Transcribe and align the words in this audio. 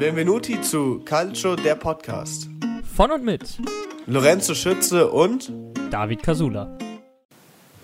Benvenuti 0.00 0.58
zu 0.62 1.00
Calcio, 1.04 1.56
der 1.56 1.74
Podcast. 1.74 2.48
Von 2.96 3.10
und 3.10 3.22
mit 3.22 3.58
Lorenzo 4.06 4.54
Schütze 4.54 5.10
und 5.10 5.52
David 5.90 6.22
Casula. 6.22 6.78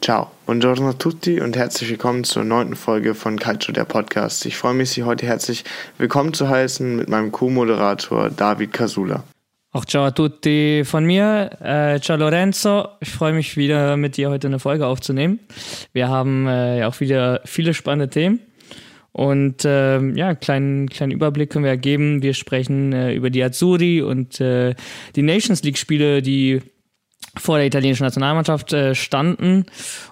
Ciao, 0.00 0.30
buongiorno 0.46 0.88
a 0.88 0.92
tutti 0.94 1.42
und 1.42 1.58
herzlich 1.58 1.90
willkommen 1.90 2.24
zur 2.24 2.44
neunten 2.44 2.74
Folge 2.74 3.14
von 3.14 3.38
Calcio, 3.38 3.74
der 3.74 3.84
Podcast. 3.84 4.46
Ich 4.46 4.56
freue 4.56 4.72
mich, 4.72 4.92
Sie 4.92 5.02
heute 5.02 5.26
herzlich 5.26 5.64
willkommen 5.98 6.32
zu 6.32 6.48
heißen 6.48 6.96
mit 6.96 7.10
meinem 7.10 7.32
Co-Moderator 7.32 8.30
David 8.30 8.72
Casula. 8.72 9.22
Auch 9.72 9.84
ciao 9.84 10.06
a 10.06 10.10
tutti 10.10 10.84
von 10.86 11.04
mir. 11.04 11.50
Äh, 11.60 12.00
ciao 12.00 12.16
Lorenzo. 12.16 12.88
Ich 13.00 13.10
freue 13.10 13.34
mich 13.34 13.58
wieder 13.58 13.98
mit 13.98 14.16
dir 14.16 14.30
heute 14.30 14.46
eine 14.46 14.58
Folge 14.58 14.86
aufzunehmen. 14.86 15.38
Wir 15.92 16.08
haben 16.08 16.46
äh, 16.46 16.78
ja 16.78 16.88
auch 16.88 16.98
wieder 17.00 17.42
viele 17.44 17.74
spannende 17.74 18.08
Themen. 18.08 18.40
Und 19.16 19.64
äh, 19.64 19.98
ja, 20.10 20.34
kleinen, 20.34 20.90
kleinen 20.90 21.10
Überblick 21.10 21.48
können 21.48 21.64
wir 21.64 21.78
geben. 21.78 22.20
Wir 22.20 22.34
sprechen 22.34 22.92
äh, 22.92 23.14
über 23.14 23.30
die 23.30 23.42
Azzurri 23.42 24.02
und 24.02 24.42
äh, 24.42 24.74
die 25.14 25.22
Nations 25.22 25.62
League-Spiele, 25.62 26.20
die 26.20 26.60
vor 27.34 27.56
der 27.56 27.66
italienischen 27.66 28.02
Nationalmannschaft 28.02 28.74
äh, 28.74 28.94
standen 28.94 29.64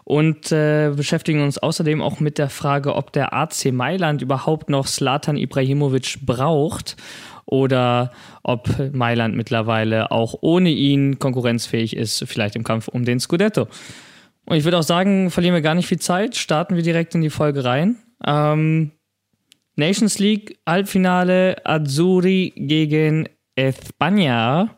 und 0.04 0.50
äh, 0.52 0.90
beschäftigen 0.96 1.42
uns 1.42 1.58
außerdem 1.58 2.00
auch 2.00 2.18
mit 2.18 2.38
der 2.38 2.48
Frage, 2.48 2.94
ob 2.94 3.12
der 3.12 3.34
AC 3.34 3.72
Mailand 3.72 4.22
überhaupt 4.22 4.70
noch 4.70 4.86
Slatan 4.86 5.36
Ibrahimovic 5.36 6.20
braucht 6.24 6.96
oder 7.44 8.10
ob 8.42 8.70
Mailand 8.94 9.36
mittlerweile 9.36 10.12
auch 10.12 10.34
ohne 10.40 10.70
ihn 10.70 11.18
konkurrenzfähig 11.18 11.94
ist, 11.94 12.24
vielleicht 12.26 12.56
im 12.56 12.64
Kampf 12.64 12.88
um 12.88 13.04
den 13.04 13.20
Scudetto. 13.20 13.68
Und 14.46 14.56
ich 14.56 14.64
würde 14.64 14.78
auch 14.78 14.82
sagen, 14.82 15.30
verlieren 15.30 15.54
wir 15.54 15.60
gar 15.60 15.74
nicht 15.74 15.88
viel 15.88 15.98
Zeit, 16.00 16.36
starten 16.36 16.74
wir 16.74 16.82
direkt 16.82 17.14
in 17.14 17.20
die 17.20 17.28
Folge 17.28 17.66
rein. 17.66 17.96
Ähm, 18.26 18.92
Nations 19.76 20.18
League 20.18 20.58
Halbfinale 20.66 21.56
Azzurri 21.64 22.52
gegen 22.56 23.28
España. 23.56 24.70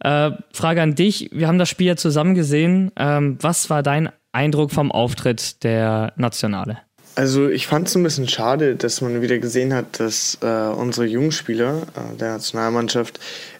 Äh, 0.00 0.30
Frage 0.52 0.82
an 0.82 0.94
dich, 0.94 1.30
wir 1.32 1.46
haben 1.46 1.58
das 1.58 1.68
Spiel 1.68 1.88
ja 1.88 1.96
zusammen 1.96 2.34
gesehen. 2.34 2.92
Ähm, 2.96 3.38
was 3.40 3.70
war 3.70 3.82
dein 3.82 4.10
Eindruck 4.32 4.70
vom 4.70 4.92
Auftritt 4.92 5.62
der 5.64 6.12
Nationale? 6.16 6.78
Also 7.16 7.48
ich 7.48 7.66
fand 7.66 7.88
es 7.88 7.96
ein 7.96 8.02
bisschen 8.02 8.28
schade, 8.28 8.76
dass 8.76 9.00
man 9.00 9.20
wieder 9.20 9.38
gesehen 9.38 9.74
hat, 9.74 9.98
dass 9.98 10.38
äh, 10.42 10.46
unsere 10.46 11.06
Jungspieler 11.06 11.82
äh, 11.94 12.16
der 12.16 12.32
Nationalmannschaft 12.32 13.18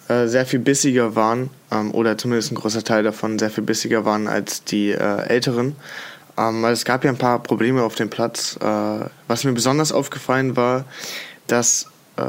äh, 0.08 0.28
sehr 0.28 0.46
viel 0.46 0.60
bissiger 0.60 1.14
waren, 1.16 1.50
ähm, 1.70 1.92
oder 1.92 2.16
zumindest 2.16 2.52
ein 2.52 2.54
großer 2.54 2.84
Teil 2.84 3.02
davon 3.02 3.38
sehr 3.38 3.50
viel 3.50 3.64
bissiger 3.64 4.04
waren 4.04 4.28
als 4.28 4.64
die 4.64 4.90
äh, 4.92 5.26
Älteren. 5.28 5.74
Ähm, 6.40 6.62
weil 6.62 6.72
es 6.72 6.84
gab 6.84 7.04
ja 7.04 7.10
ein 7.10 7.18
paar 7.18 7.42
Probleme 7.42 7.82
auf 7.82 7.96
dem 7.96 8.08
Platz. 8.08 8.56
Äh, 8.60 8.64
was 9.28 9.44
mir 9.44 9.52
besonders 9.52 9.92
aufgefallen 9.92 10.56
war, 10.56 10.86
dass 11.46 11.90
äh, 12.16 12.22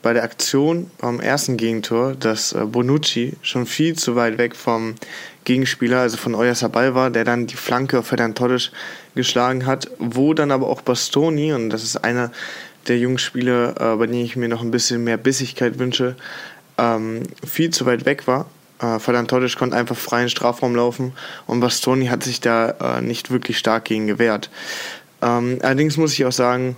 bei 0.00 0.14
der 0.14 0.22
Aktion 0.22 0.90
am 1.00 1.20
ersten 1.20 1.58
Gegentor, 1.58 2.14
dass 2.14 2.52
äh, 2.52 2.64
Bonucci 2.64 3.36
schon 3.42 3.66
viel 3.66 3.94
zu 3.94 4.16
weit 4.16 4.38
weg 4.38 4.56
vom 4.56 4.94
Gegenspieler, 5.44 6.00
also 6.00 6.16
von 6.16 6.34
Oyarzabal 6.34 6.94
war, 6.94 7.10
der 7.10 7.24
dann 7.24 7.46
die 7.46 7.56
Flanke 7.56 7.98
auf 7.98 8.06
Ferdinand 8.06 8.38
Torres 8.38 8.70
geschlagen 9.14 9.66
hat, 9.66 9.90
wo 9.98 10.32
dann 10.32 10.50
aber 10.50 10.68
auch 10.68 10.80
Bastoni, 10.80 11.52
und 11.52 11.70
das 11.70 11.82
ist 11.82 11.96
einer 11.96 12.32
der 12.86 12.98
jungen 12.98 13.18
Spieler, 13.18 13.74
äh, 13.78 13.96
bei 13.96 14.06
denen 14.06 14.24
ich 14.24 14.36
mir 14.36 14.48
noch 14.48 14.62
ein 14.62 14.70
bisschen 14.70 15.04
mehr 15.04 15.18
Bissigkeit 15.18 15.78
wünsche, 15.78 16.16
ähm, 16.78 17.24
viel 17.46 17.70
zu 17.70 17.84
weit 17.84 18.06
weg 18.06 18.26
war. 18.26 18.46
Äh, 18.80 18.98
Ferdinand 18.98 19.30
Torres 19.30 19.56
konnte 19.56 19.76
einfach 19.76 19.96
frei 19.96 20.18
in 20.18 20.24
den 20.24 20.30
Strafraum 20.30 20.74
laufen 20.74 21.12
und 21.46 21.60
Bastoni 21.60 22.06
hat 22.06 22.22
sich 22.22 22.40
da 22.40 22.98
äh, 22.98 23.00
nicht 23.00 23.30
wirklich 23.30 23.58
stark 23.58 23.86
gegen 23.86 24.06
gewehrt. 24.06 24.50
Ähm, 25.20 25.58
allerdings 25.62 25.96
muss 25.96 26.12
ich 26.12 26.24
auch 26.24 26.32
sagen, 26.32 26.76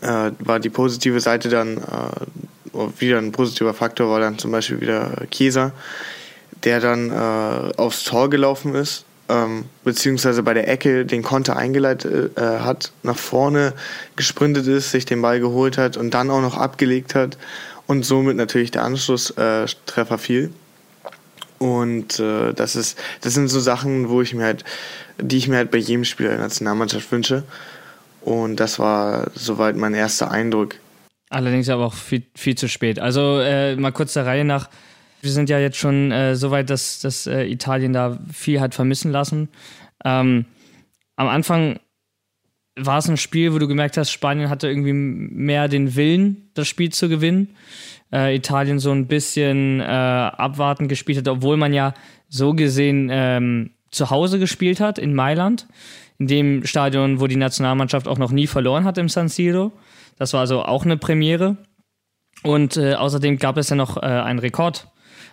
äh, 0.00 0.30
war 0.38 0.58
die 0.60 0.70
positive 0.70 1.20
Seite 1.20 1.48
dann, 1.48 1.78
äh, 1.78 2.88
wieder 2.98 3.18
ein 3.18 3.32
positiver 3.32 3.74
Faktor 3.74 4.08
war 4.08 4.20
dann 4.20 4.38
zum 4.38 4.50
Beispiel 4.50 4.80
wieder 4.80 5.10
Kieser, 5.30 5.72
der 6.64 6.80
dann 6.80 7.10
äh, 7.10 7.76
aufs 7.76 8.04
Tor 8.04 8.30
gelaufen 8.30 8.74
ist, 8.74 9.04
ähm, 9.28 9.64
beziehungsweise 9.84 10.42
bei 10.42 10.54
der 10.54 10.68
Ecke 10.68 11.04
den 11.04 11.22
Konter 11.22 11.56
eingeleitet 11.56 12.38
äh, 12.38 12.40
hat, 12.40 12.92
nach 13.02 13.18
vorne 13.18 13.74
gesprintet 14.16 14.66
ist, 14.66 14.90
sich 14.90 15.04
den 15.04 15.20
Ball 15.20 15.40
geholt 15.40 15.76
hat 15.76 15.98
und 15.98 16.14
dann 16.14 16.30
auch 16.30 16.40
noch 16.40 16.56
abgelegt 16.56 17.14
hat 17.14 17.36
und 17.86 18.06
somit 18.06 18.36
natürlich 18.36 18.70
der 18.70 18.84
Anschlusstreffer 18.84 20.16
fiel. 20.16 20.52
Und 21.62 22.18
äh, 22.18 22.52
das 22.54 22.74
ist, 22.74 22.98
das 23.20 23.34
sind 23.34 23.46
so 23.46 23.60
Sachen, 23.60 24.08
wo 24.08 24.20
ich 24.20 24.34
mir 24.34 24.42
halt, 24.42 24.64
die 25.20 25.36
ich 25.36 25.46
mir 25.46 25.58
halt 25.58 25.70
bei 25.70 25.78
jedem 25.78 26.04
Spieler 26.04 26.30
der 26.30 26.40
Nationalmannschaft 26.40 27.12
wünsche. 27.12 27.44
Und 28.20 28.56
das 28.56 28.80
war 28.80 29.30
soweit 29.36 29.76
mein 29.76 29.94
erster 29.94 30.32
Eindruck. 30.32 30.74
Allerdings 31.30 31.68
aber 31.68 31.86
auch 31.86 31.94
viel, 31.94 32.24
viel 32.34 32.56
zu 32.56 32.68
spät. 32.68 32.98
Also 32.98 33.38
äh, 33.38 33.76
mal 33.76 33.92
kurz 33.92 34.14
der 34.14 34.26
Reihe 34.26 34.44
nach. 34.44 34.70
Wir 35.20 35.30
sind 35.30 35.48
ja 35.50 35.60
jetzt 35.60 35.76
schon 35.76 36.10
äh, 36.10 36.34
so 36.34 36.50
weit, 36.50 36.68
dass, 36.68 36.98
dass 36.98 37.28
äh, 37.28 37.44
Italien 37.44 37.92
da 37.92 38.18
viel 38.32 38.60
hat 38.60 38.74
vermissen 38.74 39.12
lassen. 39.12 39.48
Ähm, 40.04 40.46
am 41.14 41.28
Anfang 41.28 41.78
war 42.76 42.98
es 42.98 43.08
ein 43.08 43.16
Spiel, 43.16 43.52
wo 43.52 43.58
du 43.58 43.68
gemerkt 43.68 43.96
hast, 43.96 44.10
Spanien 44.10 44.48
hatte 44.48 44.68
irgendwie 44.68 44.92
mehr 44.92 45.68
den 45.68 45.94
Willen, 45.94 46.50
das 46.54 46.68
Spiel 46.68 46.90
zu 46.90 47.08
gewinnen. 47.08 47.56
Äh, 48.12 48.36
Italien 48.36 48.78
so 48.78 48.90
ein 48.90 49.06
bisschen 49.06 49.80
äh, 49.80 49.84
abwartend 49.84 50.88
gespielt 50.88 51.18
hat, 51.18 51.28
obwohl 51.28 51.56
man 51.56 51.72
ja 51.72 51.94
so 52.28 52.54
gesehen 52.54 53.08
ähm, 53.10 53.70
zu 53.90 54.10
Hause 54.10 54.38
gespielt 54.38 54.80
hat 54.80 54.98
in 54.98 55.14
Mailand 55.14 55.66
in 56.18 56.26
dem 56.26 56.64
Stadion, 56.64 57.20
wo 57.20 57.26
die 57.26 57.36
Nationalmannschaft 57.36 58.06
auch 58.06 58.18
noch 58.18 58.30
nie 58.30 58.46
verloren 58.46 58.84
hat 58.84 58.96
im 58.96 59.08
San 59.08 59.28
Siro. 59.28 59.72
Das 60.18 60.32
war 60.32 60.40
also 60.40 60.62
auch 60.62 60.84
eine 60.84 60.96
Premiere. 60.96 61.56
Und 62.42 62.76
äh, 62.76 62.94
außerdem 62.94 63.38
gab 63.38 63.56
es 63.56 63.70
ja 63.70 63.76
noch 63.76 63.96
äh, 63.96 64.06
einen 64.06 64.38
Rekord 64.38 64.88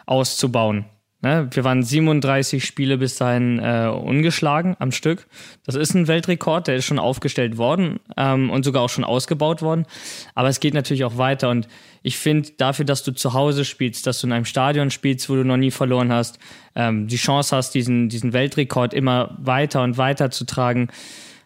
auszubauen. 0.05 0.85
Ne? 1.21 1.49
Wir 1.51 1.65
waren 1.65 1.83
37 1.83 2.63
Spiele 2.63 2.97
bis 2.97 3.17
dahin 3.17 3.59
äh, 3.59 3.87
ungeschlagen 3.87 4.77
am 4.79 4.91
Stück. 4.91 5.27
Das 5.65 5.75
ist 5.75 5.93
ein 5.93 6.07
Weltrekord, 6.07 6.67
der 6.67 6.77
ist 6.77 6.85
schon 6.85 6.99
aufgestellt 6.99 7.57
worden 7.57 7.99
ähm, 8.15 8.49
und 8.49 8.63
sogar 8.63 8.83
auch 8.83 8.89
schon 8.89 9.03
ausgebaut 9.03 9.61
worden. 9.61 9.85
Aber 10.33 10.47
es 10.47 10.61
geht 10.61 10.73
natürlich 10.73 11.03
auch 11.03 11.17
weiter. 11.17 11.49
Und 11.49 11.67
ich 12.03 12.17
finde, 12.17 12.51
dafür, 12.57 12.85
dass 12.85 13.03
du 13.03 13.11
zu 13.11 13.33
Hause 13.33 13.65
spielst, 13.65 14.07
dass 14.07 14.21
du 14.21 14.27
in 14.27 14.33
einem 14.33 14.45
Stadion 14.45 14.91
spielst, 14.91 15.29
wo 15.29 15.35
du 15.35 15.43
noch 15.43 15.57
nie 15.57 15.71
verloren 15.71 16.11
hast, 16.11 16.39
ähm, 16.75 17.07
die 17.07 17.17
Chance 17.17 17.55
hast, 17.55 17.75
diesen, 17.75 18.07
diesen 18.07 18.31
Weltrekord 18.31 18.93
immer 18.93 19.35
weiter 19.39 19.83
und 19.83 19.97
weiter 19.97 20.31
zu 20.31 20.45
tragen, 20.45 20.87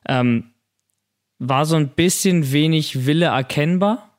ähm, 0.07 0.51
war 1.39 1.66
so 1.66 1.75
ein 1.75 1.89
bisschen 1.89 2.51
wenig 2.51 3.07
Wille 3.07 3.25
erkennbar 3.25 4.12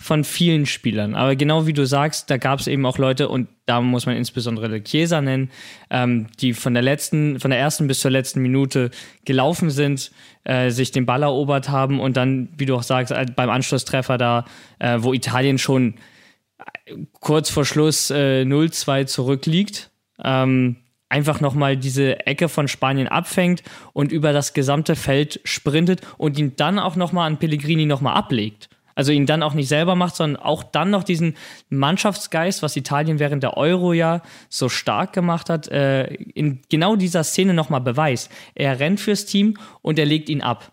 von 0.00 0.24
vielen 0.24 0.64
Spielern. 0.64 1.14
Aber 1.14 1.36
genau 1.36 1.66
wie 1.66 1.74
du 1.74 1.84
sagst, 1.84 2.30
da 2.30 2.38
gab 2.38 2.58
es 2.58 2.66
eben 2.66 2.86
auch 2.86 2.96
Leute, 2.96 3.28
und 3.28 3.48
da 3.66 3.82
muss 3.82 4.06
man 4.06 4.16
insbesondere 4.16 4.82
Chiesa 4.82 5.20
nennen, 5.20 5.50
ähm, 5.90 6.28
die 6.40 6.54
von 6.54 6.72
der 6.72 6.82
letzten, 6.82 7.38
von 7.38 7.50
der 7.50 7.60
ersten 7.60 7.86
bis 7.86 8.00
zur 8.00 8.10
letzten 8.10 8.40
Minute 8.40 8.90
gelaufen 9.26 9.68
sind, 9.68 10.10
äh, 10.44 10.70
sich 10.70 10.90
den 10.90 11.04
Ball 11.04 11.22
erobert 11.22 11.68
haben 11.68 12.00
und 12.00 12.16
dann, 12.16 12.48
wie 12.56 12.64
du 12.64 12.76
auch 12.76 12.82
sagst, 12.82 13.12
äh, 13.12 13.26
beim 13.36 13.50
Anschlusstreffer 13.50 14.16
da, 14.16 14.46
äh, 14.78 14.96
wo 15.00 15.12
Italien 15.12 15.58
schon 15.58 15.96
äh, 16.86 16.94
kurz 17.20 17.50
vor 17.50 17.66
Schluss 17.66 18.10
äh, 18.10 18.44
0-2 18.46 19.04
zurückliegt, 19.04 19.90
ähm, 20.24 20.76
einfach 21.10 21.42
nochmal 21.42 21.76
diese 21.76 22.26
Ecke 22.26 22.48
von 22.48 22.68
Spanien 22.68 23.06
abfängt 23.06 23.62
und 23.92 24.12
über 24.12 24.32
das 24.32 24.54
gesamte 24.54 24.96
Feld 24.96 25.40
sprintet 25.44 26.00
und 26.16 26.38
ihn 26.38 26.56
dann 26.56 26.78
auch 26.78 26.96
nochmal 26.96 27.26
an 27.26 27.38
Pellegrini 27.38 27.84
nochmal 27.84 28.14
ablegt. 28.14 28.70
Also 28.94 29.12
ihn 29.12 29.26
dann 29.26 29.42
auch 29.42 29.54
nicht 29.54 29.68
selber 29.68 29.94
macht, 29.94 30.16
sondern 30.16 30.42
auch 30.42 30.62
dann 30.62 30.90
noch 30.90 31.04
diesen 31.04 31.36
Mannschaftsgeist, 31.68 32.62
was 32.62 32.76
Italien 32.76 33.18
während 33.18 33.42
der 33.42 33.56
Euro 33.56 33.92
ja 33.92 34.22
so 34.48 34.68
stark 34.68 35.12
gemacht 35.12 35.50
hat, 35.50 35.68
äh, 35.68 36.04
in 36.12 36.60
genau 36.68 36.96
dieser 36.96 37.24
Szene 37.24 37.54
nochmal 37.54 37.80
beweist. 37.80 38.30
Er 38.54 38.80
rennt 38.80 39.00
fürs 39.00 39.26
Team 39.26 39.56
und 39.82 39.98
er 39.98 40.06
legt 40.06 40.28
ihn 40.28 40.42
ab. 40.42 40.72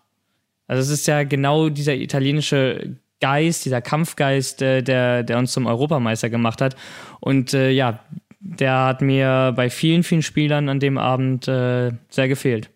Also 0.66 0.82
es 0.82 0.90
ist 0.90 1.06
ja 1.06 1.24
genau 1.24 1.70
dieser 1.70 1.94
italienische 1.94 2.96
Geist, 3.20 3.64
dieser 3.64 3.80
Kampfgeist, 3.80 4.62
äh, 4.62 4.82
der, 4.82 5.22
der 5.22 5.38
uns 5.38 5.52
zum 5.52 5.66
Europameister 5.66 6.30
gemacht 6.30 6.60
hat. 6.60 6.76
Und 7.20 7.54
äh, 7.54 7.70
ja, 7.70 8.00
der 8.40 8.84
hat 8.84 9.02
mir 9.02 9.52
bei 9.56 9.70
vielen, 9.70 10.02
vielen 10.02 10.22
Spielern 10.22 10.68
an 10.68 10.78
dem 10.80 10.98
Abend 10.98 11.48
äh, 11.48 11.90
sehr 12.08 12.28
gefehlt. 12.28 12.70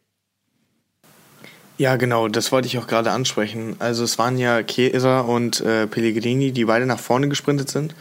Ja, 1.83 1.97
genau, 1.97 2.29
das 2.29 2.53
wollte 2.53 2.69
ich 2.69 2.79
auch 2.79 2.87
gerade 2.87 3.11
ansprechen. 3.11 3.75
Also 3.81 4.05
es 4.05 4.17
waren 4.17 4.39
ja 4.39 4.63
Chiesa 4.63 5.23
und 5.23 5.61
äh, 5.63 5.89
Pellegrini, 5.89 6.53
die 6.53 6.67
beide 6.67 6.87
nach 6.87 7.01
vorne 7.01 7.29
gesprintet 7.29 7.71
sind. 7.71 7.97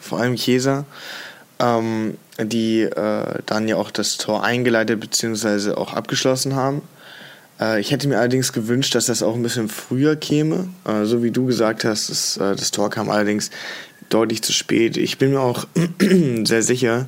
Vor 0.00 0.20
allem 0.20 0.36
Chiesa, 0.36 0.86
ähm, 1.58 2.16
die 2.38 2.80
äh, 2.80 3.42
dann 3.44 3.68
ja 3.68 3.76
auch 3.76 3.90
das 3.90 4.16
Tor 4.16 4.42
eingeleitet 4.42 4.98
bzw. 5.00 5.72
auch 5.72 5.92
abgeschlossen 5.92 6.54
haben. 6.54 6.80
Äh, 7.60 7.78
ich 7.78 7.90
hätte 7.90 8.08
mir 8.08 8.18
allerdings 8.20 8.54
gewünscht, 8.54 8.94
dass 8.94 9.04
das 9.04 9.22
auch 9.22 9.34
ein 9.34 9.42
bisschen 9.42 9.68
früher 9.68 10.16
käme. 10.16 10.70
Äh, 10.86 11.04
so 11.04 11.22
wie 11.22 11.30
du 11.30 11.44
gesagt 11.44 11.84
hast, 11.84 12.08
das, 12.08 12.38
äh, 12.38 12.56
das 12.56 12.70
Tor 12.70 12.88
kam 12.88 13.10
allerdings 13.10 13.50
deutlich 14.08 14.40
zu 14.40 14.54
spät. 14.54 14.96
Ich 14.96 15.18
bin 15.18 15.32
mir 15.32 15.40
auch 15.40 15.66
sehr 16.44 16.62
sicher, 16.62 17.06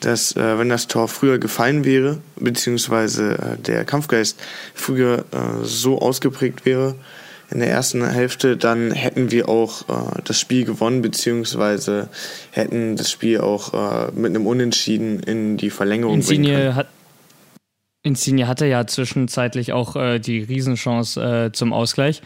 dass 0.00 0.36
äh, 0.36 0.58
wenn 0.58 0.68
das 0.68 0.86
Tor 0.86 1.08
früher 1.08 1.38
gefallen 1.38 1.84
wäre, 1.84 2.18
beziehungsweise 2.36 3.38
äh, 3.38 3.62
der 3.62 3.84
Kampfgeist 3.84 4.38
früher 4.74 5.24
äh, 5.32 5.64
so 5.64 6.00
ausgeprägt 6.00 6.66
wäre, 6.66 6.94
in 7.50 7.60
der 7.60 7.70
ersten 7.70 8.06
Hälfte, 8.08 8.56
dann 8.56 8.90
hätten 8.90 9.30
wir 9.30 9.48
auch 9.48 9.88
äh, 9.88 10.20
das 10.24 10.40
Spiel 10.40 10.64
gewonnen, 10.64 11.02
beziehungsweise 11.02 12.08
hätten 12.50 12.96
das 12.96 13.10
Spiel 13.10 13.40
auch 13.40 13.74
äh, 13.74 14.10
mit 14.12 14.30
einem 14.30 14.46
Unentschieden 14.46 15.20
in 15.20 15.56
die 15.56 15.70
Verlängerung 15.70 16.16
Insigne 16.16 16.48
bringen 16.48 16.62
können. 16.62 16.76
hat 16.76 16.86
Insigne 18.02 18.48
hatte 18.48 18.66
ja 18.66 18.86
zwischenzeitlich 18.86 19.72
auch 19.72 19.96
äh, 19.96 20.18
die 20.18 20.40
Riesenchance 20.40 21.50
zum 21.54 21.72
Ausgleich. 21.72 22.20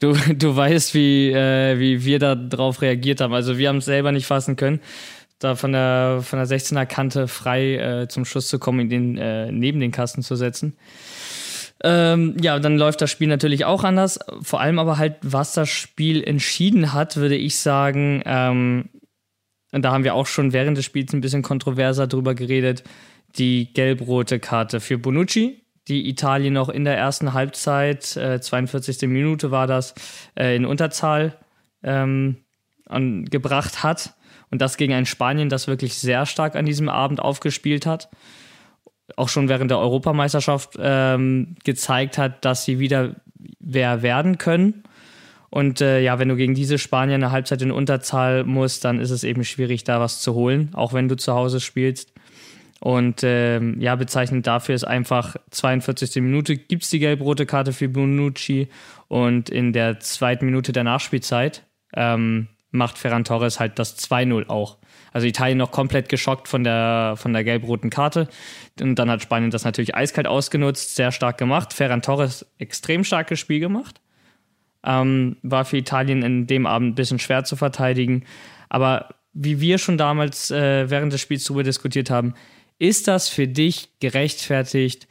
Du, 0.00 0.12
du 0.34 0.54
weißt, 0.54 0.94
wie, 0.94 1.30
äh, 1.30 1.78
wie 1.78 2.04
wir 2.04 2.18
da 2.18 2.34
drauf 2.34 2.82
reagiert 2.82 3.20
haben. 3.20 3.34
Also 3.34 3.58
wir 3.58 3.68
haben 3.68 3.78
es 3.78 3.86
selber 3.86 4.12
nicht 4.12 4.26
fassen 4.26 4.56
können, 4.56 4.80
da 5.38 5.54
von 5.54 5.72
der, 5.72 6.20
von 6.22 6.38
der 6.38 6.48
16er 6.48 6.86
Kante 6.86 7.28
frei 7.28 7.76
äh, 7.76 8.08
zum 8.08 8.24
Schuss 8.24 8.48
zu 8.48 8.58
kommen, 8.58 8.90
in 8.90 9.16
äh, 9.16 9.52
neben 9.52 9.80
den 9.80 9.92
Kasten 9.92 10.22
zu 10.22 10.36
setzen. 10.36 10.76
Ähm, 11.84 12.36
ja, 12.40 12.58
dann 12.58 12.76
läuft 12.76 13.00
das 13.00 13.10
Spiel 13.10 13.28
natürlich 13.28 13.64
auch 13.64 13.84
anders. 13.84 14.18
Vor 14.42 14.60
allem 14.60 14.78
aber 14.78 14.98
halt, 14.98 15.16
was 15.22 15.54
das 15.54 15.68
Spiel 15.68 16.24
entschieden 16.24 16.92
hat, 16.92 17.16
würde 17.16 17.36
ich 17.36 17.56
sagen, 17.58 18.22
ähm, 18.26 18.88
und 19.70 19.82
da 19.82 19.92
haben 19.92 20.04
wir 20.04 20.14
auch 20.14 20.26
schon 20.26 20.52
während 20.52 20.78
des 20.78 20.84
Spiels 20.84 21.12
ein 21.12 21.20
bisschen 21.20 21.42
kontroverser 21.42 22.06
drüber 22.06 22.34
geredet, 22.34 22.84
die 23.36 23.72
gelb-rote 23.72 24.40
Karte 24.40 24.80
für 24.80 24.98
Bonucci, 24.98 25.62
die 25.88 26.08
Italien 26.08 26.54
noch 26.54 26.68
in 26.68 26.84
der 26.84 26.96
ersten 26.96 27.32
Halbzeit, 27.32 28.16
äh, 28.16 28.40
42. 28.40 29.08
Minute 29.08 29.50
war 29.50 29.66
das, 29.66 29.94
äh, 30.36 30.56
in 30.56 30.64
Unterzahl 30.64 31.36
ähm, 31.82 32.38
an, 32.86 33.26
gebracht 33.26 33.82
hat. 33.82 34.14
Und 34.50 34.60
das 34.62 34.76
gegen 34.76 34.94
ein 34.94 35.06
Spanien, 35.06 35.48
das 35.48 35.68
wirklich 35.68 35.94
sehr 35.94 36.26
stark 36.26 36.56
an 36.56 36.66
diesem 36.66 36.88
Abend 36.88 37.20
aufgespielt 37.20 37.86
hat. 37.86 38.08
Auch 39.16 39.28
schon 39.28 39.48
während 39.48 39.70
der 39.70 39.78
Europameisterschaft 39.78 40.76
ähm, 40.80 41.56
gezeigt 41.64 42.18
hat, 42.18 42.44
dass 42.44 42.64
sie 42.64 42.78
wieder 42.78 43.16
wer 43.58 44.02
werden 44.02 44.38
können. 44.38 44.82
Und 45.50 45.80
äh, 45.80 46.00
ja, 46.00 46.18
wenn 46.18 46.28
du 46.28 46.36
gegen 46.36 46.54
diese 46.54 46.78
Spanier 46.78 47.14
eine 47.14 47.30
Halbzeit 47.30 47.62
in 47.62 47.70
Unterzahl 47.70 48.44
musst, 48.44 48.84
dann 48.84 49.00
ist 49.00 49.10
es 49.10 49.24
eben 49.24 49.44
schwierig, 49.44 49.84
da 49.84 49.98
was 50.00 50.20
zu 50.20 50.34
holen, 50.34 50.70
auch 50.74 50.92
wenn 50.92 51.08
du 51.08 51.16
zu 51.16 51.32
Hause 51.32 51.60
spielst. 51.60 52.12
Und 52.80 53.22
ähm, 53.24 53.80
ja, 53.80 53.96
bezeichnend 53.96 54.46
dafür 54.46 54.74
ist 54.74 54.84
einfach 54.84 55.36
42. 55.50 56.22
Minute 56.22 56.56
gibt 56.56 56.84
es 56.84 56.90
die 56.90 57.00
gelb-rote 57.00 57.44
Karte 57.44 57.72
für 57.72 57.88
Bonucci 57.88 58.68
und 59.08 59.50
in 59.50 59.72
der 59.72 59.98
zweiten 60.00 60.44
Minute 60.44 60.72
der 60.72 60.84
Nachspielzeit 60.84 61.64
ähm, 61.94 62.48
macht 62.70 62.98
Ferran 62.98 63.24
Torres 63.24 63.60
halt 63.60 63.78
das 63.78 63.98
2-0 63.98 64.48
auch. 64.48 64.78
Also 65.12 65.26
Italien 65.26 65.58
noch 65.58 65.70
komplett 65.70 66.08
geschockt 66.08 66.48
von 66.48 66.64
der, 66.64 67.14
von 67.16 67.32
der 67.32 67.44
gelb-roten 67.44 67.90
Karte. 67.90 68.28
Und 68.80 68.96
dann 68.96 69.10
hat 69.10 69.22
Spanien 69.22 69.50
das 69.50 69.64
natürlich 69.64 69.94
eiskalt 69.94 70.26
ausgenutzt, 70.26 70.94
sehr 70.94 71.12
stark 71.12 71.38
gemacht. 71.38 71.72
Ferran 71.72 72.02
Torres 72.02 72.46
extrem 72.58 73.04
starkes 73.04 73.40
Spiel 73.40 73.60
gemacht. 73.60 74.00
Ähm, 74.84 75.36
war 75.42 75.64
für 75.64 75.78
Italien 75.78 76.22
in 76.22 76.46
dem 76.46 76.66
Abend 76.66 76.90
ein 76.90 76.94
bisschen 76.94 77.18
schwer 77.18 77.44
zu 77.44 77.56
verteidigen. 77.56 78.24
Aber 78.68 79.08
wie 79.32 79.60
wir 79.60 79.78
schon 79.78 79.98
damals 79.98 80.50
äh, 80.50 80.90
während 80.90 81.12
des 81.12 81.20
Spiels 81.20 81.44
darüber 81.44 81.62
diskutiert 81.62 82.10
haben, 82.10 82.34
ist 82.78 83.08
das 83.08 83.28
für 83.28 83.48
dich 83.48 83.98
gerechtfertigt, 83.98 85.08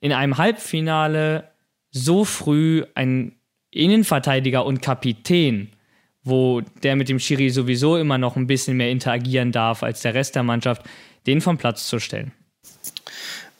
in 0.00 0.12
einem 0.12 0.36
Halbfinale 0.36 1.50
so 1.90 2.24
früh 2.24 2.84
ein 2.94 3.36
Innenverteidiger 3.70 4.64
und 4.64 4.82
Kapitän, 4.82 5.70
wo 6.26 6.60
der 6.82 6.96
mit 6.96 7.08
dem 7.08 7.20
Schiri 7.20 7.50
sowieso 7.50 7.96
immer 7.96 8.18
noch 8.18 8.36
ein 8.36 8.48
bisschen 8.48 8.76
mehr 8.76 8.90
interagieren 8.90 9.52
darf 9.52 9.82
als 9.82 10.02
der 10.02 10.14
Rest 10.14 10.34
der 10.34 10.42
Mannschaft, 10.42 10.82
den 11.26 11.40
vom 11.40 11.56
Platz 11.56 11.86
zu 11.86 12.00
stellen? 12.00 12.32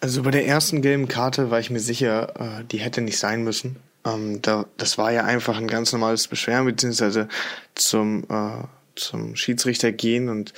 Also 0.01 0.23
bei 0.23 0.33
der 0.33 0.47
ersten 0.47 0.83
gelben 0.83 1.09
Karte 1.09 1.51
war 1.51 1.61
ich 1.61 1.71
mir 1.71 1.81
sicher, 1.81 2.61
äh, 2.61 2.65
die 2.65 2.79
hätte 2.79 3.01
nicht 3.01 3.19
sein 3.19 3.45
müssen. 3.45 3.77
Ähm, 4.05 4.43
das 4.43 4.99
war 4.99 5.13
ja 5.13 5.25
einfach 5.25 5.57
ein 5.57 5.69
ganz 5.69 5.93
normales 5.93 6.27
Beschweren, 6.29 6.67
beziehungsweise 6.67 7.29
zum, 7.75 8.25
äh, 8.29 8.65
zum 8.97 9.37
Schiedsrichter 9.37 9.93
gehen 9.93 10.29
und 10.29 10.53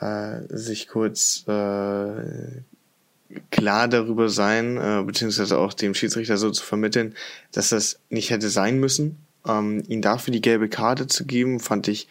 äh, 0.00 0.40
sich 0.48 0.88
kurz 0.88 1.44
klar 3.50 3.86
darüber 3.86 4.28
sein, 4.28 5.04
beziehungsweise 5.06 5.56
auch 5.56 5.72
dem 5.72 5.94
Schiedsrichter 5.94 6.36
so 6.36 6.50
zu 6.50 6.64
vermitteln, 6.64 7.14
dass 7.52 7.68
das 7.68 8.00
nicht 8.08 8.30
hätte 8.30 8.48
sein 8.50 8.80
müssen. 8.80 9.24
Ähm, 9.50 9.82
ihn 9.88 10.02
dafür 10.02 10.32
die 10.32 10.40
gelbe 10.40 10.68
Karte 10.68 11.06
zu 11.06 11.24
geben, 11.24 11.60
fand 11.60 11.88
ich 11.88 12.08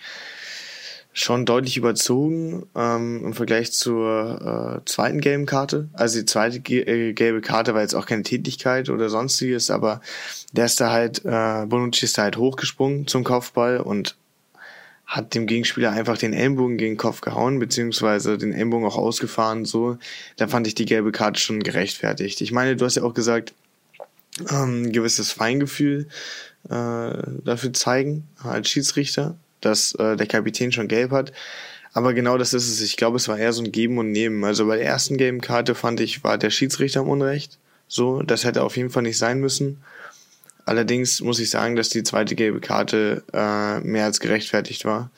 schon 1.11 1.45
deutlich 1.45 1.75
überzogen 1.75 2.63
ähm, 2.75 3.25
im 3.25 3.33
Vergleich 3.33 3.71
zur 3.71 4.81
äh, 4.81 4.85
zweiten 4.85 5.21
gelben 5.21 5.45
Karte. 5.45 5.89
Also 5.93 6.19
die 6.19 6.25
zweite 6.25 6.57
äh, 6.57 7.13
gelbe 7.13 7.41
Karte 7.41 7.73
war 7.73 7.81
jetzt 7.81 7.95
auch 7.95 8.05
keine 8.05 8.23
Tätigkeit 8.23 8.89
oder 8.89 9.09
sonstiges, 9.09 9.71
aber 9.71 10.01
der 10.53 10.65
ist 10.65 10.79
da 10.79 10.91
halt, 10.91 11.25
äh, 11.25 11.65
Bonucci 11.65 12.05
ist 12.05 12.17
da 12.17 12.23
halt 12.23 12.37
hochgesprungen 12.37 13.07
zum 13.07 13.23
Kopfball 13.23 13.79
und 13.79 14.15
hat 15.05 15.33
dem 15.33 15.47
Gegenspieler 15.47 15.91
einfach 15.91 16.19
den 16.19 16.33
Ellenbogen 16.33 16.77
gegen 16.77 16.93
den 16.93 16.97
Kopf 16.97 17.21
gehauen, 17.21 17.57
beziehungsweise 17.57 18.37
den 18.37 18.53
Ellenbogen 18.53 18.85
auch 18.85 18.97
ausgefahren, 18.97 19.65
so. 19.65 19.97
Da 20.37 20.47
fand 20.47 20.67
ich 20.67 20.75
die 20.75 20.85
gelbe 20.85 21.11
Karte 21.11 21.39
schon 21.39 21.61
gerechtfertigt. 21.61 22.41
Ich 22.41 22.51
meine, 22.51 22.75
du 22.75 22.85
hast 22.85 22.95
ja 22.95 23.03
auch 23.03 23.15
gesagt, 23.15 23.53
ähm, 24.51 24.83
ein 24.83 24.91
gewisses 24.91 25.31
Feingefühl 25.31 26.07
dafür 26.67 27.73
zeigen 27.73 28.27
als 28.43 28.69
Schiedsrichter, 28.69 29.35
dass 29.61 29.93
äh, 29.95 30.15
der 30.15 30.27
Kapitän 30.27 30.71
schon 30.71 30.87
gelb 30.87 31.11
hat. 31.11 31.31
Aber 31.93 32.13
genau 32.13 32.37
das 32.37 32.53
ist 32.53 32.69
es. 32.69 32.81
Ich 32.81 32.97
glaube, 32.97 33.17
es 33.17 33.27
war 33.27 33.37
eher 33.37 33.53
so 33.53 33.63
ein 33.63 33.71
Geben 33.71 33.97
und 33.97 34.11
Nehmen. 34.11 34.43
Also 34.43 34.67
bei 34.67 34.77
der 34.77 34.85
ersten 34.85 35.17
gelben 35.17 35.41
Karte 35.41 35.75
fand 35.75 35.99
ich, 35.99 36.23
war 36.23 36.37
der 36.37 36.49
Schiedsrichter 36.51 37.01
im 37.01 37.09
Unrecht. 37.09 37.57
So, 37.87 38.21
das 38.21 38.43
hätte 38.43 38.63
auf 38.63 38.77
jeden 38.77 38.91
Fall 38.91 39.03
nicht 39.03 39.17
sein 39.17 39.39
müssen. 39.39 39.81
Allerdings 40.65 41.21
muss 41.21 41.39
ich 41.39 41.49
sagen, 41.49 41.75
dass 41.75 41.89
die 41.89 42.03
zweite 42.03 42.35
gelbe 42.35 42.59
Karte 42.59 43.23
äh, 43.33 43.79
mehr 43.79 44.05
als 44.05 44.19
gerechtfertigt 44.19 44.85
war. 44.85 45.09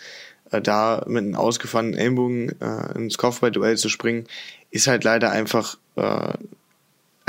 Äh, 0.51 0.61
da 0.61 1.03
mit 1.07 1.25
einem 1.25 1.35
ausgefahrenen 1.35 1.93
Ellenbogen 1.93 2.55
äh, 2.61 2.97
ins 2.97 3.17
Kopfballduell 3.17 3.77
zu 3.77 3.89
springen, 3.89 4.25
ist 4.69 4.87
halt 4.87 5.03
leider 5.03 5.31
einfach, 5.31 5.77
äh, 5.97 6.33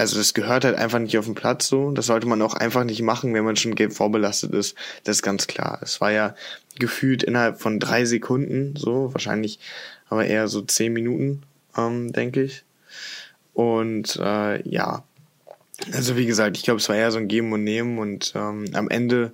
also 0.02 0.18
das 0.18 0.34
gehört 0.34 0.64
halt 0.64 0.76
einfach 0.76 0.98
nicht 0.98 1.16
auf 1.16 1.26
den 1.26 1.36
Platz 1.36 1.68
so. 1.68 1.92
Das 1.92 2.06
sollte 2.06 2.26
man 2.26 2.42
auch 2.42 2.54
einfach 2.54 2.82
nicht 2.82 3.02
machen, 3.02 3.32
wenn 3.34 3.44
man 3.44 3.54
schon 3.54 3.76
gelb 3.76 3.92
vorbelastet 3.92 4.52
ist. 4.52 4.76
Das 5.04 5.16
ist 5.16 5.22
ganz 5.22 5.46
klar. 5.46 5.78
Es 5.80 6.00
war 6.00 6.10
ja 6.10 6.34
gefühlt 6.78 7.22
innerhalb 7.22 7.60
von 7.60 7.78
drei 7.78 8.04
Sekunden, 8.04 8.74
so 8.76 9.14
wahrscheinlich 9.14 9.60
aber 10.08 10.26
eher 10.26 10.48
so 10.48 10.60
zehn 10.60 10.92
Minuten, 10.92 11.42
ähm, 11.76 12.12
denke 12.12 12.42
ich. 12.42 12.64
Und 13.54 14.16
äh, 14.20 14.68
ja, 14.68 15.04
also 15.92 16.16
wie 16.16 16.26
gesagt, 16.26 16.56
ich 16.56 16.64
glaube, 16.64 16.80
es 16.80 16.88
war 16.88 16.96
eher 16.96 17.12
so 17.12 17.18
ein 17.18 17.28
Geben 17.28 17.52
und 17.52 17.62
Nehmen 17.62 17.98
und 17.98 18.32
ähm, 18.34 18.66
am 18.72 18.90
Ende 18.90 19.32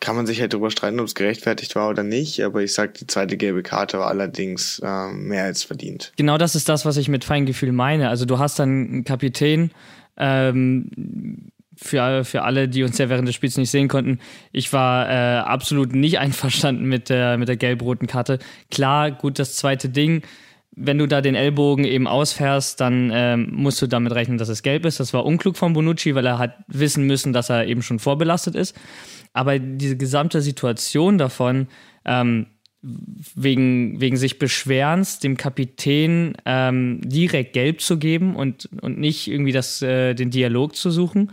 kann 0.00 0.16
man 0.16 0.26
sich 0.26 0.40
halt 0.40 0.52
darüber 0.52 0.70
streiten, 0.70 1.00
ob 1.00 1.06
es 1.06 1.14
gerechtfertigt 1.14 1.76
war 1.76 1.88
oder 1.88 2.02
nicht, 2.02 2.42
aber 2.42 2.62
ich 2.62 2.74
sag, 2.74 2.94
die 2.94 3.06
zweite 3.06 3.36
gelbe 3.36 3.62
Karte 3.62 3.98
war 3.98 4.08
allerdings 4.08 4.80
ähm, 4.84 5.28
mehr 5.28 5.44
als 5.44 5.62
verdient. 5.62 6.12
Genau 6.16 6.36
das 6.36 6.54
ist 6.54 6.68
das, 6.68 6.84
was 6.84 6.96
ich 6.96 7.08
mit 7.08 7.24
Feingefühl 7.24 7.72
meine. 7.72 8.08
Also 8.08 8.26
du 8.26 8.38
hast 8.38 8.58
dann 8.58 8.68
einen 8.68 9.04
Kapitän, 9.04 9.70
ähm, 10.16 10.90
für, 11.76 12.24
für 12.24 12.42
alle, 12.42 12.68
die 12.68 12.84
uns 12.84 12.98
ja 12.98 13.08
während 13.08 13.28
des 13.28 13.34
Spiels 13.34 13.56
nicht 13.56 13.70
sehen 13.70 13.88
konnten, 13.88 14.20
ich 14.52 14.72
war 14.72 15.08
äh, 15.08 15.40
absolut 15.40 15.94
nicht 15.94 16.18
einverstanden 16.20 16.84
mit 16.84 17.08
der, 17.08 17.38
mit 17.38 17.48
der 17.48 17.56
gelb-roten 17.56 18.06
Karte. 18.06 18.38
Klar, 18.70 19.10
gut, 19.10 19.38
das 19.38 19.56
zweite 19.56 19.88
Ding, 19.88 20.22
wenn 20.76 20.98
du 20.98 21.06
da 21.06 21.20
den 21.20 21.34
Ellbogen 21.34 21.84
eben 21.84 22.06
ausfährst, 22.06 22.80
dann 22.80 23.10
ähm, 23.12 23.48
musst 23.52 23.80
du 23.80 23.86
damit 23.86 24.12
rechnen, 24.12 24.38
dass 24.38 24.48
es 24.48 24.62
gelb 24.62 24.84
ist. 24.84 25.00
Das 25.00 25.12
war 25.12 25.24
unklug 25.24 25.56
von 25.56 25.72
Bonucci, 25.72 26.14
weil 26.14 26.26
er 26.26 26.38
hat 26.38 26.56
wissen 26.66 27.06
müssen, 27.06 27.32
dass 27.32 27.50
er 27.50 27.66
eben 27.66 27.82
schon 27.82 27.98
vorbelastet 27.98 28.54
ist. 28.54 28.76
Aber 29.32 29.58
diese 29.58 29.96
gesamte 29.96 30.42
Situation 30.42 31.18
davon, 31.18 31.68
ähm, 32.04 32.46
wegen, 33.34 34.00
wegen 34.00 34.16
sich 34.16 34.38
Beschwerens 34.38 35.18
dem 35.18 35.36
Kapitän 35.36 36.34
ähm, 36.44 37.00
direkt 37.02 37.54
gelb 37.54 37.80
zu 37.80 37.98
geben 37.98 38.36
und, 38.36 38.68
und 38.82 38.98
nicht 38.98 39.28
irgendwie 39.28 39.52
das, 39.52 39.80
äh, 39.80 40.14
den 40.14 40.30
Dialog 40.30 40.76
zu 40.76 40.90
suchen. 40.90 41.32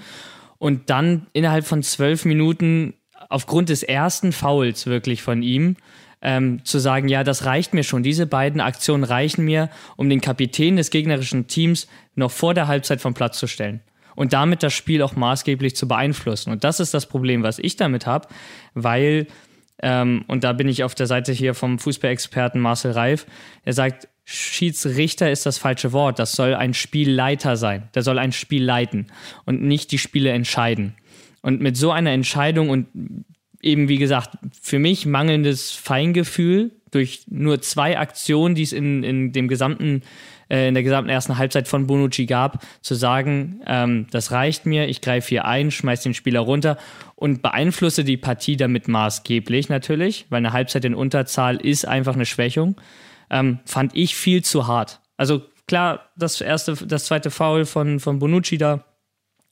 Und 0.59 0.89
dann 0.89 1.27
innerhalb 1.33 1.65
von 1.65 1.83
zwölf 1.83 2.23
Minuten 2.23 2.93
aufgrund 3.29 3.69
des 3.69 3.83
ersten 3.83 4.31
Fouls 4.31 4.85
wirklich 4.85 5.21
von 5.21 5.41
ihm 5.41 5.75
ähm, 6.21 6.63
zu 6.63 6.79
sagen, 6.79 7.07
ja, 7.07 7.23
das 7.23 7.45
reicht 7.45 7.73
mir 7.73 7.83
schon. 7.83 8.03
Diese 8.03 8.27
beiden 8.27 8.61
Aktionen 8.61 9.03
reichen 9.03 9.45
mir, 9.45 9.69
um 9.97 10.09
den 10.09 10.21
Kapitän 10.21 10.75
des 10.75 10.91
gegnerischen 10.91 11.47
Teams 11.47 11.87
noch 12.15 12.31
vor 12.31 12.53
der 12.53 12.67
Halbzeit 12.67 13.01
vom 13.01 13.13
Platz 13.13 13.39
zu 13.39 13.47
stellen 13.47 13.81
und 14.15 14.33
damit 14.33 14.63
das 14.63 14.73
Spiel 14.73 15.01
auch 15.01 15.15
maßgeblich 15.15 15.75
zu 15.75 15.87
beeinflussen. 15.87 16.51
Und 16.51 16.63
das 16.63 16.79
ist 16.79 16.93
das 16.93 17.05
Problem, 17.05 17.43
was 17.43 17.59
ich 17.59 17.75
damit 17.75 18.05
habe, 18.05 18.27
weil, 18.73 19.27
ähm, 19.81 20.23
und 20.27 20.43
da 20.43 20.53
bin 20.53 20.67
ich 20.67 20.83
auf 20.83 20.95
der 20.95 21.07
Seite 21.07 21.31
hier 21.31 21.53
vom 21.53 21.79
Fußballexperten 21.79 22.61
Marcel 22.61 22.91
Reif, 22.91 23.25
er 23.63 23.73
sagt, 23.73 24.07
Schiedsrichter 24.23 25.31
ist 25.31 25.45
das 25.45 25.57
falsche 25.57 25.91
Wort. 25.91 26.19
Das 26.19 26.33
soll 26.33 26.53
ein 26.53 26.73
Spielleiter 26.73 27.57
sein. 27.57 27.89
Der 27.95 28.03
soll 28.03 28.19
ein 28.19 28.31
Spiel 28.31 28.63
leiten 28.63 29.07
und 29.45 29.63
nicht 29.63 29.91
die 29.91 29.97
Spiele 29.97 30.29
entscheiden. 30.29 30.95
Und 31.41 31.59
mit 31.59 31.75
so 31.75 31.91
einer 31.91 32.11
Entscheidung 32.11 32.69
und 32.69 32.87
eben, 33.61 33.87
wie 33.87 33.97
gesagt, 33.97 34.37
für 34.61 34.79
mich 34.79 35.05
mangelndes 35.05 35.71
Feingefühl 35.71 36.71
durch 36.91 37.25
nur 37.29 37.61
zwei 37.61 37.97
Aktionen, 37.97 38.55
die 38.55 38.63
es 38.63 38.73
in, 38.73 39.03
in 39.03 39.31
dem 39.31 39.47
gesamten 39.47 40.01
äh, 40.51 40.67
in 40.67 40.73
der 40.73 40.83
gesamten 40.83 41.09
ersten 41.09 41.37
Halbzeit 41.37 41.69
von 41.69 41.87
Bonucci 41.87 42.25
gab, 42.25 42.63
zu 42.81 42.93
sagen, 42.93 43.61
ähm, 43.65 44.07
das 44.11 44.31
reicht 44.31 44.65
mir, 44.65 44.89
ich 44.89 44.99
greife 44.99 45.29
hier 45.29 45.45
ein, 45.45 45.71
schmeiß 45.71 46.03
den 46.03 46.13
Spieler 46.13 46.41
runter 46.41 46.77
und 47.15 47.41
beeinflusse 47.41 48.03
die 48.03 48.17
Partie 48.17 48.57
damit 48.57 48.89
maßgeblich 48.89 49.69
natürlich, 49.69 50.25
weil 50.29 50.39
eine 50.39 50.51
Halbzeit 50.51 50.83
in 50.83 50.93
Unterzahl 50.93 51.55
ist 51.55 51.87
einfach 51.87 52.15
eine 52.15 52.25
Schwächung, 52.25 52.75
ähm, 53.29 53.59
fand 53.65 53.95
ich 53.95 54.15
viel 54.15 54.43
zu 54.43 54.67
hart. 54.67 54.99
Also 55.15 55.41
klar, 55.67 56.09
das 56.17 56.41
erste, 56.41 56.73
das 56.85 57.05
zweite 57.05 57.31
Foul 57.31 57.65
von, 57.65 58.01
von 58.01 58.19
Bonucci 58.19 58.57
da, 58.57 58.83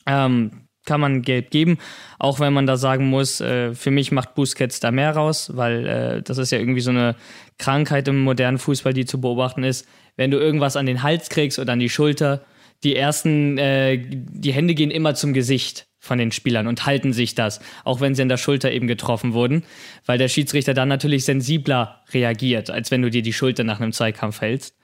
ähm, 0.06 0.68
kann 0.86 1.02
man 1.02 1.22
gelb 1.22 1.52
geben, 1.52 1.78
auch 2.18 2.40
wenn 2.40 2.54
man 2.54 2.66
da 2.66 2.78
sagen 2.78 3.08
muss, 3.08 3.42
äh, 3.42 3.74
für 3.74 3.92
mich 3.92 4.12
macht 4.12 4.36
Busquets 4.36 4.80
da 4.80 4.92
mehr 4.92 5.12
raus, 5.12 5.52
weil 5.54 5.86
äh, 5.86 6.22
das 6.22 6.38
ist 6.38 6.52
ja 6.52 6.60
irgendwie 6.60 6.82
so 6.82 6.92
eine 6.92 7.16
Krankheit 7.58 8.08
im 8.08 8.20
modernen 8.20 8.58
Fußball, 8.58 8.94
die 8.94 9.06
zu 9.06 9.22
beobachten 9.22 9.64
ist. 9.64 9.88
Wenn 10.16 10.32
du 10.32 10.38
irgendwas 10.38 10.76
an 10.76 10.86
den 10.86 11.04
Hals 11.04 11.30
kriegst 11.30 11.60
oder 11.60 11.74
an 11.74 11.80
die 11.80 11.90
Schulter, 11.90 12.42
die 12.84 12.96
ersten, 12.96 13.58
äh, 13.58 13.98
die 14.02 14.54
Hände 14.54 14.74
gehen 14.74 14.92
immer 14.92 15.16
zum 15.16 15.34
Gesicht 15.34 15.88
von 16.00 16.18
den 16.18 16.32
Spielern 16.32 16.68
und 16.68 16.86
halten 16.86 17.12
sich 17.12 17.36
das, 17.36 17.60
auch 17.84 18.00
wenn 18.00 18.16
sie 18.16 18.22
an 18.22 18.30
der 18.30 18.38
Schulter 18.38 18.72
eben 18.72 18.88
getroffen 18.88 19.34
wurden, 19.34 19.64
weil 20.06 20.18
der 20.18 20.30
Schiedsrichter 20.30 20.74
dann 20.74 20.88
natürlich 20.88 21.26
sensibler 21.26 22.04
reagiert, 22.14 22.70
als 22.70 22.90
wenn 22.90 23.02
du 23.02 23.10
dir 23.10 23.22
die 23.22 23.34
Schulter 23.34 23.66
nach 23.66 23.82
einem 23.82 23.92
Zweikampf 23.92 24.40
hältst. 24.40 24.79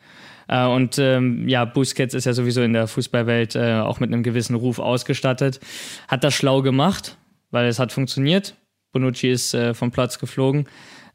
Äh, 0.48 0.66
und 0.66 0.98
ähm, 1.00 1.48
ja, 1.48 1.66
Busquets 1.66 2.14
ist 2.14 2.26
ja 2.26 2.34
sowieso 2.34 2.62
in 2.62 2.74
der 2.74 2.88
Fußballwelt 2.88 3.56
äh, 3.56 3.76
auch 3.76 4.00
mit 4.00 4.12
einem 4.12 4.24
gewissen 4.24 4.56
Ruf 4.56 4.80
ausgestattet. 4.80 5.60
Hat 6.08 6.24
das 6.24 6.34
schlau 6.34 6.62
gemacht, 6.62 7.18
weil 7.52 7.68
es 7.68 7.80
hat 7.80 7.92
funktioniert. 7.92 8.56
Bonucci 8.92 9.30
ist 9.30 9.54
äh, 9.54 9.74
vom 9.74 9.92
Platz 9.92 10.20
geflogen. 10.20 10.68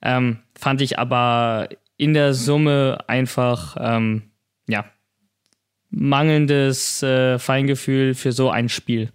Ähm, 0.03 0.39
fand 0.59 0.81
ich 0.81 0.99
aber 0.99 1.69
in 1.97 2.15
der 2.15 2.35
Summe 2.35 2.99
einfach, 3.07 3.77
ähm, 3.79 4.23
ja, 4.69 4.85
mangelndes 5.91 7.03
äh, 7.03 7.39
Feingefühl 7.39 8.15
für 8.15 8.33
so 8.33 8.51
ein 8.51 8.69
Spiel. 8.69 9.11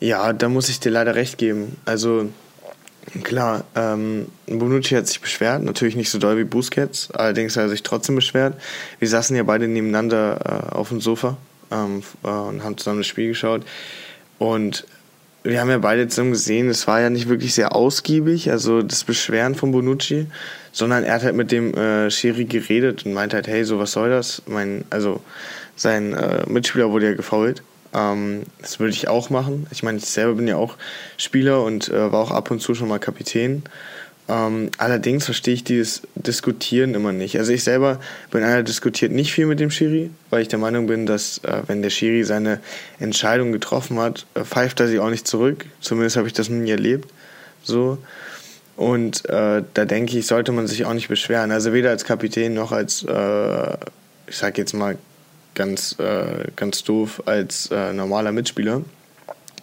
Ja, 0.00 0.32
da 0.32 0.48
muss 0.48 0.68
ich 0.68 0.80
dir 0.80 0.90
leider 0.90 1.14
recht 1.14 1.38
geben. 1.38 1.76
Also 1.84 2.30
Klar, 3.22 3.64
ähm, 3.74 4.26
Bonucci 4.46 4.94
hat 4.94 5.06
sich 5.06 5.20
beschwert, 5.20 5.62
natürlich 5.62 5.94
nicht 5.94 6.10
so 6.10 6.18
doll 6.18 6.38
wie 6.38 6.44
Busquets, 6.44 7.10
allerdings 7.10 7.56
hat 7.56 7.64
er 7.64 7.68
sich 7.68 7.82
trotzdem 7.82 8.14
beschwert. 8.14 8.54
Wir 8.98 9.08
saßen 9.08 9.36
ja 9.36 9.42
beide 9.42 9.68
nebeneinander 9.68 10.70
äh, 10.72 10.74
auf 10.74 10.88
dem 10.88 11.00
Sofa 11.00 11.36
ähm, 11.70 12.02
äh, 12.22 12.28
und 12.28 12.64
haben 12.64 12.78
zusammen 12.78 13.00
das 13.00 13.06
Spiel 13.06 13.28
geschaut. 13.28 13.62
Und 14.38 14.86
wir 15.42 15.60
haben 15.60 15.68
ja 15.68 15.78
beide 15.78 16.08
zusammen 16.08 16.32
gesehen, 16.32 16.68
es 16.68 16.86
war 16.86 17.00
ja 17.00 17.10
nicht 17.10 17.28
wirklich 17.28 17.52
sehr 17.54 17.76
ausgiebig, 17.76 18.50
also 18.50 18.82
das 18.82 19.04
Beschweren 19.04 19.54
von 19.54 19.72
Bonucci, 19.72 20.26
sondern 20.72 21.04
er 21.04 21.14
hat 21.14 21.24
halt 21.24 21.36
mit 21.36 21.52
dem 21.52 21.74
äh, 21.74 22.10
Schiri 22.10 22.46
geredet 22.46 23.04
und 23.04 23.12
meinte 23.12 23.36
halt, 23.36 23.46
hey, 23.46 23.64
so 23.64 23.78
was 23.78 23.92
soll 23.92 24.08
das? 24.08 24.42
Mein, 24.46 24.84
also 24.88 25.20
sein 25.76 26.14
äh, 26.14 26.48
Mitspieler 26.48 26.90
wurde 26.90 27.10
ja 27.10 27.14
gefault 27.14 27.62
ähm, 27.94 28.42
das 28.60 28.80
würde 28.80 28.92
ich 28.92 29.08
auch 29.08 29.30
machen. 29.30 29.66
Ich 29.70 29.82
meine, 29.82 29.98
ich 29.98 30.06
selber 30.06 30.34
bin 30.34 30.48
ja 30.48 30.56
auch 30.56 30.76
Spieler 31.16 31.62
und 31.62 31.88
äh, 31.88 32.12
war 32.12 32.20
auch 32.20 32.30
ab 32.30 32.50
und 32.50 32.60
zu 32.60 32.74
schon 32.74 32.88
mal 32.88 32.98
Kapitän. 32.98 33.62
Ähm, 34.26 34.70
allerdings 34.78 35.26
verstehe 35.26 35.52
ich 35.52 35.64
dieses 35.64 36.02
Diskutieren 36.14 36.94
immer 36.94 37.12
nicht. 37.12 37.38
Also 37.38 37.52
ich 37.52 37.62
selber 37.62 38.00
bin 38.30 38.42
einer, 38.42 38.54
der 38.54 38.62
diskutiert 38.62 39.12
nicht 39.12 39.32
viel 39.32 39.44
mit 39.46 39.60
dem 39.60 39.70
Schiri, 39.70 40.10
weil 40.30 40.40
ich 40.40 40.48
der 40.48 40.58
Meinung 40.58 40.86
bin, 40.86 41.04
dass 41.04 41.38
äh, 41.44 41.62
wenn 41.66 41.82
der 41.82 41.90
Schiri 41.90 42.24
seine 42.24 42.60
Entscheidung 42.98 43.52
getroffen 43.52 43.98
hat, 43.98 44.24
äh, 44.34 44.44
pfeift 44.44 44.80
er 44.80 44.88
sie 44.88 44.98
auch 44.98 45.10
nicht 45.10 45.28
zurück. 45.28 45.66
Zumindest 45.80 46.16
habe 46.16 46.26
ich 46.26 46.32
das 46.32 46.48
nie 46.48 46.70
erlebt. 46.70 47.10
So. 47.62 47.98
Und 48.76 49.28
äh, 49.28 49.62
da 49.74 49.84
denke 49.84 50.18
ich, 50.18 50.26
sollte 50.26 50.52
man 50.52 50.66
sich 50.66 50.86
auch 50.86 50.94
nicht 50.94 51.08
beschweren. 51.08 51.52
Also 51.52 51.74
weder 51.74 51.90
als 51.90 52.04
Kapitän 52.04 52.54
noch 52.54 52.72
als, 52.72 53.04
äh, 53.04 53.76
ich 54.26 54.36
sage 54.36 54.56
jetzt 54.56 54.72
mal, 54.72 54.96
ganz, 55.54 55.96
äh, 55.98 56.48
ganz 56.56 56.84
doof 56.84 57.22
als 57.26 57.70
äh, 57.70 57.92
normaler 57.92 58.32
Mitspieler 58.32 58.82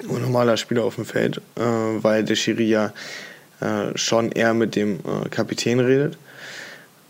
und 0.07 0.21
normaler 0.21 0.57
Spieler 0.57 0.83
auf 0.83 0.95
dem 0.95 1.05
Feld, 1.05 1.37
äh, 1.55 1.61
weil 1.61 2.23
der 2.23 2.35
Schiri 2.35 2.65
ja 2.65 2.93
äh, 3.59 3.95
schon 3.95 4.31
eher 4.31 4.53
mit 4.53 4.75
dem 4.75 4.99
äh, 4.99 5.29
Kapitän 5.29 5.79
redet. 5.79 6.17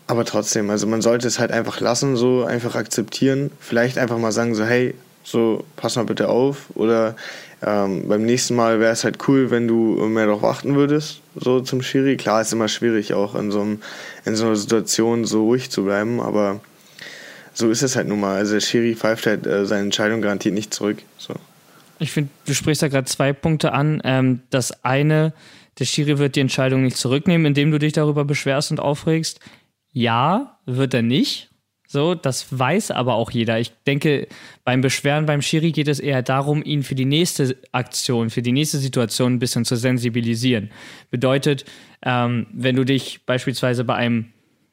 Aber 0.06 0.24
trotzdem, 0.24 0.68
also 0.68 0.86
man 0.86 1.00
sollte 1.00 1.26
es 1.26 1.38
halt 1.38 1.52
einfach 1.52 1.80
lassen, 1.80 2.16
so 2.16 2.44
einfach 2.44 2.74
akzeptieren. 2.74 3.50
Vielleicht 3.60 3.98
einfach 3.98 4.18
mal 4.18 4.32
sagen, 4.32 4.54
so, 4.54 4.64
hey, 4.64 4.94
so, 5.24 5.64
pass 5.76 5.96
mal 5.96 6.04
bitte 6.04 6.28
auf. 6.28 6.66
Oder 6.74 7.16
ähm, 7.64 8.08
beim 8.08 8.22
nächsten 8.24 8.54
Mal 8.54 8.80
wäre 8.80 8.92
es 8.92 9.04
halt 9.04 9.26
cool, 9.28 9.50
wenn 9.50 9.68
du 9.68 9.74
mehr 10.08 10.26
darauf 10.26 10.44
achten 10.44 10.74
würdest, 10.74 11.20
so 11.36 11.60
zum 11.60 11.80
Schiri. 11.80 12.16
Klar, 12.16 12.42
ist 12.42 12.52
immer 12.52 12.68
schwierig, 12.68 13.14
auch 13.14 13.34
in 13.34 13.50
so, 13.50 13.60
einem, 13.60 13.80
in 14.24 14.36
so 14.36 14.46
einer 14.46 14.56
Situation 14.56 15.24
so 15.24 15.44
ruhig 15.44 15.70
zu 15.70 15.84
bleiben, 15.84 16.20
aber 16.20 16.60
so 17.54 17.70
ist 17.70 17.82
es 17.82 17.96
halt 17.96 18.08
nun 18.08 18.20
mal. 18.20 18.36
Also 18.36 18.54
der 18.54 18.60
Schiri 18.60 18.94
pfeift 18.94 19.26
halt 19.26 19.46
äh, 19.46 19.66
seine 19.66 19.82
Entscheidung 19.82 20.20
garantiert 20.22 20.54
nicht 20.54 20.72
zurück. 20.72 20.98
So. 21.18 21.34
Ich 21.98 22.12
finde, 22.12 22.30
du 22.46 22.54
sprichst 22.54 22.82
da 22.82 22.88
gerade 22.88 23.06
zwei 23.06 23.32
Punkte 23.32 23.72
an. 23.72 24.00
Ähm, 24.04 24.40
das 24.50 24.84
eine, 24.84 25.32
der 25.78 25.84
Schiri 25.84 26.18
wird 26.18 26.36
die 26.36 26.40
Entscheidung 26.40 26.82
nicht 26.82 26.96
zurücknehmen, 26.96 27.46
indem 27.46 27.70
du 27.70 27.78
dich 27.78 27.92
darüber 27.92 28.24
beschwerst 28.24 28.70
und 28.70 28.80
aufregst. 28.80 29.40
Ja, 29.92 30.58
wird 30.66 30.94
er 30.94 31.02
nicht. 31.02 31.50
So, 31.86 32.14
das 32.14 32.58
weiß 32.58 32.90
aber 32.90 33.16
auch 33.16 33.30
jeder. 33.30 33.60
Ich 33.60 33.70
denke, 33.86 34.26
beim 34.64 34.80
Beschweren 34.80 35.26
beim 35.26 35.42
Schiri 35.42 35.72
geht 35.72 35.88
es 35.88 36.00
eher 36.00 36.22
darum, 36.22 36.64
ihn 36.64 36.82
für 36.82 36.94
die 36.94 37.04
nächste 37.04 37.58
Aktion, 37.70 38.30
für 38.30 38.40
die 38.40 38.52
nächste 38.52 38.78
Situation 38.78 39.34
ein 39.34 39.38
bisschen 39.38 39.66
zu 39.66 39.76
sensibilisieren. 39.76 40.70
Bedeutet, 41.10 41.66
ähm, 42.02 42.46
wenn 42.50 42.76
du 42.76 42.84
dich 42.84 43.26
beispielsweise 43.26 43.84
bei 43.84 43.94
einem, 43.94 44.32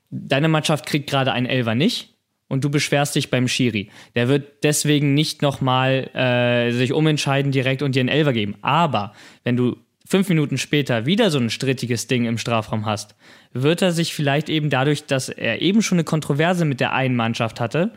deine 0.10 0.48
Mannschaft 0.48 0.86
kriegt 0.86 1.10
gerade 1.10 1.34
einen 1.34 1.46
Elver 1.46 1.76
nicht, 1.76 2.16
und 2.50 2.66
du 2.66 2.70
beschwerst 2.70 3.16
dich 3.16 3.30
beim 3.30 3.48
Schiri. 3.48 3.90
Der 4.16 4.28
wird 4.28 4.64
deswegen 4.64 5.14
nicht 5.14 5.42
nochmal 5.42 6.10
äh, 6.14 6.72
sich 6.72 6.92
umentscheiden 6.92 7.54
direkt 7.54 7.82
und 7.82 7.96
dir 7.96 8.02
einen 8.02 8.10
Elfer 8.10 8.34
geben. 8.34 8.56
Aber 8.62 9.14
wenn 9.46 9.56
du 9.56 9.78
fünf 10.06 10.28
Minuten 10.28 10.58
später 10.58 11.06
wieder 11.06 11.30
so 11.32 11.38
ein 11.38 11.52
strittiges 11.52 12.08
Ding 12.08 12.26
im 12.26 12.38
Strafraum 12.38 12.86
hast, 12.86 13.16
wird 13.54 13.82
er 13.82 13.92
sich 13.92 14.14
vielleicht 14.14 14.50
eben 14.50 14.70
dadurch, 14.70 15.06
dass 15.06 15.30
er 15.30 15.62
eben 15.62 15.82
schon 15.82 15.98
eine 15.98 16.04
Kontroverse 16.04 16.66
mit 16.66 16.80
der 16.80 16.94
einen 16.94 17.16
Mannschaft 17.16 17.60
hatte, 17.60 17.94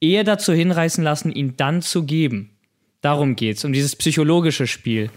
eher 0.00 0.22
dazu 0.22 0.52
hinreißen 0.52 1.02
lassen, 1.02 1.32
ihn 1.32 1.54
dann 1.56 1.82
zu 1.82 2.04
geben. 2.04 2.50
Darum 3.00 3.36
geht's, 3.36 3.64
um 3.64 3.72
dieses 3.72 3.96
psychologische 3.96 4.66
Spiel. 4.66 5.10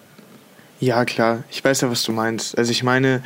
Ja, 0.79 1.03
klar. 1.05 1.43
Ich 1.51 1.63
weiß 1.63 1.81
ja, 1.81 1.91
was 1.91 2.03
du 2.03 2.11
meinst. 2.11 2.57
Also 2.57 2.71
ich 2.71 2.83
meine, 2.83 3.21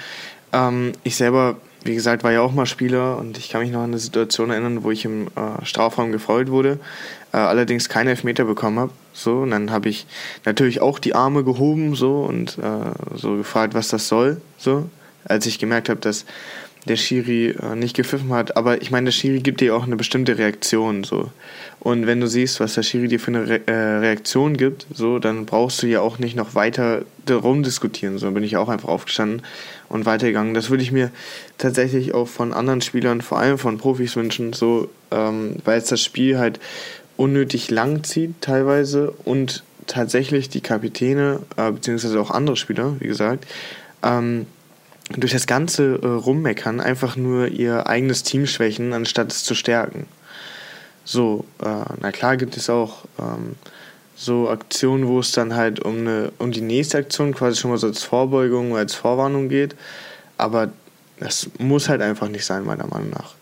ähm, 0.52 0.94
ich 1.04 1.16
selber 1.16 1.58
wie 1.86 1.94
gesagt, 1.94 2.24
war 2.24 2.32
ja 2.32 2.42
auch 2.42 2.52
mal 2.52 2.66
Spieler 2.66 3.18
und 3.20 3.38
ich 3.38 3.50
kann 3.50 3.62
mich 3.62 3.70
noch 3.70 3.82
an 3.82 3.92
eine 3.92 4.00
Situation 4.00 4.50
erinnern, 4.50 4.84
wo 4.84 4.90
ich 4.90 5.06
im 5.06 5.28
äh, 5.28 5.64
Strafraum 5.64 6.12
gefault 6.12 6.50
wurde, 6.50 6.80
äh, 7.32 7.38
allerdings 7.38 7.90
keine 7.90 8.10
Elfmeter 8.10 8.46
bekommen 8.46 8.80
habe. 8.80 8.92
So, 9.14 9.42
und 9.42 9.52
dann 9.52 9.70
habe 9.70 9.90
ich 9.90 10.08
natürlich 10.46 10.82
auch 10.82 10.98
die 10.98 11.14
Arme 11.14 11.44
gehoben 11.44 11.94
so 11.94 12.24
und 12.24 12.58
äh, 12.58 13.16
so 13.16 13.38
gefragt, 13.38 13.76
was 13.76 13.90
das 13.90 14.08
soll. 14.08 14.42
So, 14.58 14.90
als 15.26 15.46
ich 15.46 15.60
gemerkt 15.60 15.90
habe, 15.90 16.00
dass 16.00 16.26
der 16.88 16.96
Schiri 16.96 17.50
äh, 17.50 17.76
nicht 17.76 17.96
gepfiffen 17.96 18.32
hat. 18.34 18.58
Aber 18.58 18.82
ich 18.82 18.92
meine, 18.92 19.06
der 19.06 19.12
Schiri 19.12 19.40
gibt 19.40 19.62
dir 19.62 19.76
auch 19.76 19.84
eine 19.84 19.96
bestimmte 19.96 20.38
Reaktion. 20.38 21.04
So. 21.04 21.32
Und 21.80 22.08
wenn 22.08 22.20
du 22.20 22.28
siehst, 22.28 22.60
was 22.60 22.76
der 22.76 22.84
Schiri 22.84 23.08
dir 23.08 23.20
für 23.20 23.30
eine 23.30 23.48
Re 23.48 23.62
äh, 23.68 23.72
Reaktion 23.72 24.58
gibt, 24.58 24.86
so, 24.94 25.20
dann 25.20 25.46
brauchst 25.46 25.82
du 25.84 25.88
ja 25.88 26.02
auch 26.02 26.20
nicht 26.20 26.36
noch 26.36 26.56
weiter 26.56 27.04
darum 27.26 27.64
diskutieren. 27.64 28.18
So 28.18 28.30
bin 28.32 28.44
ich 28.44 28.58
auch 28.58 28.70
einfach 28.70 28.90
aufgestanden 28.90 29.42
und 29.90 30.06
weitergegangen. 30.06 30.54
Das 30.54 30.70
würde 30.70 30.84
ich 30.84 30.92
mir 30.92 31.12
tatsächlich 31.58 32.14
auch 32.14 32.28
von 32.28 32.54
anderen 32.54 32.82
Spielern, 32.82 33.22
vor 33.22 33.40
allem 33.40 33.58
von 33.58 33.78
Profis 33.78 34.16
wünschen, 34.16 34.54
so, 34.54 34.90
ähm, 35.12 35.58
weil 35.64 35.80
es 35.80 35.86
das 35.86 36.02
Spiel 36.02 36.38
halt 36.38 36.60
unnötig 37.18 37.72
lang 37.72 38.04
zieht 38.04 38.42
teilweise 38.42 39.12
und 39.24 39.64
tatsächlich 39.88 40.50
die 40.50 40.62
Kapitäne, 40.62 41.42
äh, 41.58 41.72
beziehungsweise 41.72 42.20
auch 42.20 42.32
andere 42.32 42.58
Spieler, 42.58 42.96
wie 43.00 43.08
gesagt, 43.08 43.46
ähm, 44.04 44.48
durch 45.10 45.34
das 45.34 45.48
ganze 45.48 46.00
äh, 46.02 46.08
Rummeckern 46.08 46.80
einfach 46.80 47.16
nur 47.16 47.48
ihr 47.48 47.88
eigenes 47.88 48.24
Team 48.24 48.48
schwächen, 48.48 48.94
anstatt 48.94 49.32
es 49.32 49.44
zu 49.44 49.56
stärken. 49.56 50.08
So, 51.04 51.46
äh, 51.62 51.94
na 52.02 52.12
klar 52.12 52.38
gibt 52.38 52.58
es 52.58 52.70
auch 52.70 53.06
ähm, 53.20 53.56
so 54.16 54.50
Aktionen, 54.50 55.08
wo 55.08 55.20
es 55.20 55.32
dann 55.32 55.56
halt 55.56 55.80
um, 55.80 56.00
eine, 56.00 56.32
um 56.40 56.52
die 56.52 56.62
nächste 56.62 56.98
Aktion 56.98 57.34
quasi 57.34 57.62
schon 57.62 57.72
mal 57.72 57.78
so 57.78 57.88
als 57.88 58.04
Vorbeugung 58.04 58.72
oder 58.72 58.80
als 58.80 58.96
Vorwarnung 58.96 59.50
geht. 59.50 59.76
Aber 60.38 60.70
das 61.20 61.50
muss 61.60 61.88
halt 61.90 62.02
einfach 62.02 62.28
nicht 62.28 62.46
sein, 62.46 62.66
meiner 62.66 62.88
Meinung 62.88 63.12
nach. 63.12 63.36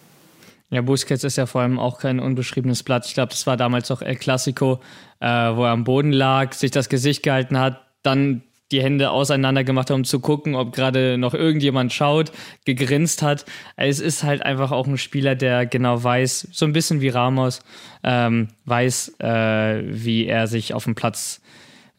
Ja, 0.70 0.82
Busquets 0.82 1.24
ist 1.24 1.38
ja 1.38 1.46
vor 1.46 1.62
allem 1.62 1.80
auch 1.80 2.00
kein 2.00 2.20
unbeschriebenes 2.20 2.84
Blatt. 2.84 3.06
Ich 3.06 3.14
glaube, 3.14 3.30
das 3.30 3.46
war 3.46 3.58
damals 3.58 3.92
auch 3.92 4.02
El 4.02 4.16
Clasico, 4.16 4.82
äh, 5.20 5.28
wo 5.28 5.64
er 5.64 5.72
am 5.72 5.84
Boden 5.84 6.12
lag, 6.12 6.54
sich 6.54 6.72
das 6.72 6.90
Gesicht 6.90 7.24
gehalten 7.24 7.60
hat, 7.60 7.82
dann 8.02 8.42
die 8.74 8.84
Hände 8.84 9.12
auseinander 9.12 9.64
gemacht 9.64 9.90
hat, 9.90 9.96
um 9.96 10.04
zu 10.04 10.20
gucken, 10.20 10.56
ob 10.56 10.74
gerade 10.74 11.18
noch 11.18 11.34
irgendjemand 11.34 11.94
schaut, 11.94 12.32
gegrinst 12.66 13.22
hat. 13.22 13.46
Es 13.78 14.00
ist 14.00 14.24
halt 14.24 14.44
einfach 14.44 14.72
auch 14.72 14.88
ein 14.88 14.98
Spieler, 14.98 15.36
der 15.36 15.66
genau 15.66 16.04
weiß, 16.04 16.50
so 16.52 16.66
ein 16.66 16.74
bisschen 16.74 17.00
wie 17.00 17.10
Ramos, 17.10 17.62
ähm, 18.04 18.50
weiß, 18.66 19.20
äh, 19.20 19.84
wie 19.86 20.26
er 20.26 20.48
sich 20.48 20.74
auf 20.74 20.84
dem 20.84 20.96
Platz 20.96 21.42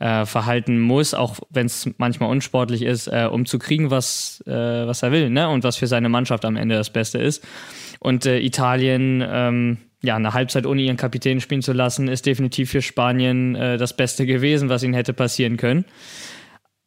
äh, 0.01 0.27
verhalten 0.27 0.81
muss, 0.81 1.15
auch 1.15 1.39
wenn 1.51 1.67
es 1.67 1.89
manchmal 1.99 2.29
unsportlich 2.31 2.83
ist, 2.83 3.07
äh, 3.07 3.29
um 3.31 3.47
zu 3.47 3.59
kriegen, 3.59 3.91
was, 3.91 4.43
äh, 4.47 4.51
was 4.51 5.03
er 5.03 5.13
will 5.13 5.31
ne? 5.31 5.49
und 5.49 5.65
was 5.65 5.77
für 5.77 5.87
seine 5.87 6.09
Mannschaft 6.09 6.45
am 6.45 6.57
Ende 6.57 6.75
das 6.75 6.91
Beste 6.91 7.19
ist. 7.19 7.47
Und 8.01 8.27
äh, 8.27 8.41
Italien, 8.41 9.25
ähm, 9.27 9.79
ja, 10.03 10.17
eine 10.17 10.35
Halbzeit 10.35 10.67
ohne 10.67 10.83
ihren 10.83 10.99
Kapitän 10.99 11.41
spielen 11.41 11.63
zu 11.63 11.73
lassen, 11.73 12.09
ist 12.09 12.27
definitiv 12.27 12.71
für 12.71 12.83
Spanien 12.83 13.55
äh, 13.55 13.79
das 13.79 13.97
Beste 13.97 14.27
gewesen, 14.27 14.69
was 14.69 14.83
ihnen 14.83 14.95
hätte 14.95 15.15
passieren 15.15 15.57
können. 15.57 15.85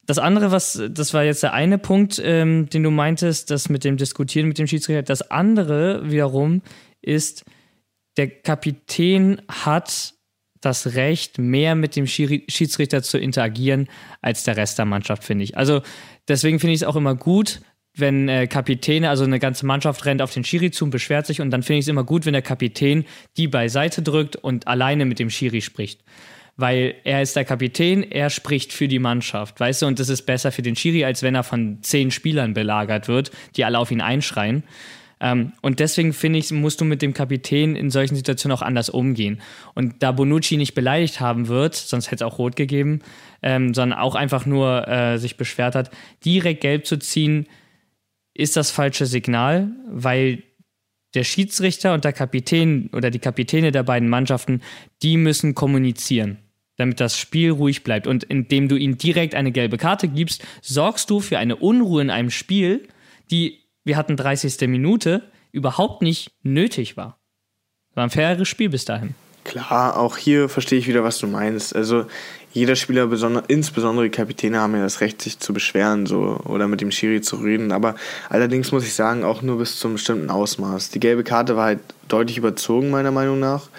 Das 0.08 0.20
andere, 0.20 0.52
was, 0.52 0.82
das 0.90 1.14
war 1.14 1.24
jetzt 1.24 1.44
der 1.44 1.54
eine 1.54 1.78
Punkt, 1.78 2.20
ähm, 2.24 2.70
den 2.70 2.82
du 2.82 2.92
meintest, 2.92 3.52
das 3.52 3.68
mit 3.68 3.84
dem 3.84 3.98
Diskutieren 3.98 4.48
mit 4.48 4.58
dem 4.58 4.66
Schiedsrichter. 4.66 5.04
Das 5.04 5.30
andere 5.30 6.10
wiederum 6.10 6.62
ist, 7.02 7.44
der 8.16 8.30
Kapitän 8.30 9.42
hat 9.50 10.14
das 10.62 10.96
Recht, 10.96 11.38
mehr 11.38 11.76
mit 11.76 11.96
dem 11.96 12.08
Schiedsrichter 12.08 13.04
zu 13.04 13.18
interagieren 13.18 13.88
als 14.22 14.44
der 14.44 14.58
Rest 14.58 14.80
der 14.80 14.86
Mannschaft, 14.86 15.24
finde 15.24 15.44
ich. 15.44 15.58
Also 15.58 15.82
deswegen 16.28 16.60
finde 16.60 16.74
ich 16.74 16.82
es 16.82 16.88
auch 16.88 16.96
immer 16.96 17.14
gut, 17.14 17.60
wenn 17.96 18.30
äh, 18.30 18.48
Kapitäne, 18.48 19.10
also 19.10 19.24
eine 19.24 19.40
ganze 19.40 19.66
Mannschaft 19.66 20.06
rennt 20.06 20.22
auf 20.22 20.34
den 20.34 20.44
Schiri 20.44 20.72
zu 20.72 20.86
und 20.86 20.92
beschwert 20.92 21.26
sich 21.26 21.42
und 21.42 21.52
dann 21.52 21.64
finde 21.64 21.80
ich 21.80 21.86
es 21.86 21.90
immer 21.90 22.04
gut, 22.04 22.26
wenn 22.26 22.34
der 22.34 22.42
Kapitän 22.42 23.06
die 23.36 23.48
beiseite 23.48 24.02
drückt 24.02 24.36
und 24.36 24.68
alleine 24.68 25.06
mit 25.06 25.20
dem 25.20 25.30
Schiri 25.30 25.62
spricht. 25.62 26.04
Weil 26.58 26.96
er 27.04 27.22
ist 27.22 27.36
der 27.36 27.46
Kapitän, 27.46 28.04
er 28.04 28.30
spricht 28.32 28.74
für 28.74 28.88
die 28.88 29.00
Mannschaft, 29.00 29.60
weißt 29.60 29.84
du, 29.84 29.86
und 29.86 30.00
das 30.00 30.10
ist 30.10 30.24
besser 30.24 30.52
für 30.52 30.64
den 30.64 30.76
Schiri, 30.76 31.06
als 31.06 31.22
wenn 31.22 31.36
er 31.36 31.44
von 31.44 31.78
zehn 31.84 32.10
Spielern 32.10 32.56
belagert 32.56 33.08
wird, 33.08 33.32
die 33.56 33.64
alle 33.64 33.78
auf 33.78 33.92
ihn 33.92 34.02
einschreien. 34.02 34.64
Ähm, 35.20 35.54
und 35.62 35.80
deswegen 35.80 36.14
finde 36.14 36.40
ich, 36.40 36.52
musst 36.52 36.82
du 36.82 36.86
mit 36.86 37.02
dem 37.02 37.14
Kapitän 37.14 37.76
in 37.76 37.90
solchen 37.90 38.16
Situationen 38.16 38.58
auch 38.58 38.62
anders 38.62 38.90
umgehen. 38.90 39.42
Und 39.74 40.02
da 40.04 40.12
Bonucci 40.12 40.58
nicht 40.58 40.74
beleidigt 40.74 41.20
haben 41.20 41.48
wird, 41.48 41.76
sonst 41.76 42.08
hätte 42.08 42.24
es 42.26 42.32
auch 42.32 42.38
rot 42.38 42.56
gegeben, 42.56 43.00
ähm, 43.42 43.74
sondern 43.74 44.00
auch 44.00 44.16
einfach 44.16 44.46
nur 44.46 44.88
äh, 44.88 45.18
sich 45.18 45.38
beschwert 45.38 45.76
hat, 45.76 45.92
direkt 46.24 46.62
gelb 46.62 46.86
zu 46.86 46.98
ziehen, 46.98 47.48
ist 48.34 48.56
das 48.56 48.70
falsche 48.70 49.08
Signal, 49.08 49.72
weil 49.90 50.44
der 51.16 51.24
Schiedsrichter 51.24 51.94
und 51.94 52.04
der 52.04 52.14
Kapitän 52.14 52.90
oder 52.94 53.10
die 53.10 53.20
Kapitäne 53.20 53.72
der 53.72 53.84
beiden 53.84 54.10
Mannschaften, 54.10 54.62
die 55.02 55.18
müssen 55.18 55.56
kommunizieren, 55.56 56.38
damit 56.78 57.00
das 57.00 57.18
Spiel 57.20 57.52
ruhig 57.52 57.84
bleibt. 57.84 58.08
Und 58.08 58.24
indem 58.24 58.70
du 58.70 58.76
ihnen 58.76 58.98
direkt 58.98 59.36
eine 59.36 59.52
gelbe 59.52 59.78
Karte 59.78 60.08
gibst, 60.08 60.44
sorgst 60.62 61.10
du 61.10 61.20
für 61.20 61.38
eine 61.38 61.58
Unruhe 61.58 62.02
in 62.02 62.10
einem 62.10 62.30
Spiel, 62.30 62.88
die, 63.30 63.60
wir 63.84 63.98
hatten 63.98 64.16
30. 64.16 64.68
Minute, 64.68 65.24
überhaupt 65.52 66.02
nicht 66.02 66.32
nötig 66.44 66.96
war. 66.98 67.20
War 67.96 68.06
ein 68.06 68.10
faires 68.10 68.48
Spiel 68.48 68.70
bis 68.70 68.86
dahin. 68.86 69.16
Klar, 69.44 69.98
auch 69.98 70.18
hier 70.18 70.50
verstehe 70.50 70.78
ich 70.78 70.88
wieder, 70.88 71.04
was 71.04 71.20
du 71.20 71.28
meinst. 71.28 71.74
Also 71.74 72.06
jeder 72.52 72.76
Spieler, 72.76 73.10
insbesondere 73.48 74.10
Kapitäne, 74.10 74.60
haben 74.60 74.76
ja 74.76 74.82
das 74.82 75.00
Recht, 75.00 75.22
sich 75.22 75.40
zu 75.40 75.54
beschweren 75.54 76.06
so, 76.06 76.40
oder 76.44 76.68
mit 76.68 76.82
dem 76.82 76.92
Schiri 76.92 77.22
zu 77.22 77.38
reden. 77.38 77.72
Aber 77.72 77.96
allerdings 78.30 78.72
muss 78.72 78.84
ich 78.84 78.94
sagen, 78.94 79.24
auch 79.24 79.42
nur 79.42 79.58
bis 79.58 79.80
zum 79.80 79.94
bestimmten 79.94 80.30
Ausmaß. 80.30 80.90
Die 80.90 81.00
gelbe 81.00 81.24
Karte 81.24 81.56
war 81.56 81.66
halt 81.66 81.80
deutlich 82.10 82.38
überzogen, 82.38 82.90
meiner 82.90 83.12
Meinung 83.12 83.40
nach. 83.40 83.70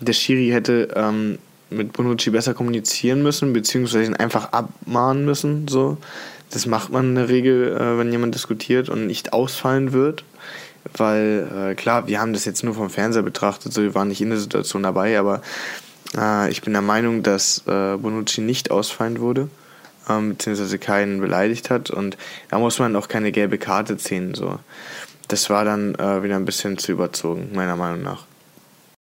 Der 0.00 0.12
Schiri 0.12 0.50
hätte 0.50 0.88
ähm, 0.94 1.38
mit 1.70 1.92
Bonucci 1.92 2.30
besser 2.30 2.54
kommunizieren 2.54 3.22
müssen, 3.22 3.52
beziehungsweise 3.52 4.04
ihn 4.04 4.16
einfach 4.16 4.52
abmahnen 4.52 5.24
müssen. 5.24 5.68
So. 5.68 5.96
Das 6.50 6.66
macht 6.66 6.92
man 6.92 7.10
in 7.10 7.14
der 7.16 7.28
Regel, 7.28 7.76
äh, 7.76 7.98
wenn 7.98 8.12
jemand 8.12 8.34
diskutiert 8.34 8.88
und 8.88 9.06
nicht 9.06 9.32
ausfallen 9.32 9.92
wird. 9.92 10.24
Weil, 10.96 11.70
äh, 11.72 11.74
klar, 11.74 12.06
wir 12.06 12.20
haben 12.20 12.32
das 12.32 12.44
jetzt 12.44 12.62
nur 12.62 12.74
vom 12.74 12.90
Fernseher 12.90 13.22
betrachtet, 13.22 13.72
so 13.72 13.82
wir 13.82 13.94
waren 13.94 14.08
nicht 14.08 14.20
in 14.20 14.30
der 14.30 14.38
Situation 14.38 14.84
dabei, 14.84 15.18
aber 15.18 15.42
äh, 16.16 16.50
ich 16.50 16.62
bin 16.62 16.72
der 16.72 16.82
Meinung, 16.82 17.24
dass 17.24 17.62
äh, 17.66 17.96
Bonucci 17.96 18.40
nicht 18.40 18.70
ausfallen 18.70 19.18
wurde, 19.18 19.48
ähm, 20.08 20.30
beziehungsweise 20.30 20.78
keinen 20.78 21.20
beleidigt 21.20 21.70
hat 21.70 21.90
und 21.90 22.16
da 22.50 22.60
muss 22.60 22.78
man 22.78 22.94
auch 22.94 23.08
keine 23.08 23.32
gelbe 23.32 23.58
Karte 23.58 23.96
ziehen. 23.96 24.34
So. 24.34 24.60
Das 25.26 25.50
war 25.50 25.64
dann 25.64 25.96
äh, 25.96 26.22
wieder 26.22 26.36
ein 26.36 26.44
bisschen 26.44 26.78
zu 26.78 26.92
überzogen, 26.92 27.50
meiner 27.52 27.74
Meinung 27.74 28.02
nach. 28.02 28.24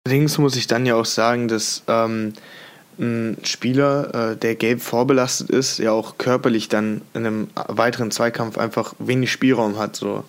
Allerdings 0.06 0.36
muss 0.36 0.56
ich 0.56 0.66
dann 0.66 0.84
ja 0.84 0.96
auch 0.96 1.06
sagen, 1.06 1.48
dass 1.48 1.82
ähm, 1.88 2.34
ein 2.98 3.38
Spieler, 3.42 4.32
äh, 4.32 4.36
der 4.36 4.54
gelb 4.54 4.82
vorbelastet 4.82 5.48
ist, 5.48 5.78
ja 5.78 5.92
auch 5.92 6.18
körperlich 6.18 6.68
dann 6.68 7.00
in 7.14 7.24
einem 7.24 7.48
weiteren 7.68 8.10
Zweikampf 8.10 8.58
einfach 8.58 8.92
wenig 8.98 9.32
Spielraum 9.32 9.78
hat. 9.78 9.96
So. 9.96 10.24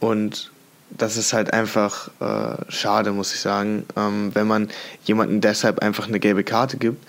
Und 0.00 0.52
das 0.90 1.16
ist 1.16 1.32
halt 1.32 1.54
einfach 1.54 2.10
äh, 2.20 2.70
schade, 2.70 3.12
muss 3.12 3.32
ich 3.32 3.40
sagen, 3.40 3.86
ähm, 3.96 4.32
wenn 4.34 4.46
man 4.46 4.68
jemanden 5.04 5.40
deshalb 5.40 5.78
einfach 5.78 6.08
eine 6.08 6.20
gelbe 6.20 6.44
Karte 6.44 6.76
gibt 6.76 7.02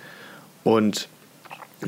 und 0.64 1.10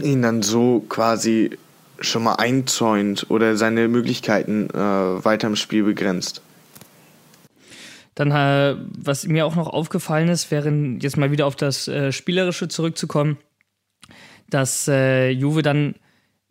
ihn 0.04 0.22
dann 0.22 0.42
so 0.42 0.82
quasi 0.90 1.58
schon 2.02 2.24
mal 2.24 2.36
einzäunt 2.36 3.26
oder 3.30 3.56
seine 3.56 3.88
Möglichkeiten 3.88 4.70
äh, 4.70 4.78
weiter 4.78 5.48
im 5.48 5.56
Spiel 5.56 5.84
begrenzt. 5.84 6.42
Dann, 8.20 8.32
äh, 8.32 8.76
was 8.98 9.26
mir 9.28 9.46
auch 9.46 9.56
noch 9.56 9.68
aufgefallen 9.68 10.28
ist, 10.28 10.52
wäre 10.52 10.70
jetzt 11.00 11.16
mal 11.16 11.32
wieder 11.32 11.46
auf 11.46 11.56
das 11.56 11.88
äh, 11.88 12.12
Spielerische 12.12 12.68
zurückzukommen, 12.68 13.38
dass 14.50 14.90
äh, 14.90 15.30
Juve 15.30 15.62
dann, 15.62 15.96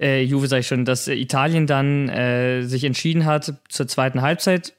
äh, 0.00 0.22
Juve 0.22 0.48
sag 0.48 0.60
ich 0.60 0.66
schon, 0.66 0.86
dass 0.86 1.08
Italien 1.08 1.66
dann 1.66 2.08
sich 2.66 2.84
entschieden 2.84 3.26
hat, 3.26 3.52
zur 3.68 3.86
zweiten 3.86 4.22
Halbzeit 4.22 4.72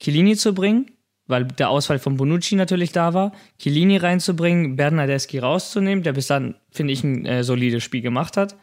Chiellini 0.00 0.34
zu 0.34 0.54
bringen, 0.54 0.90
weil 1.28 1.44
der 1.44 1.70
Ausfall 1.70 2.00
von 2.00 2.16
Bonucci 2.16 2.56
natürlich 2.56 2.90
da 2.90 3.14
war, 3.14 3.30
Chiellini 3.60 3.98
reinzubringen, 3.98 4.74
Bernardeschi 4.74 5.38
rauszunehmen, 5.38 6.02
der 6.02 6.14
bis 6.14 6.26
dann, 6.26 6.56
finde 6.72 6.92
ich, 6.92 7.04
ein 7.04 7.26
äh, 7.26 7.44
solides 7.44 7.84
Spiel 7.84 8.02
gemacht 8.02 8.36
hat. 8.36 8.56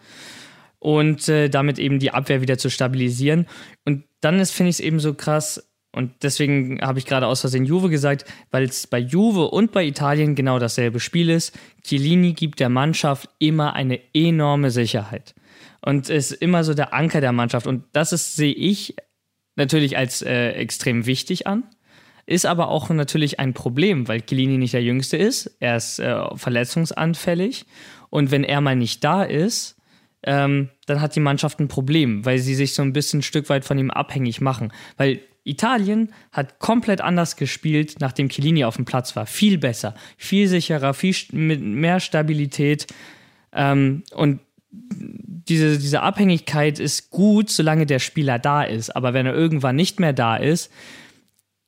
Und 0.80 1.30
äh, 1.30 1.47
damit 1.47 1.80
eben 1.80 1.99
die 1.99 2.12
Abwehr 2.12 2.41
wieder 2.41 2.58
zu 2.58 2.69
stabilisieren. 2.69 3.47
Und 3.86 4.04
dann 4.19 4.41
ist, 4.41 4.51
finde 4.51 4.71
ich 4.71 4.75
es 4.75 4.80
eben 4.82 4.99
so 4.99 5.13
krass, 5.13 5.71
und 5.93 6.23
deswegen 6.23 6.80
habe 6.82 6.99
ich 6.99 7.06
gerade 7.06 7.27
aus 7.27 7.41
Versehen 7.41 7.65
Juve 7.65 7.89
gesagt, 7.89 8.25
weil 8.49 8.63
es 8.63 8.88
bei 8.88 8.99
Juve 8.99 9.49
und 9.49 9.71
bei 9.73 9.86
Italien 9.86 10.36
genau 10.36 10.58
dasselbe 10.58 11.01
Spiel 11.01 11.30
ist. 11.30 11.58
Chiellini 11.84 12.34
gibt 12.34 12.62
der 12.62 12.69
Mannschaft 12.69 13.30
immer 13.39 13.73
eine 13.73 13.99
enorme 14.13 14.71
Sicherheit. 14.71 15.36
Und 15.82 16.10
ist 16.10 16.32
immer 16.32 16.63
so 16.63 16.73
der 16.73 16.93
Anker 16.93 17.19
der 17.19 17.34
Mannschaft. 17.34 17.67
Und 17.67 17.84
das 17.91 18.13
ist, 18.13 18.36
sehe 18.36 18.54
ich, 18.54 18.95
natürlich 19.56 19.97
als 19.97 20.21
äh, 20.21 20.51
extrem 20.51 21.06
wichtig 21.06 21.45
an. 21.45 21.63
Ist 22.25 22.45
aber 22.45 22.69
auch 22.69 22.89
natürlich 22.89 23.39
ein 23.39 23.54
Problem, 23.54 24.08
weil 24.08 24.21
Chiellini 24.21 24.58
nicht 24.58 24.73
der 24.73 24.84
Jüngste 24.84 25.17
ist. 25.17 25.58
Er 25.60 25.75
ist 25.75 25.99
äh, 25.99 26.23
verletzungsanfällig. 26.36 27.65
Und 28.10 28.32
wenn 28.32 28.45
er 28.45 28.62
mal 28.62 28.75
nicht 28.77 29.04
da 29.04 29.23
ist, 29.23 29.75
ähm, 30.23 30.69
dann 30.86 31.01
hat 31.01 31.15
die 31.15 31.19
Mannschaft 31.19 31.60
ein 31.60 31.67
Problem, 31.67 32.23
weil 32.23 32.38
sie 32.39 32.56
sich 32.56 32.75
so 32.75 32.82
ein 32.84 32.93
bisschen 32.93 33.19
ein 33.19 33.23
Stück 33.23 33.49
weit 33.49 33.65
von 33.65 33.77
ihm 33.77 33.91
abhängig 33.91 34.39
machen. 34.39 34.71
Weil 34.95 35.19
Italien 35.43 36.13
hat 36.32 36.60
komplett 36.60 37.01
anders 37.01 37.36
gespielt, 37.36 37.95
nachdem 37.99 38.30
Chiellini 38.30 38.63
auf 38.63 38.75
dem 38.75 38.86
Platz 38.86 39.15
war. 39.15 39.25
Viel 39.25 39.58
besser, 39.58 39.95
viel 40.17 40.47
sicherer, 40.47 40.93
viel 40.93 41.15
mit 41.32 41.62
mehr 41.62 41.99
Stabilität. 41.99 42.88
Ähm, 43.51 44.04
und 44.13 44.39
diese, 44.71 45.77
diese 45.77 46.01
Abhängigkeit 46.01 46.80
ist 46.80 47.10
gut, 47.10 47.49
solange 47.49 47.86
der 47.86 47.99
Spieler 47.99 48.39
da 48.39 48.63
ist. 48.63 48.95
Aber 48.95 49.13
wenn 49.13 49.25
er 49.25 49.34
irgendwann 49.34 49.75
nicht 49.75 49.99
mehr 49.99 50.13
da 50.13 50.38
ist, 50.38 50.71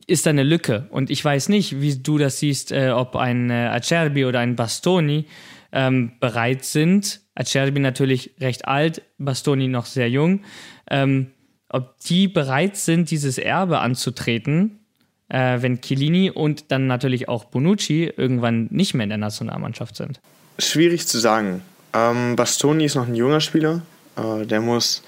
ist 0.07 0.25
da 0.25 0.29
eine 0.29 0.43
Lücke. 0.43 0.87
Und 0.89 1.09
ich 1.09 1.23
weiß 1.23 1.49
nicht, 1.49 1.81
wie 1.81 1.95
du 1.97 2.17
das 2.17 2.39
siehst, 2.39 2.71
äh, 2.71 2.91
ob 2.91 3.15
ein 3.15 3.49
äh, 3.49 3.69
Acerbi 3.71 4.25
oder 4.25 4.39
ein 4.39 4.55
Bastoni 4.55 5.25
ähm, 5.71 6.13
bereit 6.19 6.63
sind. 6.63 7.21
Acerbi 7.35 7.79
natürlich 7.79 8.35
recht 8.39 8.67
alt, 8.67 9.01
Bastoni 9.17 9.67
noch 9.67 9.85
sehr 9.85 10.09
jung. 10.09 10.41
Ähm, 10.89 11.32
ob 11.73 11.99
die 12.05 12.27
bereit 12.27 12.77
sind, 12.77 13.11
dieses 13.11 13.37
Erbe 13.37 13.79
anzutreten, 13.79 14.79
äh, 15.27 15.61
wenn 15.61 15.81
Chiellini 15.81 16.29
und 16.29 16.71
dann 16.71 16.87
natürlich 16.87 17.27
auch 17.27 17.45
Bonucci 17.45 18.13
irgendwann 18.15 18.67
nicht 18.69 18.93
mehr 18.93 19.03
in 19.03 19.09
der 19.09 19.17
Nationalmannschaft 19.17 19.95
sind. 19.95 20.21
Schwierig 20.59 21.07
zu 21.07 21.19
sagen. 21.19 21.63
Ähm, 21.93 22.35
Bastoni 22.35 22.85
ist 22.85 22.95
noch 22.95 23.07
ein 23.07 23.15
junger 23.15 23.41
Spieler. 23.41 23.81
Äh, 24.15 24.45
der 24.45 24.61
muss 24.61 25.03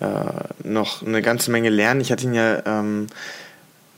äh, 0.00 0.06
noch 0.64 1.06
eine 1.06 1.20
ganze 1.20 1.50
Menge 1.50 1.68
lernen. 1.68 2.00
Ich 2.00 2.10
hatte 2.10 2.24
ihn 2.24 2.34
ja 2.34 2.62
ähm, 2.64 3.08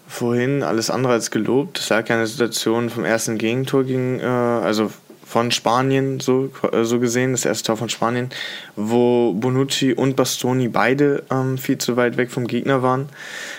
vorhin 0.09 0.65
alles 0.65 0.91
andere 0.91 1.13
als 1.13 1.31
gelobt. 1.31 1.79
Es 1.79 1.89
lag 1.91 2.09
ja 2.09 2.17
eine 2.17 2.27
Situation 2.27 2.91
vom 2.91 3.05
ersten 3.05 3.39
Gegentor 3.39 3.85
gegen, 3.85 4.19
äh, 4.19 4.25
also 4.25 4.91
von 5.31 5.53
Spanien 5.53 6.19
so, 6.19 6.51
äh, 6.73 6.83
so 6.83 6.99
gesehen, 6.99 7.31
das 7.33 7.45
erste 7.45 7.69
Tor 7.69 7.77
von 7.77 7.89
Spanien, 7.89 8.31
wo 8.75 9.33
Bonucci 9.33 9.95
und 9.95 10.17
Bastoni 10.17 10.67
beide 10.67 11.23
ähm, 11.31 11.57
viel 11.57 11.79
zu 11.79 11.97
weit 11.97 12.17
weg 12.17 12.33
vom 12.33 12.49
Gegner 12.49 12.83
waren. 12.83 13.09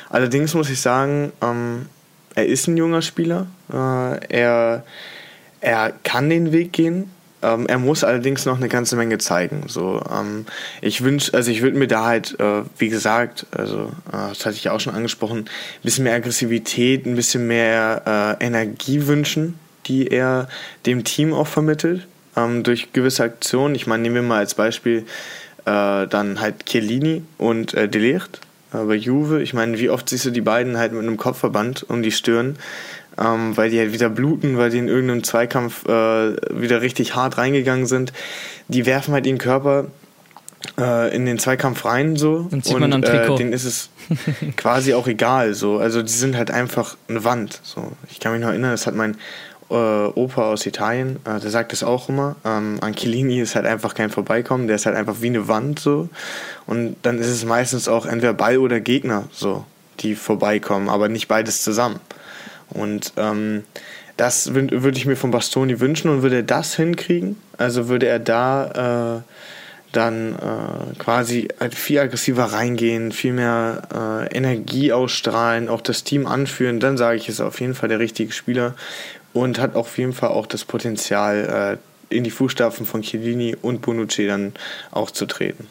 Allerdings 0.10 0.53
muss 0.53 0.69
ich 0.69 0.81
sagen, 0.81 1.31
ähm, 1.41 1.86
er 2.36 2.45
ist 2.45 2.67
ein 2.67 2.75
junger 2.75 3.01
Spieler. 3.01 3.47
Äh, 3.71 3.75
er, 4.27 4.84
er 5.62 5.93
kann 6.03 6.29
den 6.29 6.51
Weg 6.51 6.73
gehen. 6.73 7.10
Ähm, 7.41 7.67
er 7.67 7.79
muss 7.79 8.03
allerdings 8.03 8.45
noch 8.45 8.57
eine 8.57 8.67
ganze 8.67 8.97
Menge 8.97 9.17
zeigen. 9.17 9.63
So, 9.67 10.03
ähm, 10.12 10.45
ich 10.81 11.03
wünsch, 11.05 11.34
also 11.34 11.51
ich 11.51 11.62
würde 11.62 11.77
mir 11.77 11.88
da 11.88 12.05
halt, 12.05 12.38
äh, 12.39 12.63
wie 12.77 12.89
gesagt, 12.89 13.45
also 13.51 13.93
äh, 14.10 14.29
das 14.29 14.45
hatte 14.45 14.57
ich 14.57 14.69
auch 14.69 14.81
schon 14.81 14.93
angesprochen, 14.93 15.39
ein 15.39 15.84
bisschen 15.84 16.03
mehr 16.03 16.15
Aggressivität, 16.15 17.05
ein 17.05 17.15
bisschen 17.15 17.47
mehr 17.47 18.38
äh, 18.41 18.45
Energie 18.45 19.07
wünschen, 19.07 19.57
die 19.88 20.08
er 20.08 20.48
dem 20.86 21.04
Team 21.04 21.34
auch 21.34 21.48
vermittelt 21.48 22.08
ähm, 22.36 22.63
durch 22.63 22.94
gewisse 22.94 23.24
Aktionen. 23.24 23.76
Ich 23.76 23.88
meine, 23.88 24.04
nehmen 24.04 24.15
wir 24.15 24.22
mal 24.22 24.39
als 24.39 24.56
Beispiel 24.56 25.06
äh, 25.65 26.08
dann 26.08 26.39
halt 26.39 26.65
Chiellini 26.65 27.24
und 27.38 27.74
äh, 27.74 27.88
Delicht 27.88 28.41
äh, 28.74 28.78
bei 28.78 28.96
Juve. 28.96 29.41
Ich 29.41 29.54
meine, 29.54 29.80
wie 29.80 29.89
oft 29.89 30.10
siehst 30.10 30.26
du 30.26 30.32
die 30.32 30.41
beiden 30.41 30.78
halt 30.78 30.94
mit 30.94 31.02
einem 31.02 31.17
Kopfverband 31.17 31.89
um 31.89 32.04
die 32.04 32.12
Stirn? 32.12 32.58
ähm, 33.17 33.56
weil 33.56 33.70
die 33.70 33.80
halt 33.80 33.94
wieder 33.94 34.10
bluten, 34.10 34.58
weil 34.58 34.70
die 34.70 34.78
in 34.78 34.88
irgendeinem 34.88 35.24
Zweikampf 35.24 35.86
äh, 35.86 36.36
wieder 36.50 36.82
richtig 36.82 37.15
hart 37.15 37.38
reingegangen 37.38 37.86
sind. 37.86 38.13
Die 38.67 38.86
werfen 38.86 39.13
halt 39.13 39.26
ihren 39.26 39.38
Körper 39.38 39.88
äh, 40.80 41.13
in 41.15 41.26
den 41.26 41.39
Zweikampf 41.39 41.86
rein 41.86 42.15
so 42.15 42.48
Dann 42.50 42.63
zieht 42.63 42.80
man 42.80 42.94
am 42.94 43.02
Trikot. 43.02 43.36
Äh, 43.36 43.38
denen 43.38 43.54
ist 43.54 43.65
es 43.65 43.89
quasi 44.58 44.94
auch 44.94 45.08
egal 45.08 45.54
so. 45.54 45.78
Also 45.78 46.02
die 46.02 46.12
sind 46.12 46.38
halt 46.38 46.52
einfach 46.52 46.98
eine 47.10 47.24
Wand. 47.24 47.60
So. 47.63 47.91
Ich 48.10 48.20
kann 48.20 48.32
mich 48.32 48.41
noch 48.41 48.50
erinnern, 48.50 48.72
das 48.72 48.88
hat 48.88 48.96
mein 48.96 49.17
äh, 49.71 50.19
Opa 50.19 50.51
aus 50.51 50.65
Italien, 50.65 51.17
äh, 51.25 51.39
der 51.39 51.49
sagt 51.49 51.71
das 51.71 51.84
auch 51.84 52.10
immer. 52.10 52.36
Ähm, 52.45 52.77
Angelini 52.81 53.39
ist 53.39 53.55
halt 53.55 53.65
einfach 53.65 53.93
kein 53.93 54.10
Vorbeikommen, 54.10 54.67
der 54.67 54.75
ist 54.75 54.86
halt 54.86 54.95
einfach 54.95 55.21
wie 55.21 55.27
eine 55.27 55.47
Wand 55.47 55.79
so. 55.79 56.10
Und 56.67 56.95
dann 57.01 57.19
ist 57.19 57.27
es 57.27 57.45
meistens 57.45 57.88
auch 57.88 58.05
entweder 58.05 58.34
Ball 58.34 58.57
oder 58.57 58.79
Gegner 58.79 59.25
so, 59.31 59.65
die 59.99 60.15
vorbeikommen, 60.15 60.89
aber 60.89 61.10
nicht 61.10 61.27
beides 61.27 61.63
zusammen. 61.63 61.99
Und 62.69 63.13
ähm, 63.17 63.63
das 64.17 64.53
würde 64.53 64.97
ich 64.97 65.05
mir 65.05 65.15
von 65.15 65.31
Bastoni 65.31 65.79
wünschen 65.79 66.10
und 66.10 66.21
würde 66.21 66.38
er 66.38 66.43
das 66.43 66.75
hinkriegen, 66.75 67.38
also 67.57 67.88
würde 67.88 68.07
er 68.07 68.19
da 68.19 69.17
äh, 69.17 69.21
dann 69.91 70.36
äh, 70.36 70.95
quasi 70.99 71.49
halt 71.60 71.75
viel 71.75 71.99
aggressiver 71.99 72.45
reingehen, 72.45 73.12
viel 73.12 73.34
mehr 73.34 73.81
äh, 74.31 74.36
Energie 74.36 74.93
ausstrahlen, 74.93 75.69
auch 75.69 75.81
das 75.81 76.03
Team 76.03 76.27
anführen, 76.27 76.79
dann 76.79 76.97
sage 76.97 77.17
ich, 77.17 77.29
ist 77.29 77.41
auf 77.41 77.60
jeden 77.60 77.75
Fall 77.75 77.89
der 77.89 77.99
richtige 77.99 78.31
Spieler 78.31 78.75
und 79.34 79.60
hat 79.60 79.76
auf 79.76 79.98
jeden 79.98 80.13
Fall 80.13 80.30
auch 80.30 80.48
das 80.48 80.65
Potenzial, 80.65 81.80
äh, 81.80 82.15
in 82.15 82.24
die 82.24 82.32
Fußstapfen 82.32 82.86
von 82.86 83.02
Chiellini 83.02 83.56
und 83.62 83.82
Bonucci 83.82 84.28
dann 84.28 84.54
auch 84.91 85.12
zu 85.12 85.26
treten. 85.26 85.67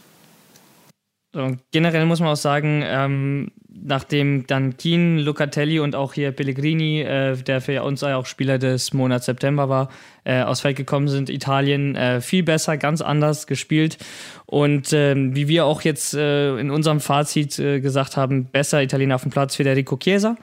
So, 1.32 1.56
generell 1.70 2.06
muss 2.06 2.18
man 2.18 2.30
auch 2.30 2.36
sagen, 2.36 2.82
ähm, 2.84 3.52
nachdem 3.68 4.48
dann 4.48 4.76
Keen, 4.76 5.18
Lucatelli 5.18 5.78
und 5.78 5.94
auch 5.94 6.12
hier 6.12 6.32
Pellegrini, 6.32 7.02
äh, 7.02 7.36
der 7.36 7.60
für 7.60 7.84
uns 7.84 8.02
auch 8.02 8.26
Spieler 8.26 8.58
des 8.58 8.92
Monats 8.92 9.26
September 9.26 9.68
war, 9.68 9.90
äh, 10.24 10.42
aus 10.42 10.60
Feld 10.60 10.76
gekommen 10.76 11.06
sind, 11.06 11.30
Italien 11.30 11.94
äh, 11.94 12.20
viel 12.20 12.42
besser, 12.42 12.76
ganz 12.78 13.00
anders 13.00 13.46
gespielt. 13.46 13.98
Und 14.46 14.92
ähm, 14.92 15.36
wie 15.36 15.46
wir 15.46 15.66
auch 15.66 15.82
jetzt 15.82 16.14
äh, 16.14 16.56
in 16.58 16.72
unserem 16.72 16.98
Fazit 16.98 17.60
äh, 17.60 17.80
gesagt 17.80 18.16
haben, 18.16 18.46
besser 18.46 18.82
Italiener 18.82 19.14
auf 19.14 19.22
dem 19.22 19.30
Platz 19.30 19.54
Federico 19.54 19.96
Chiesa. 19.98 20.36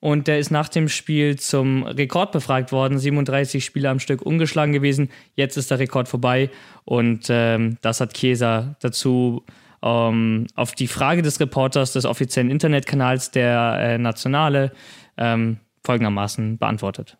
Und 0.00 0.28
der 0.28 0.38
ist 0.38 0.50
nach 0.50 0.68
dem 0.68 0.88
Spiel 0.88 1.38
zum 1.38 1.82
Rekord 1.82 2.30
befragt 2.32 2.70
worden. 2.70 2.98
37 2.98 3.64
Spiele 3.64 3.90
am 3.90 3.98
Stück 3.98 4.22
ungeschlagen 4.22 4.72
gewesen. 4.72 5.10
Jetzt 5.34 5.56
ist 5.56 5.70
der 5.70 5.80
Rekord 5.80 6.08
vorbei. 6.08 6.50
Und 6.84 7.26
ähm, 7.30 7.78
das 7.80 8.00
hat 8.00 8.14
Chiesa 8.14 8.76
dazu 8.80 9.44
ähm, 9.82 10.46
auf 10.54 10.72
die 10.72 10.86
Frage 10.86 11.22
des 11.22 11.40
Reporters 11.40 11.92
des 11.92 12.04
offiziellen 12.04 12.50
Internetkanals 12.50 13.32
der 13.32 13.78
äh, 13.80 13.98
Nationale 13.98 14.72
ähm, 15.16 15.58
folgendermaßen 15.84 16.58
beantwortet. 16.58 17.16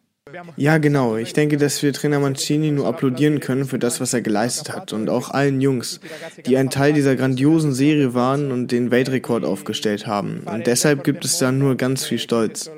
Ja, 0.56 0.78
genau. 0.78 1.16
Ich 1.16 1.32
denke, 1.32 1.56
dass 1.56 1.82
wir 1.82 1.92
Trainer 1.92 2.20
Mancini 2.20 2.70
nur 2.70 2.86
applaudieren 2.86 3.40
können 3.40 3.64
für 3.64 3.78
das, 3.78 4.00
was 4.00 4.12
er 4.14 4.22
geleistet 4.22 4.74
hat 4.74 4.92
und 4.92 5.08
auch 5.08 5.30
allen 5.30 5.60
Jungs, 5.60 6.00
die 6.46 6.56
ein 6.56 6.70
Teil 6.70 6.92
dieser 6.92 7.16
grandiosen 7.16 7.72
Serie 7.72 8.14
waren 8.14 8.52
und 8.52 8.72
den 8.72 8.90
Weltrekord 8.90 9.44
aufgestellt 9.44 10.06
haben. 10.06 10.40
Und 10.44 10.66
deshalb 10.66 11.04
gibt 11.04 11.24
es 11.24 11.38
da 11.38 11.52
nur 11.52 11.76
ganz 11.76 12.04
viel 12.04 12.18
Stolz. 12.18 12.70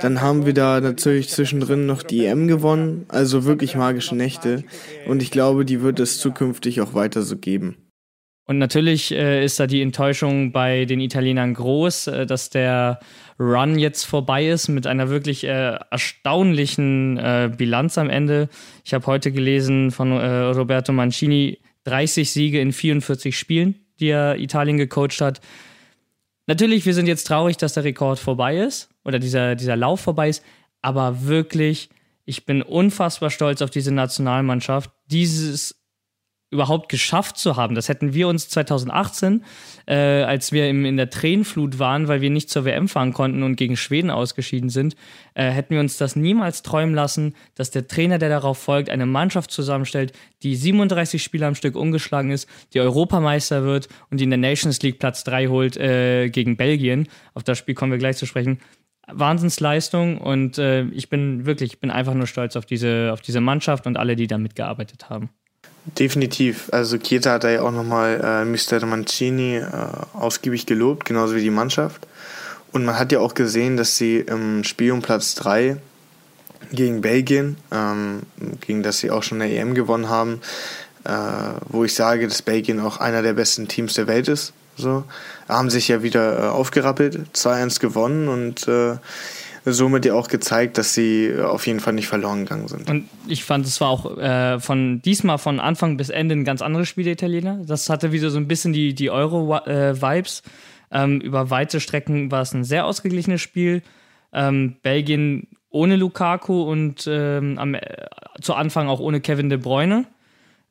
Dann 0.00 0.20
haben 0.20 0.46
wir 0.46 0.54
da 0.54 0.80
natürlich 0.80 1.28
zwischendrin 1.28 1.86
noch 1.86 2.02
die 2.02 2.26
EM 2.26 2.48
gewonnen, 2.48 3.06
also 3.08 3.44
wirklich 3.44 3.76
magische 3.76 4.16
Nächte. 4.16 4.64
Und 5.06 5.22
ich 5.22 5.30
glaube, 5.30 5.64
die 5.64 5.82
wird 5.82 6.00
es 6.00 6.18
zukünftig 6.18 6.80
auch 6.80 6.94
weiter 6.94 7.22
so 7.22 7.36
geben. 7.36 7.76
Und 8.44 8.58
natürlich 8.58 9.12
äh, 9.12 9.44
ist 9.44 9.60
da 9.60 9.66
die 9.66 9.82
Enttäuschung 9.82 10.50
bei 10.50 10.84
den 10.84 11.00
Italienern 11.00 11.54
groß, 11.54 12.08
äh, 12.08 12.26
dass 12.26 12.50
der 12.50 12.98
Run 13.42 13.78
jetzt 13.78 14.04
vorbei 14.04 14.48
ist 14.48 14.68
mit 14.68 14.86
einer 14.86 15.10
wirklich 15.10 15.44
äh, 15.44 15.78
erstaunlichen 15.90 17.18
äh, 17.18 17.50
Bilanz 17.54 17.98
am 17.98 18.08
Ende. 18.08 18.48
Ich 18.84 18.94
habe 18.94 19.06
heute 19.06 19.32
gelesen 19.32 19.90
von 19.90 20.12
äh, 20.12 20.26
Roberto 20.26 20.92
Mancini 20.92 21.58
30 21.84 22.30
Siege 22.30 22.60
in 22.60 22.72
44 22.72 23.36
Spielen, 23.36 23.74
die 23.98 24.08
er 24.08 24.38
Italien 24.38 24.78
gecoacht 24.78 25.20
hat. 25.20 25.40
Natürlich, 26.46 26.86
wir 26.86 26.94
sind 26.94 27.06
jetzt 27.06 27.26
traurig, 27.26 27.56
dass 27.56 27.74
der 27.74 27.84
Rekord 27.84 28.18
vorbei 28.18 28.58
ist 28.58 28.88
oder 29.04 29.18
dieser, 29.18 29.56
dieser 29.56 29.76
Lauf 29.76 30.00
vorbei 30.00 30.28
ist, 30.28 30.44
aber 30.80 31.24
wirklich, 31.26 31.88
ich 32.24 32.46
bin 32.46 32.62
unfassbar 32.62 33.30
stolz 33.30 33.62
auf 33.62 33.70
diese 33.70 33.92
Nationalmannschaft, 33.92 34.90
dieses 35.06 35.81
überhaupt 36.52 36.90
geschafft 36.90 37.38
zu 37.38 37.56
haben. 37.56 37.74
Das 37.74 37.88
hätten 37.88 38.12
wir 38.12 38.28
uns 38.28 38.48
2018, 38.50 39.42
äh, 39.86 39.94
als 39.94 40.52
wir 40.52 40.68
im, 40.68 40.84
in 40.84 40.98
der 40.98 41.08
Tränenflut 41.08 41.78
waren, 41.78 42.08
weil 42.08 42.20
wir 42.20 42.30
nicht 42.30 42.50
zur 42.50 42.64
WM 42.66 42.88
fahren 42.88 43.14
konnten 43.14 43.42
und 43.42 43.56
gegen 43.56 43.76
Schweden 43.76 44.10
ausgeschieden 44.10 44.68
sind, 44.68 44.94
äh, 45.34 45.50
hätten 45.50 45.74
wir 45.74 45.80
uns 45.80 45.96
das 45.96 46.14
niemals 46.14 46.62
träumen 46.62 46.94
lassen, 46.94 47.34
dass 47.54 47.70
der 47.70 47.88
Trainer, 47.88 48.18
der 48.18 48.28
darauf 48.28 48.58
folgt, 48.58 48.90
eine 48.90 49.06
Mannschaft 49.06 49.50
zusammenstellt, 49.50 50.12
die 50.42 50.54
37 50.54 51.22
Spiele 51.22 51.46
am 51.46 51.54
Stück 51.54 51.74
ungeschlagen 51.74 52.30
ist, 52.30 52.48
die 52.74 52.80
Europameister 52.80 53.64
wird 53.64 53.88
und 54.10 54.20
die 54.20 54.24
in 54.24 54.30
der 54.30 54.38
Nations 54.38 54.80
League 54.82 54.98
Platz 54.98 55.24
3 55.24 55.46
holt 55.46 55.78
äh, 55.78 56.28
gegen 56.28 56.58
Belgien. 56.58 57.08
Auf 57.32 57.44
das 57.44 57.56
Spiel 57.56 57.74
kommen 57.74 57.92
wir 57.92 57.98
gleich 57.98 58.18
zu 58.18 58.26
sprechen. 58.26 58.58
Wahnsinnsleistung 59.08 60.18
und 60.18 60.58
äh, 60.58 60.84
ich 60.88 61.08
bin 61.08 61.46
wirklich, 61.46 61.72
ich 61.72 61.80
bin 61.80 61.90
einfach 61.90 62.14
nur 62.14 62.26
stolz 62.26 62.56
auf 62.56 62.66
diese, 62.66 63.10
auf 63.12 63.20
diese 63.20 63.40
Mannschaft 63.40 63.86
und 63.86 63.96
alle, 63.96 64.16
die 64.16 64.26
da 64.26 64.38
mitgearbeitet 64.38 65.10
haben. 65.10 65.30
Definitiv. 65.84 66.68
Also 66.72 66.96
Chiesa 66.96 67.32
hat 67.32 67.44
da 67.44 67.50
ja 67.50 67.62
auch 67.62 67.72
nochmal 67.72 68.20
äh, 68.22 68.44
Mr. 68.44 68.84
Mancini 68.86 69.56
äh, 69.56 69.66
ausgiebig 70.12 70.66
gelobt, 70.66 71.04
genauso 71.04 71.34
wie 71.34 71.42
die 71.42 71.50
Mannschaft. 71.50 72.06
Und 72.70 72.84
man 72.84 72.98
hat 72.98 73.12
ja 73.12 73.18
auch 73.18 73.34
gesehen, 73.34 73.76
dass 73.76 73.96
sie 73.96 74.18
im 74.18 74.64
Spiel 74.64 74.92
um 74.92 75.02
Platz 75.02 75.34
3 75.34 75.76
gegen 76.72 77.00
Belgien, 77.00 77.56
ähm, 77.70 78.22
gegen 78.60 78.82
das 78.82 78.98
sie 78.98 79.10
auch 79.10 79.22
schon 79.22 79.42
eine 79.42 79.52
EM 79.52 79.74
gewonnen 79.74 80.08
haben, 80.08 80.40
äh, 81.04 81.10
wo 81.68 81.84
ich 81.84 81.94
sage, 81.94 82.28
dass 82.28 82.42
Belgien 82.42 82.80
auch 82.80 82.98
einer 82.98 83.22
der 83.22 83.34
besten 83.34 83.66
Teams 83.68 83.94
der 83.94 84.06
Welt 84.06 84.28
ist. 84.28 84.52
So, 84.76 85.04
haben 85.48 85.68
sich 85.68 85.88
ja 85.88 86.02
wieder 86.02 86.38
äh, 86.38 86.48
aufgerappelt, 86.48 87.18
2-1 87.34 87.80
gewonnen 87.80 88.28
und 88.28 88.66
äh, 88.68 88.96
somit 89.64 90.04
ja 90.04 90.14
auch 90.14 90.28
gezeigt, 90.28 90.78
dass 90.78 90.94
sie 90.94 91.34
auf 91.40 91.66
jeden 91.66 91.80
Fall 91.80 91.92
nicht 91.92 92.08
verloren 92.08 92.40
gegangen 92.40 92.68
sind. 92.68 92.90
Und 92.90 93.08
ich 93.28 93.44
fand, 93.44 93.66
es 93.66 93.80
war 93.80 93.88
auch 93.88 94.18
äh, 94.18 94.58
von 94.58 95.00
diesmal 95.02 95.38
von 95.38 95.60
Anfang 95.60 95.96
bis 95.96 96.10
Ende 96.10 96.34
ein 96.34 96.44
ganz 96.44 96.62
anderes 96.62 96.88
Spiel 96.88 97.04
der 97.04 97.12
Italiener. 97.14 97.60
Das 97.66 97.88
hatte 97.88 98.12
wieder 98.12 98.30
so 98.30 98.38
ein 98.38 98.48
bisschen 98.48 98.72
die, 98.72 98.94
die 98.94 99.10
Euro-Vibes. 99.10 100.42
Ähm, 100.90 101.20
über 101.20 101.50
weite 101.50 101.80
Strecken 101.80 102.30
war 102.30 102.42
es 102.42 102.52
ein 102.54 102.64
sehr 102.64 102.86
ausgeglichenes 102.86 103.40
Spiel. 103.40 103.82
Ähm, 104.32 104.76
Belgien 104.82 105.46
ohne 105.70 105.96
Lukaku 105.96 106.62
und 106.62 107.06
ähm, 107.06 107.58
am, 107.58 107.74
äh, 107.74 107.80
zu 108.40 108.54
Anfang 108.54 108.88
auch 108.88 109.00
ohne 109.00 109.20
Kevin 109.20 109.48
de 109.48 109.58
Bruyne. 109.58 110.06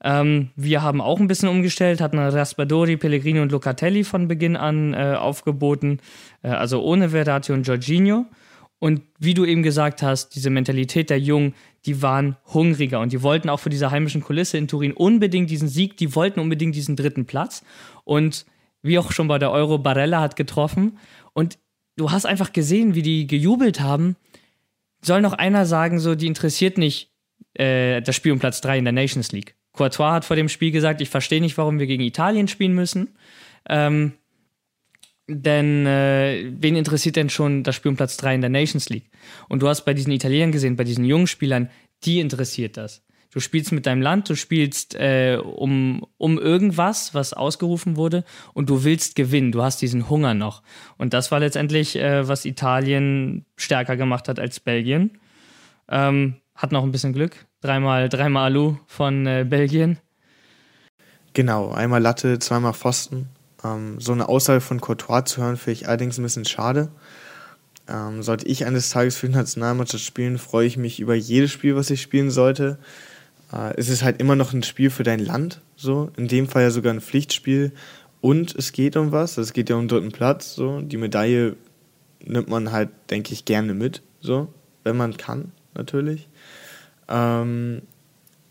Ähm, 0.04 0.49
wir 0.56 0.82
haben 0.82 1.01
auch 1.01 1.19
ein 1.19 1.27
bisschen 1.27 1.49
umgestellt, 1.49 2.01
hatten 2.01 2.17
Raspadori, 2.17 2.97
Pellegrini 2.97 3.39
und 3.39 3.51
Locatelli 3.51 4.04
von 4.04 4.27
Beginn 4.27 4.56
an 4.56 4.93
äh, 4.93 5.15
aufgeboten, 5.17 5.99
äh, 6.43 6.49
also 6.49 6.82
ohne 6.82 7.10
Verratti 7.10 7.51
und 7.51 7.67
Jorginho. 7.67 8.25
Und 8.82 9.04
wie 9.20 9.36
du 9.36 9.46
eben 9.46 9.62
gesagt 9.62 10.02
hast, 10.02 10.30
diese 10.30 10.50
Mentalität 10.50 11.12
der 11.12 11.20
Jungen, 11.20 11.54
die 11.86 12.02
waren 12.02 12.36
hungriger 12.52 13.00
und 13.00 13.12
die 13.12 13.22
wollten 13.22 13.48
auch 13.48 13.60
für 13.60 13.70
diese 13.70 13.91
heimischen 13.91 14.24
Kulisse 14.24 14.58
in 14.58 14.67
Turin 14.67 14.91
unbedingt 14.91 15.52
diesen 15.52 15.67
Sieg, 15.67 15.98
die 15.98 16.15
wollten 16.15 16.39
unbedingt 16.39 16.74
diesen 16.74 16.96
dritten 16.96 17.28
Platz. 17.28 17.63
Und 18.06 18.48
wie 18.82 18.98
auch 18.98 19.12
schon 19.12 19.28
bei 19.28 19.38
der 19.38 19.52
Euro, 19.52 19.78
Barella 19.78 20.20
hat 20.20 20.36
getroffen. 20.36 20.98
Und 21.34 21.60
du 21.96 22.10
hast 22.10 22.26
einfach 22.26 22.54
gesehen, 22.54 22.96
wie 22.96 23.04
die 23.04 23.28
gejubelt 23.28 23.82
haben. 23.82 24.15
Soll 25.04 25.22
noch 25.22 25.34
einer 25.34 25.67
sagen, 25.67 26.00
so, 26.00 26.15
die 26.15 26.26
interessiert 26.26 26.80
nicht 26.80 27.12
äh, 27.54 28.02
das 28.02 28.15
Spiel 28.15 28.32
um 28.32 28.39
Platz 28.39 28.62
3 28.62 28.80
in 28.80 28.86
der 28.86 28.94
Nations 28.94 29.32
League. 29.32 29.56
Courtois 29.74 30.12
hat 30.12 30.26
vor 30.26 30.36
dem 30.36 30.50
Spiel 30.50 30.72
gesagt, 30.72 31.02
ich 31.02 31.10
verstehe 31.10 31.39
nicht, 31.39 31.56
warum 31.60 31.78
wir 31.78 31.86
gegen 31.86 32.02
Italien 32.02 32.48
spielen 32.48 32.74
müssen. 32.74 33.10
Ähm, 33.70 34.13
denn 35.32 35.86
äh, 35.86 36.52
wen 36.58 36.76
interessiert 36.76 37.15
denn 37.15 37.30
schon 37.30 37.63
das 37.63 37.76
Spiel 37.76 37.89
um 37.89 37.96
Platz 37.96 38.17
3 38.17 38.36
in 38.36 38.41
der 38.41 38.50
Nations 38.50 38.89
League? 38.89 39.10
Und 39.50 39.62
du 39.62 39.67
hast 39.67 39.86
bei 39.86 39.94
diesen 39.94 40.12
Italienern 40.12 40.52
gesehen, 40.52 40.76
bei 40.76 40.84
diesen 40.84 41.06
jungen 41.06 41.28
Spielern, 41.28 41.70
die 42.04 42.20
interessiert 42.20 42.78
das. 42.78 43.04
Du 43.32 43.39
spielst 43.39 43.72
mit 43.72 43.86
deinem 43.86 44.02
Land, 44.02 44.30
du 44.30 44.36
spielst 44.36 44.94
äh, 44.96 45.38
um, 45.41 46.06
um 46.17 46.38
irgendwas, 46.38 47.13
was 47.13 47.32
ausgerufen 47.32 47.96
wurde, 47.96 48.26
und 48.54 48.70
du 48.70 48.84
willst 48.84 49.15
gewinnen. 49.15 49.54
Du 49.54 49.63
hast 49.63 49.82
diesen 49.82 50.10
Hunger 50.10 50.34
noch. 50.34 50.63
Und 50.98 51.13
das 51.13 51.32
war 51.32 51.39
letztendlich, 51.39 51.96
äh, 51.96 52.28
was 52.28 52.44
Italien 52.44 53.46
stärker 53.56 53.96
gemacht 53.96 54.28
hat 54.28 54.38
als 54.38 54.60
Belgien. 54.60 55.17
Ähm, 55.88 56.36
hat 56.56 56.74
noch 56.74 56.84
ein 56.84 56.91
bisschen 56.91 57.13
Glück. 57.13 57.46
Dreimal, 57.62 58.10
dreimal 58.10 58.52
Alu 58.52 58.78
von 58.86 59.26
äh, 59.26 59.46
Belgien. 59.48 59.98
Genau, 61.34 61.72
einmal 61.72 62.02
Latte, 62.02 62.39
zweimal 62.39 62.74
Pfosten. 62.74 63.30
Ähm, 63.63 64.00
so 64.00 64.12
eine 64.12 64.30
Aussage 64.30 64.62
von 64.62 64.82
Courtois 64.82 65.24
zu 65.24 65.41
hören, 65.41 65.58
finde 65.58 65.74
ich 65.74 65.88
allerdings 65.88 66.17
ein 66.17 66.24
bisschen 66.24 66.45
schade. 66.45 66.89
Ähm, 67.88 68.24
sollte 68.24 68.47
ich 68.47 68.65
eines 68.65 68.89
Tages 68.89 69.17
für 69.17 69.28
die 69.28 69.36
Nationalmannschaft 69.36 70.04
spielen, 70.04 70.38
freue 70.38 70.67
ich 70.67 70.78
mich 70.78 71.00
über 71.00 71.15
jedes 71.15 71.52
Spiel, 71.52 71.76
was 71.76 71.89
ich 71.89 72.02
spielen 72.02 72.32
sollte. 72.32 72.78
Äh, 73.52 73.74
es 73.78 73.89
ist 73.89 74.04
halt 74.04 74.19
immer 74.21 74.36
noch 74.36 74.54
ein 74.54 74.63
Spiel 74.63 74.89
für 74.89 75.04
dein 75.04 75.19
Land, 75.19 75.62
so. 75.76 76.12
In 76.17 76.28
dem 76.28 76.47
Fall 76.47 76.63
ja 76.63 76.71
sogar 76.71 76.93
ein 76.93 77.02
Pflichtspiel. 77.02 77.71
Und 78.21 78.56
es 78.56 78.71
geht 78.71 78.95
um 78.97 79.12
was, 79.12 79.38
es 79.38 79.52
geht 79.52 79.69
ja 79.69 79.76
um 79.76 79.84
den 79.84 79.88
dritten 79.88 80.12
Platz, 80.12 80.54
so. 80.54 80.82
Die 80.82 80.97
Medaille 80.97 81.56
nimmt 82.24 82.50
man 82.50 82.71
halt, 82.71 82.89
denke 83.10 83.34
ich, 83.34 83.45
gerne 83.45 83.74
mit, 83.74 84.04
so. 84.21 84.47
wenn 84.84 84.95
man 84.95 85.17
kann, 85.17 85.52
natürlich. 85.74 86.30
Ähm, 87.08 87.82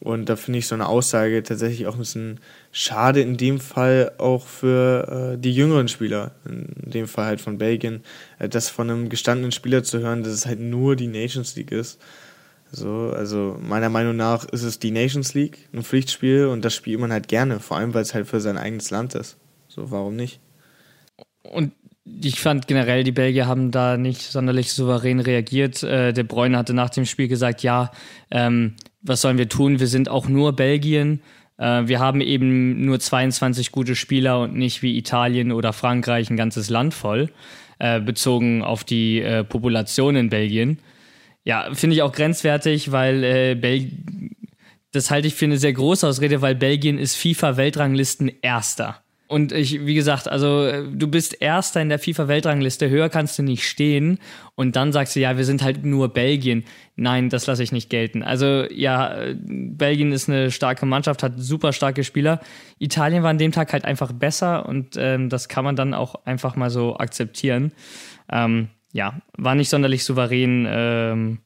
und 0.01 0.29
da 0.29 0.37
finde 0.37 0.59
ich 0.59 0.67
so 0.67 0.75
eine 0.75 0.89
Aussage 0.89 1.43
tatsächlich 1.43 1.87
auch 1.87 1.95
ein 1.95 2.01
bisschen 2.01 2.41
schade, 2.73 3.21
in 3.21 3.37
dem 3.37 3.59
Fall 3.59 4.13
auch 4.19 4.47
für 4.47 5.35
äh, 5.35 5.39
die 5.39 5.53
jüngeren 5.53 5.89
Spieler, 5.89 6.33
in 6.49 6.91
dem 6.91 7.09
Fall 7.09 7.27
halt 7.27 7.41
von 7.41 7.59
Belgien, 7.59 8.03
äh, 8.39 8.49
das 8.49 8.69
von 8.69 8.91
einem 8.91 9.09
gestandenen 9.09 9.53
Spieler 9.53 9.83
zu 9.83 9.99
hören, 9.99 10.23
dass 10.23 10.33
es 10.33 10.47
halt 10.47 10.61
nur 10.61 10.97
die 10.97 11.09
Nations 11.09 11.57
League 11.57 11.73
ist. 11.73 12.01
So, 12.73 13.13
also 13.15 13.59
meiner 13.61 13.89
Meinung 13.89 14.15
nach 14.15 14.45
ist 14.45 14.63
es 14.63 14.79
die 14.79 14.93
Nations 14.93 15.35
League, 15.35 15.69
ein 15.73 15.83
Pflichtspiel 15.83 16.47
und 16.47 16.65
das 16.65 16.75
spielt 16.75 17.01
man 17.01 17.13
halt 17.13 17.27
gerne, 17.27 17.59
vor 17.59 17.77
allem 17.77 17.95
weil 17.95 18.03
es 18.03 18.15
halt 18.15 18.29
für 18.29 18.41
sein 18.41 18.57
eigenes 18.57 18.91
Land 18.91 19.15
ist. 19.17 19.37
So, 19.67 19.91
warum 19.91 20.15
nicht? 20.15 20.39
Und 21.43 21.73
ich 22.05 22.41
fand 22.41 22.67
generell, 22.67 23.03
die 23.05 23.13
Belgier 23.13 23.47
haben 23.47 23.71
da 23.71 23.97
nicht 23.97 24.23
sonderlich 24.23 24.73
souverän 24.73 25.21
reagiert. 25.21 25.83
Äh, 25.83 26.13
De 26.13 26.25
Bruyne 26.25 26.57
hatte 26.57 26.75
nach 26.75 26.91
dem 26.91 27.07
Spiel 27.07 27.29
gesagt, 27.29 27.63
ja, 27.63 27.91
ähm, 28.31 28.75
was 29.03 29.21
sollen 29.21 29.39
wir 29.39 29.49
tun? 29.49 29.81
Wir 29.81 29.87
sind 29.87 30.09
auch 30.09 30.29
nur 30.29 30.55
Belgien. 30.55 31.23
Äh, 31.61 31.87
wir 31.87 32.01
haben 32.01 32.21
eben 32.21 32.85
nur 32.85 32.99
22 32.99 33.71
gute 33.71 33.95
Spieler 33.95 34.41
und 34.41 34.57
nicht 34.57 34.83
wie 34.83 34.97
Italien 34.97 35.53
oder 35.53 35.73
Frankreich 35.73 36.31
ein 36.31 36.37
ganzes 36.37 36.71
Land 36.71 36.95
voll, 36.95 37.31
äh, 37.79 38.01
bezogen 38.01 38.63
auf 38.63 38.83
die 38.83 39.21
äh, 39.21 39.45
Population 39.45 40.17
in 40.17 40.31
Belgien. 40.31 40.79
Ja, 41.45 41.73
finde 41.73 41.95
ich 41.95 42.03
auch 42.03 42.13
grenzwertig, 42.13 42.91
weil 42.91 43.23
äh, 43.23 43.55
Belgien, 43.55 44.37
das 44.93 45.11
halte 45.11 45.29
ich 45.29 45.35
für 45.35 45.45
eine 45.45 45.59
sehr 45.59 45.73
große 45.73 46.07
Ausrede, 46.07 46.43
weil 46.43 46.55
Belgien 46.55 46.99
ist 46.99 47.15
FIFA-Weltranglisten 47.17 48.33
Erster. 48.43 49.03
Und 49.31 49.53
ich, 49.53 49.87
wie 49.87 49.95
gesagt, 49.95 50.27
also 50.27 50.65
äh, 50.65 50.83
du 50.93 51.07
bist 51.07 51.41
Erster 51.41 51.81
in 51.81 51.89
der 51.89 52.01
FIFA-Weltrangliste, 52.01 52.91
höher 52.91 53.09
kannst 53.09 53.39
du 53.39 53.45
nicht 53.45 53.65
stehen. 53.65 54.19
Und 54.57 54.75
dann 54.75 54.91
sagst 54.91 55.15
du, 55.15 55.21
ja, 55.21 55.37
wir 55.37 55.45
sind 55.45 55.63
halt 55.63 55.85
nur 55.85 56.09
Belgien. 56.09 56.65
Nein, 56.97 57.29
das 57.29 57.47
lasse 57.47 57.63
ich 57.63 57.71
nicht 57.71 57.91
gelten. 57.91 58.25
Also 58.25 58.65
ja, 58.73 59.15
Belgien 59.37 60.11
ist 60.11 60.29
eine 60.29 60.51
starke 60.51 60.85
Mannschaft, 60.85 61.23
hat 61.23 61.35
super 61.37 61.73
starke 61.73 62.03
Spieler. 62.03 62.41
Italien 62.81 63.23
war 63.23 63.31
an 63.31 63.39
dem 63.39 63.53
Tag 63.53 63.73
halt 63.73 63.85
einfach 63.85 64.11
besser 64.11 64.67
und 64.67 64.97
ähm, 64.99 65.29
das 65.29 65.49
kann 65.49 65.63
man 65.63 65.77
dann 65.77 65.95
auch 65.95 66.17
einfach 66.25 66.57
mal 66.57 66.71
so 66.71 66.97
akzeptieren. 66.97 67.71
Ähm, 68.33 68.71
ja, 68.93 69.21
war 69.39 69.55
nicht 69.55 69.69
sonderlich 69.69 70.03
souverän 70.03 70.67
ähm, 70.69 71.39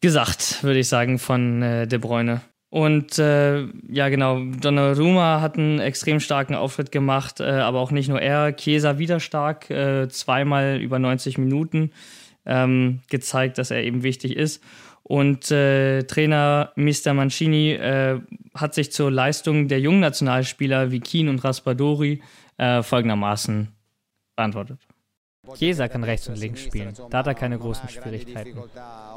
gesagt, 0.00 0.62
würde 0.62 0.78
ich 0.78 0.88
sagen, 0.88 1.18
von 1.18 1.62
äh, 1.62 1.88
De 1.88 1.98
Bruyne. 1.98 2.42
Und 2.74 3.20
äh, 3.20 3.68
ja, 3.88 4.08
genau, 4.08 4.40
Donnarumma 4.40 5.40
hat 5.40 5.56
einen 5.56 5.78
extrem 5.78 6.18
starken 6.18 6.56
Auftritt 6.56 6.90
gemacht, 6.90 7.38
äh, 7.38 7.44
aber 7.44 7.78
auch 7.78 7.92
nicht 7.92 8.08
nur 8.08 8.20
er. 8.20 8.56
Chiesa 8.56 8.98
wieder 8.98 9.20
stark, 9.20 9.70
äh, 9.70 10.08
zweimal 10.08 10.80
über 10.80 10.98
90 10.98 11.38
Minuten 11.38 11.92
ähm, 12.44 12.98
gezeigt, 13.08 13.58
dass 13.58 13.70
er 13.70 13.84
eben 13.84 14.02
wichtig 14.02 14.34
ist. 14.34 14.60
Und 15.04 15.52
äh, 15.52 16.02
Trainer 16.02 16.72
Mr. 16.74 17.14
Mancini 17.14 17.74
äh, 17.74 18.18
hat 18.56 18.74
sich 18.74 18.90
zur 18.90 19.08
Leistung 19.08 19.68
der 19.68 19.78
jungen 19.78 20.00
Nationalspieler 20.00 20.90
wie 20.90 20.98
Keen 20.98 21.28
und 21.28 21.44
Raspadori 21.44 22.22
äh, 22.58 22.82
folgendermaßen 22.82 23.68
beantwortet. 24.34 24.80
Chiesa 25.54 25.86
kann 25.86 26.02
rechts 26.02 26.26
und 26.28 26.38
links 26.38 26.64
spielen, 26.64 26.92
da 27.08 27.18
hat 27.18 27.28
er 27.28 27.34
keine 27.34 27.56
großen 27.56 27.88
Schwierigkeiten. 27.88 28.58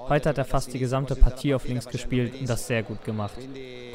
Heute 0.09 0.29
hat 0.29 0.37
er 0.37 0.45
fast 0.45 0.73
die 0.73 0.79
gesamte 0.79 1.15
Partie 1.15 1.53
auf 1.53 1.67
links 1.67 1.87
gespielt 1.87 2.33
und 2.39 2.49
das 2.49 2.67
sehr 2.67 2.83
gut 2.83 3.03
gemacht. 3.03 3.37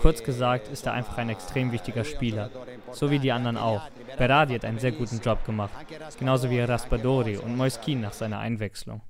Kurz 0.02 0.22
gesagt 0.22 0.68
ist 0.68 0.86
er 0.86 0.92
einfach 0.92 1.16
ein 1.18 1.30
extrem 1.30 1.72
wichtiger 1.72 2.04
Spieler, 2.04 2.50
so 2.92 3.10
wie 3.10 3.18
die 3.18 3.32
anderen 3.32 3.56
auch. 3.56 3.82
Berardi 4.18 4.54
hat 4.54 4.64
einen 4.64 4.78
sehr 4.78 4.92
guten 4.92 5.20
Job 5.20 5.44
gemacht, 5.46 5.72
genauso 6.18 6.50
wie 6.50 6.60
Raspadori 6.60 7.36
und 7.38 7.56
Moiskin 7.56 8.00
nach 8.00 8.12
seiner 8.12 8.38
Einwechslung. 8.38 9.00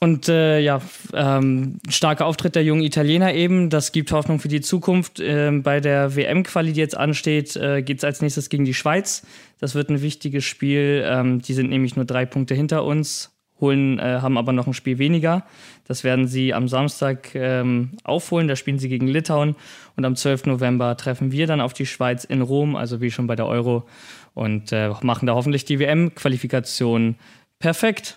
Und 0.00 0.28
äh, 0.28 0.60
ja, 0.60 0.80
ähm, 1.12 1.80
starker 1.88 2.26
Auftritt 2.26 2.54
der 2.54 2.62
jungen 2.62 2.82
Italiener 2.82 3.34
eben. 3.34 3.68
Das 3.68 3.90
gibt 3.90 4.12
Hoffnung 4.12 4.38
für 4.38 4.48
die 4.48 4.60
Zukunft. 4.60 5.18
Ähm, 5.18 5.64
bei 5.64 5.80
der 5.80 6.14
WM-Quali, 6.14 6.72
die 6.72 6.80
jetzt 6.80 6.96
ansteht, 6.96 7.56
äh, 7.56 7.82
geht 7.82 7.98
es 7.98 8.04
als 8.04 8.22
nächstes 8.22 8.48
gegen 8.48 8.64
die 8.64 8.74
Schweiz. 8.74 9.26
Das 9.58 9.74
wird 9.74 9.90
ein 9.90 10.00
wichtiges 10.00 10.44
Spiel. 10.44 11.02
Ähm, 11.04 11.40
die 11.40 11.52
sind 11.52 11.70
nämlich 11.70 11.96
nur 11.96 12.04
drei 12.04 12.26
Punkte 12.26 12.54
hinter 12.54 12.84
uns, 12.84 13.36
holen, 13.60 13.98
äh, 13.98 14.20
haben 14.22 14.38
aber 14.38 14.52
noch 14.52 14.66
ein 14.66 14.74
Spiel 14.74 14.98
weniger. 14.98 15.44
Das 15.86 16.04
werden 16.04 16.28
sie 16.28 16.54
am 16.54 16.68
Samstag 16.68 17.34
ähm, 17.34 17.92
aufholen. 18.04 18.48
Da 18.48 18.56
spielen 18.56 18.78
sie 18.78 18.88
gegen 18.88 19.08
Litauen. 19.08 19.56
Und 19.96 20.04
am 20.04 20.16
12. 20.16 20.46
November 20.46 20.96
treffen 20.96 21.32
wir 21.32 21.46
dann 21.46 21.60
auf 21.60 21.72
die 21.72 21.86
Schweiz 21.86 22.24
in 22.24 22.42
Rom, 22.42 22.76
also 22.76 23.00
wie 23.00 23.10
schon 23.10 23.26
bei 23.26 23.36
der 23.36 23.46
Euro. 23.46 23.86
Und 24.34 24.72
äh, 24.72 24.90
machen 25.02 25.26
da 25.26 25.34
hoffentlich 25.34 25.64
die 25.64 25.78
WM-Qualifikation 25.78 27.16
perfekt 27.58 28.16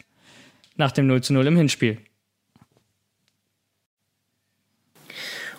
nach 0.77 0.91
dem 0.91 1.07
0 1.07 1.21
zu 1.21 1.33
0 1.33 1.47
im 1.47 1.57
Hinspiel. 1.57 1.97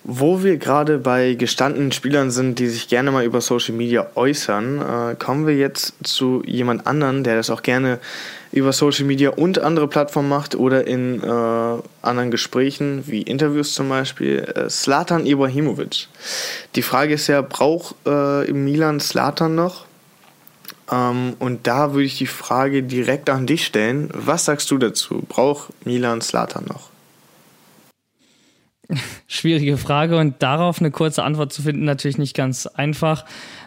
Wo 0.05 0.43
wir 0.43 0.57
gerade 0.57 0.99
bei 0.99 1.35
gestandenen 1.35 1.93
Spielern 1.93 2.33
sind, 2.33 2.59
die 2.59 2.67
sich 2.67 2.89
gerne 2.89 3.13
mal 3.13 3.25
über 3.25 3.41
Social 3.41 3.77
Media 3.77 4.11
äußern, 4.17 5.13
äh, 5.13 5.15
kommen 5.15 5.47
wir 5.47 5.57
jetzt 5.57 5.95
zu 6.03 6.43
jemand 6.45 6.89
anderen, 6.89 7.23
der 7.23 7.37
das 7.37 7.51
auch 7.51 7.63
gerne 7.63 8.01
über 8.53 8.73
Social 8.73 9.07
Media 9.07 9.31
und 9.31 9.59
andere 9.59 9.89
Plattformen 9.89 10.29
macht 10.29 10.55
oder 10.55 10.87
in 10.87 11.23
äh, 11.23 11.27
anderen 11.27 12.31
Gesprächen, 12.31 13.05
wie 13.07 13.23
Interviews 13.23 13.75
zum 13.75 13.89
Beispiel, 13.89 14.41
äh, 14.41 14.69
Slatan 14.69 15.27
Ibrahimovic. 15.27 16.09
Die 16.77 16.83
Frage 16.83 17.15
ist 17.15 17.27
ja, 17.27 17.41
braucht 17.41 17.97
äh, 18.07 18.53
Milan 18.53 19.01
Slatan 19.01 19.55
noch? 19.55 19.87
Ähm, 20.91 21.35
und 21.39 21.67
da 21.67 21.93
würde 21.93 22.05
ich 22.05 22.19
die 22.19 22.27
Frage 22.27 22.83
direkt 22.83 23.31
an 23.31 23.47
dich 23.47 23.65
stellen. 23.65 24.11
Was 24.13 24.45
sagst 24.45 24.71
du 24.71 24.79
dazu? 24.79 25.23
Braucht 25.27 25.71
Milan 25.87 26.21
Slatan 26.21 26.67
noch? 26.67 26.92
Schwierige 29.27 29.77
Frage 29.77 30.19
und 30.19 30.43
darauf 30.43 30.81
eine 30.81 30.91
kurze 30.91 31.23
Antwort 31.23 31.53
zu 31.53 31.63
finden, 31.63 31.85
natürlich 31.85 32.19
nicht 32.19 32.37
ganz 32.37 32.67
einfach. 32.67 33.25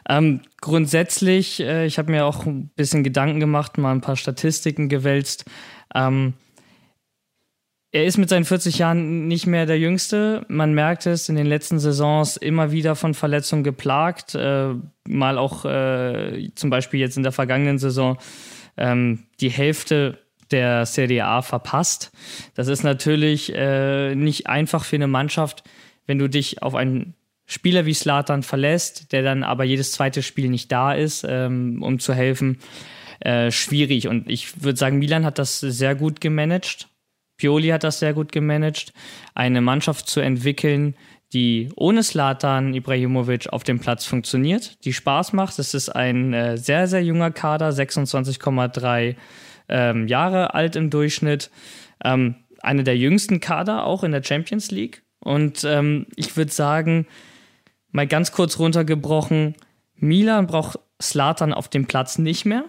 Ähm, 0.08 0.42
grundsätzlich, 0.62 1.60
äh, 1.62 1.86
ich 1.86 1.98
habe 1.98 2.12
mir 2.12 2.26
auch 2.26 2.46
ein 2.46 2.70
bisschen 2.76 3.04
Gedanken 3.04 3.40
gemacht, 3.40 3.78
mal 3.78 3.92
ein 3.92 4.02
paar 4.02 4.16
Statistiken 4.16 4.90
gewälzt. 4.90 5.46
Ähm, 5.94 6.34
er 7.92 8.06
ist 8.06 8.18
mit 8.18 8.28
seinen 8.28 8.44
40 8.44 8.78
Jahren 8.78 9.28
nicht 9.28 9.48
mehr 9.48 9.66
der 9.66 9.80
Jüngste. 9.80 10.46
Man 10.50 10.74
merkt 10.74 11.06
es 11.06 11.30
in 11.30 11.38
den 11.38 11.48
letzten 11.48 11.80
Saisons 11.80 12.36
immer 12.36 12.72
wieder 12.72 12.96
von 12.96 13.14
Verletzungen 13.14 13.64
geplagt. 13.64 14.36
Äh, 14.36 14.74
mal 15.08 15.38
auch 15.38 15.64
äh, 15.64 16.50
zum 16.56 16.70
Beispiel 16.70 17.00
jetzt 17.00 17.16
in 17.16 17.24
der 17.24 17.32
vergangenen 17.32 17.78
Saison 17.78 18.18
ähm, 18.76 19.28
die 19.40 19.50
Hälfte 19.50 20.20
der 20.52 20.86
Serie 20.86 21.26
A 21.26 21.42
verpasst. 21.42 22.12
Das 22.54 22.68
ist 22.68 22.84
natürlich 22.84 23.54
äh, 23.54 24.16
nicht 24.16 24.48
einfach 24.48 24.84
für 24.84 24.96
eine 24.96 25.08
Mannschaft, 25.08 25.64
wenn 26.06 26.20
du 26.20 26.28
dich 26.28 26.62
auf 26.62 26.76
einen 26.76 27.16
Spieler 27.46 27.86
wie 27.86 27.94
Slatan 27.94 28.44
verlässt, 28.44 29.12
der 29.12 29.22
dann 29.22 29.44
aber 29.44 29.64
jedes 29.64 29.92
zweite 29.92 30.24
Spiel 30.24 30.50
nicht 30.50 30.72
da 30.72 30.94
ist, 30.94 31.26
ähm, 31.28 31.84
um 31.84 32.00
zu 32.00 32.14
helfen. 32.14 32.60
Äh, 33.20 33.52
schwierig. 33.52 34.08
Und 34.08 34.30
ich 34.30 34.64
würde 34.64 34.78
sagen, 34.78 35.00
Milan 35.00 35.26
hat 35.26 35.40
das 35.40 35.60
sehr 35.60 35.96
gut 35.96 36.22
gemanagt 36.22 36.90
Pioli 37.38 37.70
hat 37.70 37.84
das 37.84 38.00
sehr 38.00 38.14
gut 38.14 38.32
gemanagt, 38.32 38.94
eine 39.34 39.62
Mannschaft 39.62 40.08
zu 40.08 40.20
entwickeln, 40.20 40.96
die 41.34 41.70
ohne 41.76 42.04
Slatan 42.04 42.74
Ibrahimovic 42.74 43.52
auf 43.52 43.64
dem 43.64 43.80
Platz 43.80 44.06
funktioniert, 44.06 44.84
die 44.86 44.94
Spaß 44.94 45.34
macht. 45.34 45.60
Es 45.60 45.74
ist 45.74 45.90
ein 45.90 46.34
äh, 46.34 46.58
sehr, 46.58 46.88
sehr 46.88 47.04
junger 47.04 47.32
Kader, 47.32 47.70
26,3 47.70 49.16
ähm, 49.70 50.08
Jahre 50.08 50.54
alt 50.54 50.76
im 50.76 50.90
Durchschnitt. 50.90 51.50
Ähm, 52.04 52.36
eine 52.62 52.84
der 52.84 52.98
jüngsten 52.98 53.40
Kader 53.40 53.86
auch 53.86 54.04
in 54.04 54.12
der 54.12 54.24
Champions 54.24 54.72
League. 54.72 55.04
Und 55.20 55.64
ähm, 55.64 56.08
ich 56.16 56.36
würde 56.36 56.52
sagen, 56.52 57.08
mal 57.92 58.08
ganz 58.08 58.32
kurz 58.32 58.60
runtergebrochen, 58.60 59.56
Milan 59.96 60.48
braucht 60.48 60.80
Slatan 61.02 61.54
auf 61.54 61.70
dem 61.70 61.86
Platz 61.86 62.18
nicht 62.18 62.46
mehr. 62.46 62.66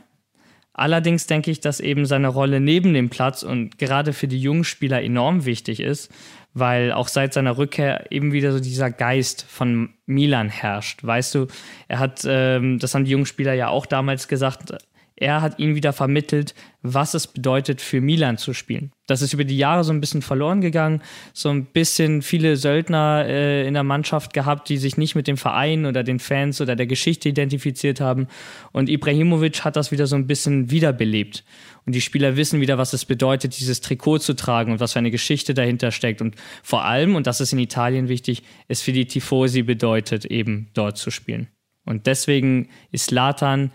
Allerdings 0.72 1.26
denke 1.26 1.50
ich, 1.50 1.60
dass 1.60 1.80
eben 1.80 2.04
seine 2.04 2.28
Rolle 2.28 2.60
neben 2.60 2.92
dem 2.92 3.08
Platz 3.08 3.42
und 3.42 3.78
gerade 3.78 4.12
für 4.12 4.28
die 4.28 4.38
jungen 4.38 4.64
Spieler 4.64 5.02
enorm 5.02 5.46
wichtig 5.46 5.80
ist, 5.80 6.12
weil 6.52 6.92
auch 6.92 7.08
seit 7.08 7.32
seiner 7.32 7.56
Rückkehr 7.56 8.12
eben 8.12 8.32
wieder 8.32 8.52
so 8.52 8.60
dieser 8.60 8.90
Geist 8.90 9.42
von 9.48 9.94
Milan 10.04 10.50
herrscht. 10.50 11.02
Weißt 11.02 11.34
du, 11.34 11.46
er 11.88 11.98
hat, 11.98 12.26
ähm, 12.28 12.78
das 12.78 12.94
haben 12.94 13.06
die 13.06 13.10
jungen 13.10 13.24
Spieler 13.24 13.54
ja 13.54 13.68
auch 13.68 13.86
damals 13.86 14.28
gesagt, 14.28 14.74
er 15.16 15.40
hat 15.40 15.58
ihnen 15.58 15.74
wieder 15.74 15.94
vermittelt, 15.94 16.54
was 16.82 17.14
es 17.14 17.26
bedeutet, 17.26 17.80
für 17.80 18.02
Milan 18.02 18.36
zu 18.36 18.52
spielen. 18.52 18.92
Das 19.06 19.22
ist 19.22 19.32
über 19.32 19.44
die 19.44 19.56
Jahre 19.56 19.82
so 19.82 19.92
ein 19.92 20.00
bisschen 20.00 20.20
verloren 20.20 20.60
gegangen, 20.60 21.02
so 21.32 21.48
ein 21.48 21.64
bisschen 21.64 22.20
viele 22.20 22.56
Söldner 22.56 23.24
äh, 23.26 23.66
in 23.66 23.72
der 23.72 23.82
Mannschaft 23.82 24.34
gehabt, 24.34 24.68
die 24.68 24.76
sich 24.76 24.98
nicht 24.98 25.14
mit 25.14 25.26
dem 25.26 25.38
Verein 25.38 25.86
oder 25.86 26.04
den 26.04 26.18
Fans 26.18 26.60
oder 26.60 26.76
der 26.76 26.86
Geschichte 26.86 27.30
identifiziert 27.30 28.00
haben. 28.00 28.28
Und 28.72 28.90
Ibrahimovic 28.90 29.64
hat 29.64 29.76
das 29.76 29.90
wieder 29.90 30.06
so 30.06 30.16
ein 30.16 30.26
bisschen 30.26 30.70
wiederbelebt. 30.70 31.44
Und 31.86 31.94
die 31.94 32.02
Spieler 32.02 32.36
wissen 32.36 32.60
wieder, 32.60 32.76
was 32.76 32.92
es 32.92 33.06
bedeutet, 33.06 33.58
dieses 33.58 33.80
Trikot 33.80 34.18
zu 34.18 34.34
tragen 34.34 34.72
und 34.72 34.80
was 34.80 34.92
für 34.92 34.98
eine 34.98 35.10
Geschichte 35.10 35.54
dahinter 35.54 35.92
steckt. 35.92 36.20
Und 36.20 36.34
vor 36.62 36.84
allem, 36.84 37.14
und 37.14 37.26
das 37.26 37.40
ist 37.40 37.54
in 37.54 37.58
Italien 37.58 38.08
wichtig, 38.08 38.42
es 38.68 38.82
für 38.82 38.92
die 38.92 39.06
Tifosi 39.06 39.62
bedeutet, 39.62 40.26
eben 40.26 40.68
dort 40.74 40.98
zu 40.98 41.10
spielen. 41.10 41.48
Und 41.86 42.06
deswegen 42.06 42.68
ist 42.90 43.12
Latan 43.12 43.70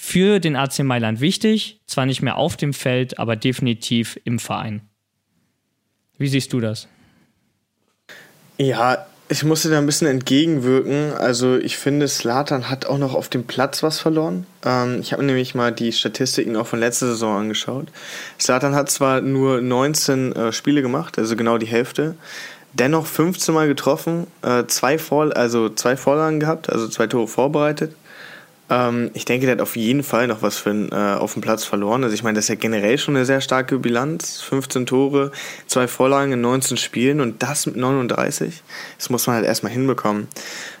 für 0.00 0.38
den 0.38 0.54
AC 0.54 0.78
Mailand 0.84 1.20
wichtig, 1.20 1.80
zwar 1.86 2.06
nicht 2.06 2.22
mehr 2.22 2.36
auf 2.36 2.56
dem 2.56 2.72
Feld, 2.72 3.18
aber 3.18 3.34
definitiv 3.34 4.18
im 4.22 4.38
Verein. 4.38 4.80
Wie 6.16 6.28
siehst 6.28 6.52
du 6.52 6.60
das? 6.60 6.86
Ja, 8.58 9.06
ich 9.28 9.42
musste 9.42 9.68
da 9.68 9.76
ein 9.76 9.86
bisschen 9.86 10.06
entgegenwirken. 10.06 11.12
Also 11.12 11.56
ich 11.56 11.76
finde, 11.76 12.06
Slatan 12.06 12.70
hat 12.70 12.86
auch 12.86 12.96
noch 12.96 13.14
auf 13.14 13.28
dem 13.28 13.44
Platz 13.44 13.82
was 13.82 13.98
verloren. 13.98 14.46
Ähm, 14.64 15.00
ich 15.00 15.12
habe 15.12 15.24
nämlich 15.24 15.56
mal 15.56 15.72
die 15.72 15.92
Statistiken 15.92 16.56
auch 16.56 16.68
von 16.68 16.78
letzter 16.78 17.08
Saison 17.08 17.36
angeschaut. 17.36 17.88
Slatan 18.40 18.76
hat 18.76 18.90
zwar 18.90 19.20
nur 19.20 19.60
19 19.60 20.32
äh, 20.32 20.52
Spiele 20.52 20.80
gemacht, 20.80 21.18
also 21.18 21.34
genau 21.34 21.58
die 21.58 21.66
Hälfte, 21.66 22.14
dennoch 22.72 23.04
15 23.04 23.52
Mal 23.52 23.66
getroffen, 23.66 24.28
äh, 24.42 24.64
zwei, 24.68 24.96
Vor 24.96 25.36
also 25.36 25.68
zwei 25.68 25.96
Vorlagen 25.96 26.38
gehabt, 26.38 26.70
also 26.70 26.88
zwei 26.88 27.08
Tore 27.08 27.26
vorbereitet. 27.26 27.94
Ähm, 28.70 29.10
ich 29.14 29.24
denke, 29.24 29.46
der 29.46 29.56
hat 29.56 29.62
auf 29.62 29.76
jeden 29.76 30.02
Fall 30.02 30.26
noch 30.26 30.42
was 30.42 30.58
für 30.58 30.70
einen, 30.70 30.92
äh, 30.92 30.94
auf 30.94 31.32
dem 31.32 31.42
Platz 31.42 31.64
verloren. 31.64 32.04
Also 32.04 32.14
ich 32.14 32.22
meine, 32.22 32.36
das 32.36 32.44
ist 32.44 32.48
ja 32.48 32.54
generell 32.54 32.98
schon 32.98 33.16
eine 33.16 33.24
sehr 33.24 33.40
starke 33.40 33.78
Bilanz. 33.78 34.40
15 34.42 34.86
Tore, 34.86 35.32
zwei 35.66 35.88
Vorlagen 35.88 36.32
in 36.32 36.40
19 36.40 36.76
Spielen 36.76 37.20
und 37.20 37.42
das 37.42 37.66
mit 37.66 37.76
39. 37.76 38.62
Das 38.98 39.10
muss 39.10 39.26
man 39.26 39.36
halt 39.36 39.46
erstmal 39.46 39.72
hinbekommen. 39.72 40.28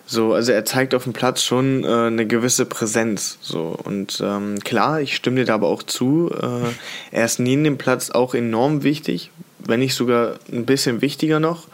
So, 0.06 0.32
also 0.32 0.52
er 0.52 0.64
zeigt 0.64 0.94
auf 0.94 1.04
dem 1.04 1.12
Platz 1.12 1.42
schon 1.42 1.84
äh, 1.84 1.88
eine 1.88 2.26
gewisse 2.26 2.66
Präsenz. 2.66 3.38
So 3.40 3.78
und 3.84 4.22
ähm, 4.24 4.58
klar, 4.60 5.00
ich 5.00 5.16
stimme 5.16 5.36
dir 5.36 5.46
da 5.46 5.54
aber 5.54 5.68
auch 5.68 5.82
zu. 5.82 6.30
Äh, 6.30 7.16
er 7.16 7.24
ist 7.24 7.38
neben 7.38 7.64
dem 7.64 7.78
Platz 7.78 8.10
auch 8.10 8.34
enorm 8.34 8.82
wichtig, 8.82 9.30
wenn 9.58 9.80
nicht 9.80 9.94
sogar 9.94 10.36
ein 10.52 10.66
bisschen 10.66 11.00
wichtiger 11.02 11.40
noch. 11.40 11.68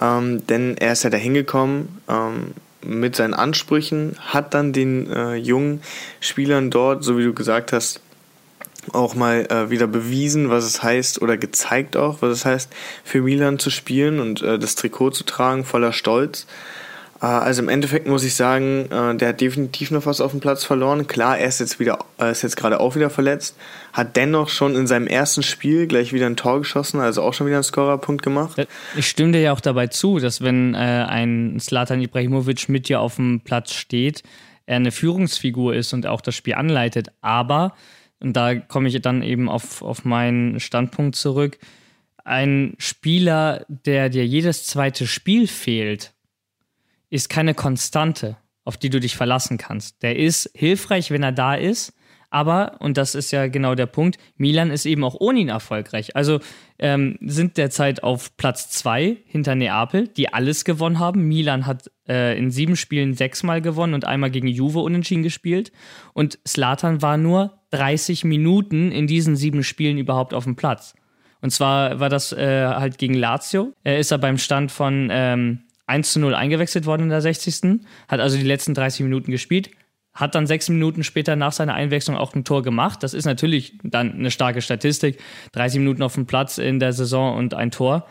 Ähm, 0.00 0.46
denn 0.46 0.76
er 0.76 0.92
ist 0.92 1.04
ja 1.04 1.10
da 1.10 1.16
hingekommen, 1.16 2.00
ähm, 2.08 2.52
mit 2.84 3.16
seinen 3.16 3.34
Ansprüchen, 3.34 4.16
hat 4.18 4.54
dann 4.54 4.72
den 4.72 5.10
äh, 5.10 5.34
jungen 5.34 5.80
Spielern 6.20 6.70
dort, 6.70 7.04
so 7.04 7.18
wie 7.18 7.24
du 7.24 7.32
gesagt 7.32 7.72
hast, 7.72 8.00
auch 8.92 9.14
mal 9.14 9.46
äh, 9.50 9.70
wieder 9.70 9.86
bewiesen, 9.86 10.50
was 10.50 10.64
es 10.64 10.82
heißt 10.82 11.22
oder 11.22 11.36
gezeigt 11.36 11.96
auch, 11.96 12.20
was 12.20 12.30
es 12.30 12.44
heißt, 12.44 12.70
für 13.02 13.22
Milan 13.22 13.58
zu 13.58 13.70
spielen 13.70 14.20
und 14.20 14.42
äh, 14.42 14.58
das 14.58 14.74
Trikot 14.74 15.10
zu 15.10 15.24
tragen, 15.24 15.64
voller 15.64 15.92
Stolz. 15.92 16.46
Äh, 17.24 17.26
also 17.26 17.62
im 17.62 17.68
Endeffekt 17.68 18.06
muss 18.06 18.22
ich 18.22 18.34
sagen, 18.34 18.90
äh, 18.90 19.16
der 19.16 19.30
hat 19.30 19.40
definitiv 19.40 19.90
noch 19.90 20.04
was 20.06 20.20
auf 20.20 20.32
dem 20.32 20.40
Platz 20.40 20.64
verloren. 20.64 21.06
Klar, 21.06 21.38
er 21.38 21.48
ist 21.48 21.60
jetzt 21.60 21.80
wieder, 21.80 21.98
er 22.18 22.30
ist 22.30 22.42
jetzt 22.42 22.56
gerade 22.56 22.80
auch 22.80 22.94
wieder 22.96 23.08
verletzt, 23.10 23.56
hat 23.92 24.16
dennoch 24.16 24.50
schon 24.50 24.76
in 24.76 24.86
seinem 24.86 25.06
ersten 25.06 25.42
Spiel 25.42 25.86
gleich 25.86 26.12
wieder 26.12 26.26
ein 26.26 26.36
Tor 26.36 26.58
geschossen, 26.58 27.00
also 27.00 27.22
auch 27.22 27.32
schon 27.32 27.46
wieder 27.46 27.56
einen 27.56 27.64
Scorerpunkt 27.64 28.22
gemacht. 28.22 28.66
Ich 28.96 29.08
stimme 29.08 29.32
dir 29.32 29.40
ja 29.40 29.52
auch 29.52 29.60
dabei 29.60 29.86
zu, 29.86 30.18
dass 30.18 30.42
wenn 30.42 30.74
äh, 30.74 30.78
ein 30.78 31.58
Slatan 31.60 32.02
Ibrahimovic 32.02 32.68
mit 32.68 32.88
dir 32.88 33.00
auf 33.00 33.16
dem 33.16 33.40
Platz 33.40 33.72
steht, 33.72 34.22
er 34.66 34.76
eine 34.76 34.92
Führungsfigur 34.92 35.74
ist 35.74 35.92
und 35.92 36.06
auch 36.06 36.20
das 36.20 36.34
Spiel 36.34 36.54
anleitet. 36.54 37.08
Aber, 37.20 37.74
und 38.20 38.34
da 38.34 38.54
komme 38.54 38.88
ich 38.88 39.00
dann 39.00 39.22
eben 39.22 39.48
auf, 39.48 39.82
auf 39.82 40.04
meinen 40.04 40.60
Standpunkt 40.60 41.16
zurück, 41.16 41.58
ein 42.24 42.74
Spieler, 42.78 43.66
der 43.68 44.08
dir 44.08 44.26
jedes 44.26 44.64
zweite 44.64 45.06
Spiel 45.06 45.46
fehlt, 45.46 46.13
ist 47.14 47.28
keine 47.28 47.54
Konstante, 47.54 48.36
auf 48.64 48.76
die 48.76 48.90
du 48.90 48.98
dich 48.98 49.16
verlassen 49.16 49.56
kannst. 49.56 50.02
Der 50.02 50.16
ist 50.16 50.50
hilfreich, 50.52 51.12
wenn 51.12 51.22
er 51.22 51.30
da 51.30 51.54
ist, 51.54 51.92
aber, 52.28 52.80
und 52.80 52.96
das 52.96 53.14
ist 53.14 53.30
ja 53.30 53.46
genau 53.46 53.76
der 53.76 53.86
Punkt, 53.86 54.18
Milan 54.36 54.72
ist 54.72 54.84
eben 54.84 55.04
auch 55.04 55.14
ohne 55.20 55.38
ihn 55.38 55.48
erfolgreich. 55.48 56.16
Also 56.16 56.40
ähm, 56.80 57.16
sind 57.20 57.56
derzeit 57.56 58.02
auf 58.02 58.36
Platz 58.36 58.70
zwei 58.70 59.18
hinter 59.26 59.54
Neapel, 59.54 60.08
die 60.08 60.32
alles 60.32 60.64
gewonnen 60.64 60.98
haben. 60.98 61.28
Milan 61.28 61.66
hat 61.66 61.92
äh, 62.08 62.36
in 62.36 62.50
sieben 62.50 62.74
Spielen 62.74 63.14
sechsmal 63.14 63.62
gewonnen 63.62 63.94
und 63.94 64.04
einmal 64.04 64.32
gegen 64.32 64.48
Juve 64.48 64.80
unentschieden 64.80 65.22
gespielt. 65.22 65.70
Und 66.12 66.40
Slatan 66.44 67.00
war 67.00 67.16
nur 67.16 67.60
30 67.70 68.24
Minuten 68.24 68.90
in 68.90 69.06
diesen 69.06 69.36
sieben 69.36 69.62
Spielen 69.62 69.98
überhaupt 69.98 70.34
auf 70.34 70.42
dem 70.42 70.56
Platz. 70.56 70.96
Und 71.40 71.50
zwar 71.50 72.00
war 72.00 72.08
das 72.08 72.32
äh, 72.32 72.66
halt 72.66 72.98
gegen 72.98 73.14
Lazio. 73.14 73.72
Er 73.84 74.00
ist 74.00 74.10
er 74.10 74.18
beim 74.18 74.38
Stand 74.38 74.72
von 74.72 75.08
ähm, 75.12 75.60
1 75.86 76.12
zu 76.12 76.20
0 76.20 76.34
eingewechselt 76.34 76.86
worden 76.86 77.04
in 77.04 77.08
der 77.10 77.20
60. 77.20 77.80
Hat 78.08 78.20
also 78.20 78.36
die 78.36 78.44
letzten 78.44 78.74
30 78.74 79.02
Minuten 79.02 79.30
gespielt. 79.30 79.70
Hat 80.12 80.34
dann 80.34 80.46
sechs 80.46 80.68
Minuten 80.68 81.02
später 81.02 81.34
nach 81.34 81.52
seiner 81.52 81.74
Einwechslung 81.74 82.16
auch 82.16 82.34
ein 82.34 82.44
Tor 82.44 82.62
gemacht. 82.62 83.02
Das 83.02 83.14
ist 83.14 83.24
natürlich 83.24 83.78
dann 83.82 84.12
eine 84.12 84.30
starke 84.30 84.62
Statistik. 84.62 85.18
30 85.52 85.80
Minuten 85.80 86.02
auf 86.02 86.14
dem 86.14 86.26
Platz 86.26 86.58
in 86.58 86.78
der 86.78 86.92
Saison 86.92 87.36
und 87.36 87.54
ein 87.54 87.70
Tor. 87.70 88.06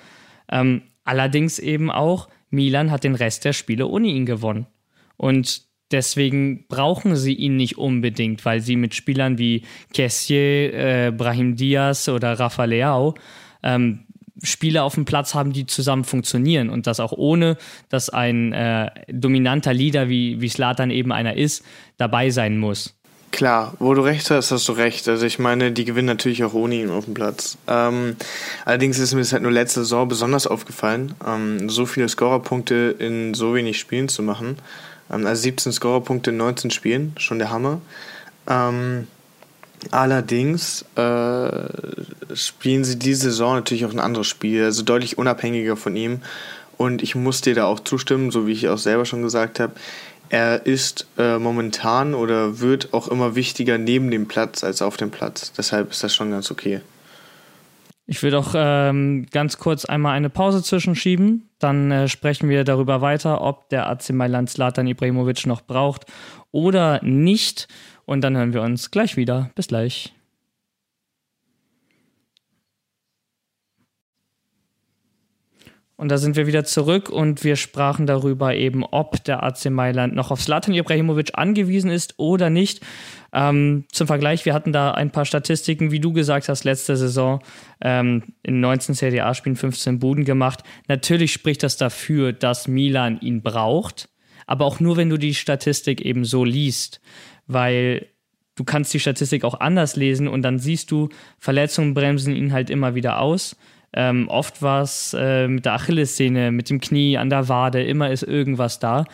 Ähm, 0.52 0.84
allerdings 1.04 1.60
eben 1.60 1.90
auch, 1.90 2.28
Milan 2.50 2.92
hat 2.92 3.04
den 3.04 3.16
Rest 3.16 3.46
der 3.46 3.54
Spiele 3.54 3.88
ohne 3.88 4.08
ihn 4.08 4.26
gewonnen. 4.26 4.68
Und 5.16 5.64
deswegen 5.92 6.68
brauchen 6.68 7.16
sie 7.16 7.34
ihn 7.34 7.56
nicht 7.56 7.78
unbedingt, 7.78 8.44
weil 8.46 8.60
sie 8.60 8.76
mit 8.76 8.94
Spielern 8.96 9.38
wie 9.38 9.64
Kessier, 9.94 10.74
äh, 10.74 11.12
Brahim 11.12 11.56
Diaz 11.56 12.10
oder 12.10 12.38
Rafa 12.38 12.66
Leao 12.66 13.16
ähm, 13.64 14.06
Spieler 14.44 14.84
auf 14.84 14.96
dem 14.96 15.06
Platz 15.06 15.34
haben, 15.34 15.54
die 15.54 15.66
zusammen 15.66 16.04
funktionieren 16.04 16.70
und 16.70 16.86
das 16.86 17.00
auch 17.00 17.14
ohne, 17.14 17.58
dass 17.90 18.10
ein 18.10 18.54
äh, 18.54 18.92
dominanter 19.08 19.74
Leader 19.74 20.10
wie, 20.10 20.42
wie 20.42 20.50
Slatan 20.50 20.92
eben 20.92 21.12
einer 21.12 21.36
ist, 21.38 21.64
dabei 21.98 22.30
sein 22.30 22.58
muss. 22.58 22.94
Klar, 23.32 23.74
wo 23.80 23.96
du 23.96 24.02
recht 24.02 24.30
hast, 24.30 24.52
hast 24.52 24.68
du 24.68 24.74
recht. 24.74 25.08
Also 25.08 25.26
ich 25.26 25.40
meine, 25.40 25.72
die 25.72 25.86
gewinnen 25.86 26.06
natürlich 26.06 26.44
auch 26.44 26.54
ohne 26.54 26.76
ihn 26.76 26.92
auf 26.92 27.06
dem 27.06 27.16
Platz. 27.16 27.58
Ähm, 27.68 28.16
allerdings 28.64 29.00
ist 29.00 29.16
mir 29.16 29.22
das 29.22 29.34
halt 29.34 29.42
nur 29.42 29.52
letzte 29.52 29.80
Saison 29.80 30.08
besonders 30.08 30.46
aufgefallen, 30.46 31.16
ähm, 31.26 31.68
so 31.68 31.88
viele 31.88 32.08
Scorerpunkte 32.08 32.96
in 33.00 33.34
so 33.34 33.56
wenig 33.56 33.80
Spielen 33.80 34.08
zu 34.08 34.22
machen. 34.22 34.58
Ähm, 35.12 35.26
also 35.26 35.42
17 35.42 35.72
Scorerpunkte 35.72 36.30
in 36.30 36.38
19 36.38 36.70
Spielen, 36.70 37.16
schon 37.18 37.40
der 37.40 37.50
Hammer. 37.50 37.82
Ähm, 38.48 39.08
Allerdings 39.92 40.86
äh, 40.96 42.36
spielen 42.36 42.84
sie 42.84 42.98
diese 42.98 43.32
Saison 43.32 43.56
natürlich 43.56 43.86
auch 43.86 43.92
ein 43.92 44.00
anderes 44.00 44.28
Spiel, 44.28 44.64
also 44.64 44.84
deutlich 44.84 45.18
unabhängiger 45.18 45.76
von 45.76 45.96
ihm. 45.96 46.22
Und 46.78 47.04
ich 47.04 47.16
muss 47.16 47.42
dir 47.42 47.56
da 47.56 47.66
auch 47.66 47.80
zustimmen, 47.80 48.32
so 48.32 48.48
wie 48.48 48.52
ich 48.52 48.70
auch 48.70 48.78
selber 48.78 49.06
schon 49.06 49.22
gesagt 49.22 49.60
habe. 49.60 49.74
Er 50.30 50.66
ist 50.66 51.06
äh, 51.18 51.38
momentan 51.38 52.16
oder 52.16 52.60
wird 52.60 52.94
auch 52.94 53.08
immer 53.08 53.36
wichtiger 53.36 53.78
neben 53.78 54.10
dem 54.10 54.28
Platz 54.28 54.64
als 54.64 54.82
auf 54.82 54.98
dem 54.98 55.12
Platz. 55.12 55.52
Deshalb 55.54 55.92
ist 55.92 56.04
das 56.04 56.14
schon 56.16 56.32
ganz 56.32 56.50
okay. 56.50 56.82
Ich 58.06 58.22
würde 58.22 58.40
auch 58.40 58.54
ähm, 58.56 59.28
ganz 59.32 59.58
kurz 59.58 59.86
einmal 59.86 60.16
eine 60.16 60.30
Pause 60.30 60.62
zwischenschieben. 60.62 61.50
Dann 61.60 61.90
äh, 61.92 62.08
sprechen 62.10 62.50
wir 62.50 62.66
darüber 62.66 63.00
weiter, 63.00 63.42
ob 63.42 63.70
der 63.70 63.88
AC 63.88 64.10
Mailand 64.10 64.50
Zlatan 64.50 64.88
Ibrahimovic 64.88 65.46
noch 65.46 65.62
braucht 65.62 66.06
oder 66.52 67.02
nicht. 67.04 67.68
Und 68.06 68.22
dann 68.22 68.36
hören 68.36 68.54
wir 68.54 68.62
uns 68.62 68.92
gleich 68.92 69.18
wieder. 69.18 69.52
Bis 69.56 69.68
gleich. 69.68 70.14
Und 75.96 76.10
da 76.10 76.18
sind 76.18 76.36
wir 76.36 76.48
wieder 76.48 76.66
zurück 76.66 77.10
und 77.10 77.46
wir 77.46 77.56
sprachen 77.56 78.08
darüber 78.08 78.56
eben, 78.56 78.84
ob 78.84 79.24
der 79.24 79.44
AC 79.44 79.70
Mailand 79.70 80.16
noch 80.16 80.32
auf 80.32 80.42
Slatan 80.42 80.74
Ibrahimovic 80.74 81.30
angewiesen 81.36 81.92
ist 81.92 82.16
oder 82.18 82.50
nicht. 82.50 82.82
Ähm, 83.32 83.86
zum 83.92 84.08
Vergleich, 84.08 84.44
wir 84.46 84.54
hatten 84.54 84.74
da 84.74 84.92
ein 84.92 85.12
paar 85.12 85.24
Statistiken, 85.24 85.92
wie 85.92 86.02
du 86.02 86.12
gesagt 86.12 86.50
hast, 86.50 86.66
letzte 86.66 86.98
Saison 86.98 87.42
ähm, 87.80 88.24
in 88.42 88.60
19 88.60 88.96
CDA-Spielen 88.96 89.56
15 89.56 90.00
Buden 90.00 90.26
gemacht. 90.26 90.64
Natürlich 90.88 91.32
spricht 91.32 91.64
das 91.64 91.78
dafür, 91.78 92.34
dass 92.34 92.68
Milan 92.68 93.22
ihn 93.22 93.42
braucht, 93.42 94.10
aber 94.46 94.66
auch 94.66 94.80
nur, 94.80 94.98
wenn 94.98 95.10
du 95.10 95.18
die 95.18 95.36
Statistik 95.36 96.02
eben 96.02 96.26
so 96.26 96.44
liest 96.44 97.02
weil 97.48 98.08
du 98.56 98.64
kannst 98.64 98.94
die 98.94 99.00
Statistik 99.00 99.44
auch 99.44 99.60
anders 99.60 99.96
lesen 99.96 100.28
und 100.28 100.42
dann 100.42 100.60
siehst 100.60 100.92
du, 100.92 101.10
Verletzungen 101.40 101.94
bremsen 101.94 102.36
ihn 102.36 102.54
halt 102.54 102.70
immer 102.70 102.96
wieder 102.96 103.20
aus. 103.20 103.56
Ähm, 103.96 104.28
oft 104.28 104.62
war 104.62 104.82
es 104.82 105.16
äh, 105.18 105.48
mit 105.48 105.66
der 105.66 105.74
Achillessehne, 105.74 106.52
mit 106.52 106.70
dem 106.70 106.82
Knie, 106.82 107.18
an 107.18 107.30
der 107.30 107.48
Wade, 107.48 107.84
immer 107.84 108.10
ist 108.10 108.24
irgendwas 108.24 108.80
da. 108.80 109.06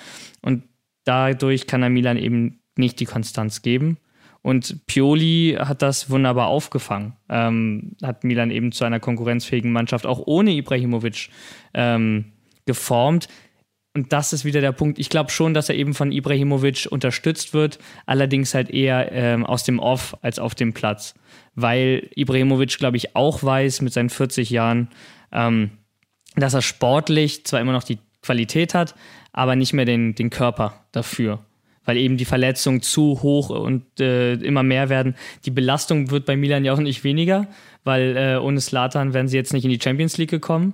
Und 0.42 0.63
dadurch 1.04 1.68
kann 1.68 1.84
er 1.84 1.89
Milan 1.89 2.18
eben 2.18 2.62
nicht 2.78 3.00
die 3.00 3.06
Konstanz 3.06 3.62
geben. 3.62 3.98
Und 4.42 4.86
Pioli 4.88 5.58
hat 5.60 5.82
das 5.82 6.10
wunderbar 6.10 6.48
aufgefangen. 6.48 7.13
Ähm, 7.28 7.98
hat 8.02 8.24
Milan 8.24 8.52
eben 8.52 8.72
zu 8.72 8.86
einer 8.86 9.02
konkurrenzfähigen 9.02 9.72
Mannschaft 9.72 10.06
auch 10.06 10.22
ohne 10.26 10.52
Ibrahimovic 10.52 11.30
ähm, 11.74 12.32
geformt. 12.65 13.28
Und 14.00 14.14
das 14.14 14.32
ist 14.32 14.45
wieder 14.45 14.62
der 14.62 14.72
Punkt. 14.72 14.97
Ich 14.97 15.10
glaube 15.10 15.30
schon, 15.30 15.54
dass 15.54 15.68
er 15.68 15.76
eben 15.76 15.93
von 15.93 16.14
Ibrahimovic 16.14 16.88
unterstützt 16.89 17.54
wird, 17.54 17.80
allerdings 18.06 18.54
halt 18.54 18.70
eher 18.70 19.12
ähm, 19.12 19.45
aus 19.45 19.66
dem 19.66 19.78
Off 19.78 20.16
als 20.22 20.39
auf 20.39 20.56
dem 20.56 20.72
Platz. 20.72 21.16
Weil 21.54 22.10
Ibrahimovic, 22.16 22.78
glaube 22.78 22.95
ich, 22.95 23.18
auch 23.18 23.43
weiß 23.43 23.82
mit 23.82 23.91
seinen 23.91 24.10
40 24.10 24.52
Jahren, 24.52 24.88
ähm, 25.34 25.72
dass 26.38 26.54
er 26.54 26.62
sportlich 26.62 27.45
zwar 27.45 27.60
immer 27.60 27.74
noch 27.74 27.84
die 27.84 27.97
Qualität 28.22 28.74
hat, 28.74 28.95
aber 29.34 29.58
nicht 29.58 29.74
mehr 29.74 29.84
den, 29.84 30.16
den 30.16 30.30
Körper 30.30 30.86
dafür. 30.93 31.39
Weil 31.84 31.97
eben 31.97 32.16
die 32.16 32.24
Verletzungen 32.24 32.82
zu 32.82 33.22
hoch 33.22 33.50
und 33.50 34.00
äh, 34.00 34.36
immer 34.36 34.64
mehr 34.64 34.88
werden. 34.88 35.16
Die 35.43 35.52
Belastung 35.52 36.10
wird 36.10 36.26
bei 36.26 36.38
Milan 36.38 36.64
ja 36.64 36.72
auch 36.72 36.80
nicht 36.80 37.04
weniger, 37.04 37.47
weil 37.84 38.16
äh, 38.16 38.38
ohne 38.38 38.62
Slatan 38.62 39.14
wären 39.14 39.28
sie 39.28 39.36
jetzt 39.36 39.52
nicht 39.52 39.66
in 39.66 39.72
die 39.72 39.82
Champions 39.82 40.18
League 40.18 40.30
gekommen. 40.30 40.74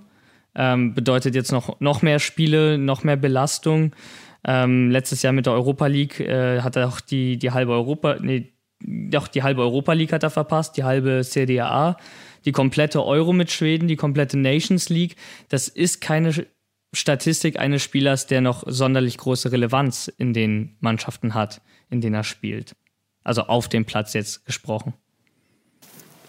Ähm, 0.56 0.94
bedeutet 0.94 1.36
jetzt 1.36 1.52
noch, 1.52 1.80
noch 1.80 2.02
mehr 2.02 2.20
Spiele, 2.20 2.78
noch 2.78 3.04
mehr 3.04 3.18
Belastung. 3.18 3.94
Ähm, 4.46 4.92
letztes 4.92 5.22
Jahr 5.22 5.34
mit 5.34 5.46
der 5.46 5.54
Europa 5.54 5.88
League 5.88 6.20
äh, 6.20 6.62
hat 6.62 6.76
er 6.76 6.88
auch 6.88 7.02
die, 7.02 7.38
die 7.38 7.52
halbe 7.52 7.74
Europa, 7.74 8.18
nee, 8.22 8.54
doch 8.84 9.28
die 9.28 9.44
halbe 9.44 9.62
Europa 9.62 9.94
League 9.94 10.14
hat 10.14 10.24
er 10.24 10.30
verpasst, 10.30 10.78
die 10.78 10.84
halbe 10.84 11.22
CDA, 11.24 11.98
die 12.46 12.52
komplette 12.52 13.04
Euro 13.04 13.34
mit 13.34 13.52
Schweden, 13.52 13.88
die 13.88 13.96
komplette 13.96 14.38
Nations 14.38 14.90
League. 14.90 15.16
Das 15.50 15.68
ist 15.68 16.00
keine 16.00 16.32
Statistik 16.94 17.60
eines 17.60 17.82
Spielers, 17.82 18.28
der 18.28 18.42
noch 18.42 18.64
sonderlich 18.68 19.18
große 19.18 19.52
Relevanz 19.52 20.08
in 20.18 20.34
den 20.34 20.78
Mannschaften 20.80 21.34
hat, 21.34 21.62
in 21.90 22.02
denen 22.02 22.16
er 22.16 22.24
spielt. 22.24 22.76
Also 23.24 23.44
auf 23.44 23.68
dem 23.68 23.86
Platz 23.86 24.14
jetzt 24.14 24.46
gesprochen. 24.46 24.94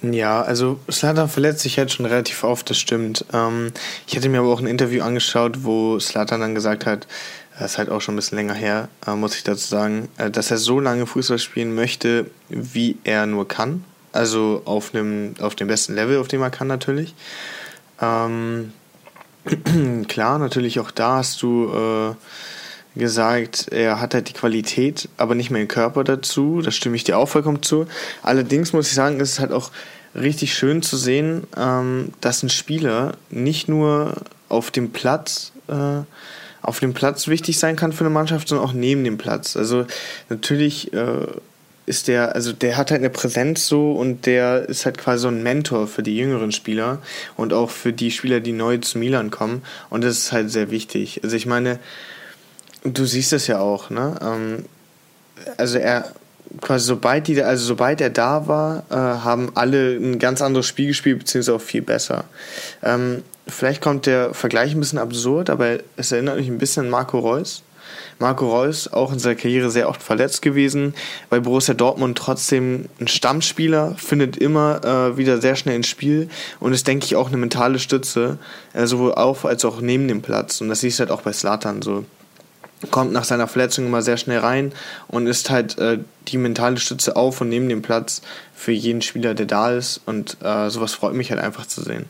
Ja, 0.02 0.42
also 0.42 0.78
Slatan 0.90 1.28
verletzt 1.28 1.60
sich 1.60 1.78
halt 1.78 1.90
schon 1.90 2.06
relativ 2.06 2.44
oft, 2.44 2.68
das 2.68 2.78
stimmt. 2.78 3.24
Ähm, 3.32 3.72
ich 4.06 4.16
hatte 4.16 4.28
mir 4.28 4.40
aber 4.40 4.52
auch 4.52 4.60
ein 4.60 4.66
Interview 4.66 5.02
angeschaut, 5.02 5.64
wo 5.64 5.98
Slatan 5.98 6.40
dann 6.40 6.54
gesagt 6.54 6.84
hat, 6.86 7.06
das 7.58 7.72
ist 7.72 7.78
halt 7.78 7.88
auch 7.88 8.02
schon 8.02 8.14
ein 8.14 8.16
bisschen 8.16 8.36
länger 8.36 8.54
her, 8.54 8.88
äh, 9.06 9.14
muss 9.14 9.34
ich 9.34 9.44
dazu 9.44 9.66
sagen, 9.66 10.08
äh, 10.18 10.30
dass 10.30 10.50
er 10.50 10.58
so 10.58 10.80
lange 10.80 11.06
Fußball 11.06 11.38
spielen 11.38 11.74
möchte, 11.74 12.30
wie 12.48 12.98
er 13.04 13.26
nur 13.26 13.48
kann. 13.48 13.84
Also 14.12 14.62
auf, 14.64 14.94
einem, 14.94 15.34
auf 15.40 15.54
dem 15.54 15.68
besten 15.68 15.94
Level, 15.94 16.18
auf 16.18 16.28
dem 16.28 16.42
er 16.42 16.50
kann 16.50 16.66
natürlich. 16.66 17.14
Ähm, 18.00 18.72
klar, 20.08 20.38
natürlich 20.38 20.80
auch 20.80 20.90
da 20.90 21.16
hast 21.16 21.40
du 21.42 21.70
äh, 21.72 22.14
gesagt, 22.96 23.68
er 23.70 24.00
hat 24.00 24.14
halt 24.14 24.28
die 24.28 24.32
Qualität, 24.32 25.08
aber 25.16 25.34
nicht 25.34 25.50
mehr 25.50 25.62
den 25.62 25.68
Körper 25.68 26.04
dazu. 26.04 26.60
Da 26.62 26.70
stimme 26.70 26.96
ich 26.96 27.04
dir 27.04 27.18
auch 27.18 27.28
vollkommen 27.28 27.62
zu. 27.62 27.86
Allerdings 28.22 28.72
muss 28.72 28.88
ich 28.88 28.94
sagen, 28.94 29.20
ist 29.20 29.32
es 29.32 29.40
halt 29.40 29.52
auch 29.52 29.70
richtig 30.14 30.54
schön 30.54 30.82
zu 30.82 30.96
sehen, 30.96 31.44
ähm, 31.56 32.12
dass 32.20 32.42
ein 32.42 32.48
Spieler 32.48 33.14
nicht 33.30 33.68
nur 33.68 34.14
auf 34.48 34.70
dem 34.70 34.90
Platz 34.90 35.52
äh, 35.68 36.02
auf 36.62 36.80
dem 36.80 36.94
Platz 36.94 37.28
wichtig 37.28 37.60
sein 37.60 37.76
kann 37.76 37.92
für 37.92 38.04
eine 38.04 38.12
Mannschaft, 38.12 38.48
sondern 38.48 38.66
auch 38.66 38.72
neben 38.72 39.04
dem 39.04 39.18
Platz. 39.18 39.56
Also 39.56 39.86
natürlich 40.28 40.92
äh, 40.92 41.26
ist 41.86 42.08
der, 42.08 42.34
also 42.34 42.52
der 42.52 42.76
hat 42.76 42.90
halt 42.90 43.00
eine 43.00 43.10
Präsenz 43.10 43.68
so 43.68 43.92
und 43.92 44.26
der 44.26 44.68
ist 44.68 44.84
halt 44.84 44.98
quasi 44.98 45.22
so 45.22 45.28
ein 45.28 45.44
Mentor 45.44 45.86
für 45.86 46.02
die 46.02 46.16
jüngeren 46.16 46.50
Spieler 46.50 46.98
und 47.36 47.52
auch 47.52 47.70
für 47.70 47.92
die 47.92 48.10
Spieler, 48.10 48.40
die 48.40 48.52
neu 48.52 48.78
zu 48.78 48.98
Milan 48.98 49.30
kommen. 49.30 49.62
Und 49.90 50.02
das 50.02 50.18
ist 50.18 50.32
halt 50.32 50.50
sehr 50.50 50.72
wichtig. 50.72 51.20
Also 51.22 51.36
ich 51.36 51.46
meine, 51.46 51.78
du 52.92 53.04
siehst 53.04 53.32
es 53.32 53.46
ja 53.46 53.58
auch, 53.58 53.90
ne? 53.90 54.14
Ähm, 54.20 54.64
also 55.56 55.78
er 55.78 56.12
quasi 56.60 56.86
sobald 56.86 57.26
die, 57.28 57.42
also 57.42 57.64
sobald 57.64 58.00
er 58.00 58.10
da 58.10 58.46
war, 58.48 58.84
äh, 58.90 58.94
haben 58.94 59.52
alle 59.54 59.96
ein 59.96 60.18
ganz 60.18 60.42
anderes 60.42 60.66
Spiel 60.66 60.88
gespielt, 60.88 61.18
beziehungsweise 61.18 61.54
auch 61.54 61.60
viel 61.60 61.82
besser. 61.82 62.24
Ähm, 62.82 63.22
vielleicht 63.46 63.82
kommt 63.82 64.06
der 64.06 64.34
Vergleich 64.34 64.72
ein 64.72 64.80
bisschen 64.80 64.98
absurd, 64.98 65.50
aber 65.50 65.78
es 65.96 66.12
erinnert 66.12 66.38
mich 66.38 66.48
ein 66.48 66.58
bisschen 66.58 66.86
an 66.86 66.90
Marco 66.90 67.18
Reus. 67.18 67.62
Marco 68.18 68.48
Reus 68.48 68.90
auch 68.92 69.12
in 69.12 69.18
seiner 69.18 69.34
Karriere 69.34 69.70
sehr 69.70 69.88
oft 69.88 70.02
verletzt 70.02 70.40
gewesen, 70.40 70.94
bei 71.28 71.38
Borussia 71.38 71.74
Dortmund 71.74 72.16
trotzdem 72.16 72.86
ein 72.98 73.08
Stammspieler, 73.08 73.94
findet 73.96 74.38
immer 74.38 74.82
äh, 74.84 75.16
wieder 75.18 75.40
sehr 75.40 75.54
schnell 75.54 75.76
ins 75.76 75.88
Spiel 75.88 76.28
und 76.58 76.72
ist, 76.72 76.86
denke 76.86 77.04
ich, 77.04 77.16
auch 77.16 77.28
eine 77.28 77.36
mentale 77.36 77.78
Stütze, 77.78 78.38
äh, 78.72 78.86
sowohl 78.86 79.12
auf 79.14 79.44
als 79.44 79.64
auch 79.64 79.80
neben 79.80 80.08
dem 80.08 80.22
Platz. 80.22 80.60
Und 80.60 80.68
das 80.68 80.80
siehst 80.80 80.98
du 80.98 81.00
halt 81.02 81.10
auch 81.10 81.22
bei 81.22 81.32
Slatan 81.32 81.82
so. 81.82 82.04
Kommt 82.90 83.12
nach 83.12 83.24
seiner 83.24 83.48
Verletzung 83.48 83.86
immer 83.86 84.02
sehr 84.02 84.16
schnell 84.16 84.38
rein 84.38 84.72
und 85.08 85.26
ist 85.26 85.50
halt 85.50 85.78
äh, 85.78 85.98
die 86.28 86.36
mentale 86.36 86.76
Stütze 86.76 87.16
auf 87.16 87.40
und 87.40 87.48
neben 87.48 87.68
dem 87.68 87.82
Platz 87.82 88.20
für 88.54 88.72
jeden 88.72 89.02
Spieler, 89.02 89.34
der 89.34 89.46
da 89.46 89.72
ist. 89.72 90.00
Und 90.04 90.36
äh, 90.42 90.68
sowas 90.68 90.94
freut 90.94 91.14
mich 91.14 91.30
halt 91.30 91.40
einfach 91.40 91.66
zu 91.66 91.82
sehen 91.82 92.06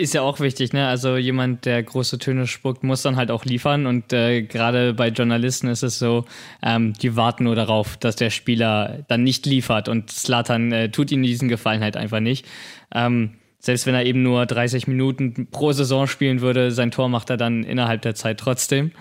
ist 0.00 0.14
ja 0.14 0.22
auch 0.22 0.40
wichtig, 0.40 0.72
ne? 0.72 0.86
Also 0.86 1.16
jemand, 1.16 1.64
der 1.66 1.82
große 1.82 2.18
Töne 2.18 2.46
spuckt, 2.46 2.82
muss 2.82 3.02
dann 3.02 3.16
halt 3.16 3.30
auch 3.30 3.44
liefern. 3.44 3.86
Und 3.86 4.12
äh, 4.12 4.42
gerade 4.42 4.94
bei 4.94 5.08
Journalisten 5.08 5.68
ist 5.68 5.82
es 5.82 5.98
so, 5.98 6.24
ähm, 6.62 6.94
die 6.94 7.16
warten 7.16 7.44
nur 7.44 7.54
darauf, 7.54 7.96
dass 7.96 8.16
der 8.16 8.30
Spieler 8.30 9.00
dann 9.08 9.22
nicht 9.22 9.46
liefert. 9.46 9.88
Und 9.88 10.10
Slatan 10.10 10.72
äh, 10.72 10.90
tut 10.90 11.10
ihnen 11.10 11.22
diesen 11.22 11.48
Gefallen 11.48 11.82
halt 11.82 11.96
einfach 11.96 12.20
nicht. 12.20 12.46
Ähm, 12.94 13.34
selbst 13.58 13.86
wenn 13.86 13.94
er 13.94 14.06
eben 14.06 14.22
nur 14.22 14.46
30 14.46 14.86
Minuten 14.86 15.48
pro 15.50 15.72
Saison 15.72 16.06
spielen 16.06 16.40
würde, 16.40 16.72
sein 16.72 16.90
Tor 16.90 17.08
macht 17.08 17.28
er 17.28 17.36
dann 17.36 17.62
innerhalb 17.62 18.02
der 18.02 18.14
Zeit 18.14 18.38
trotzdem. 18.38 18.92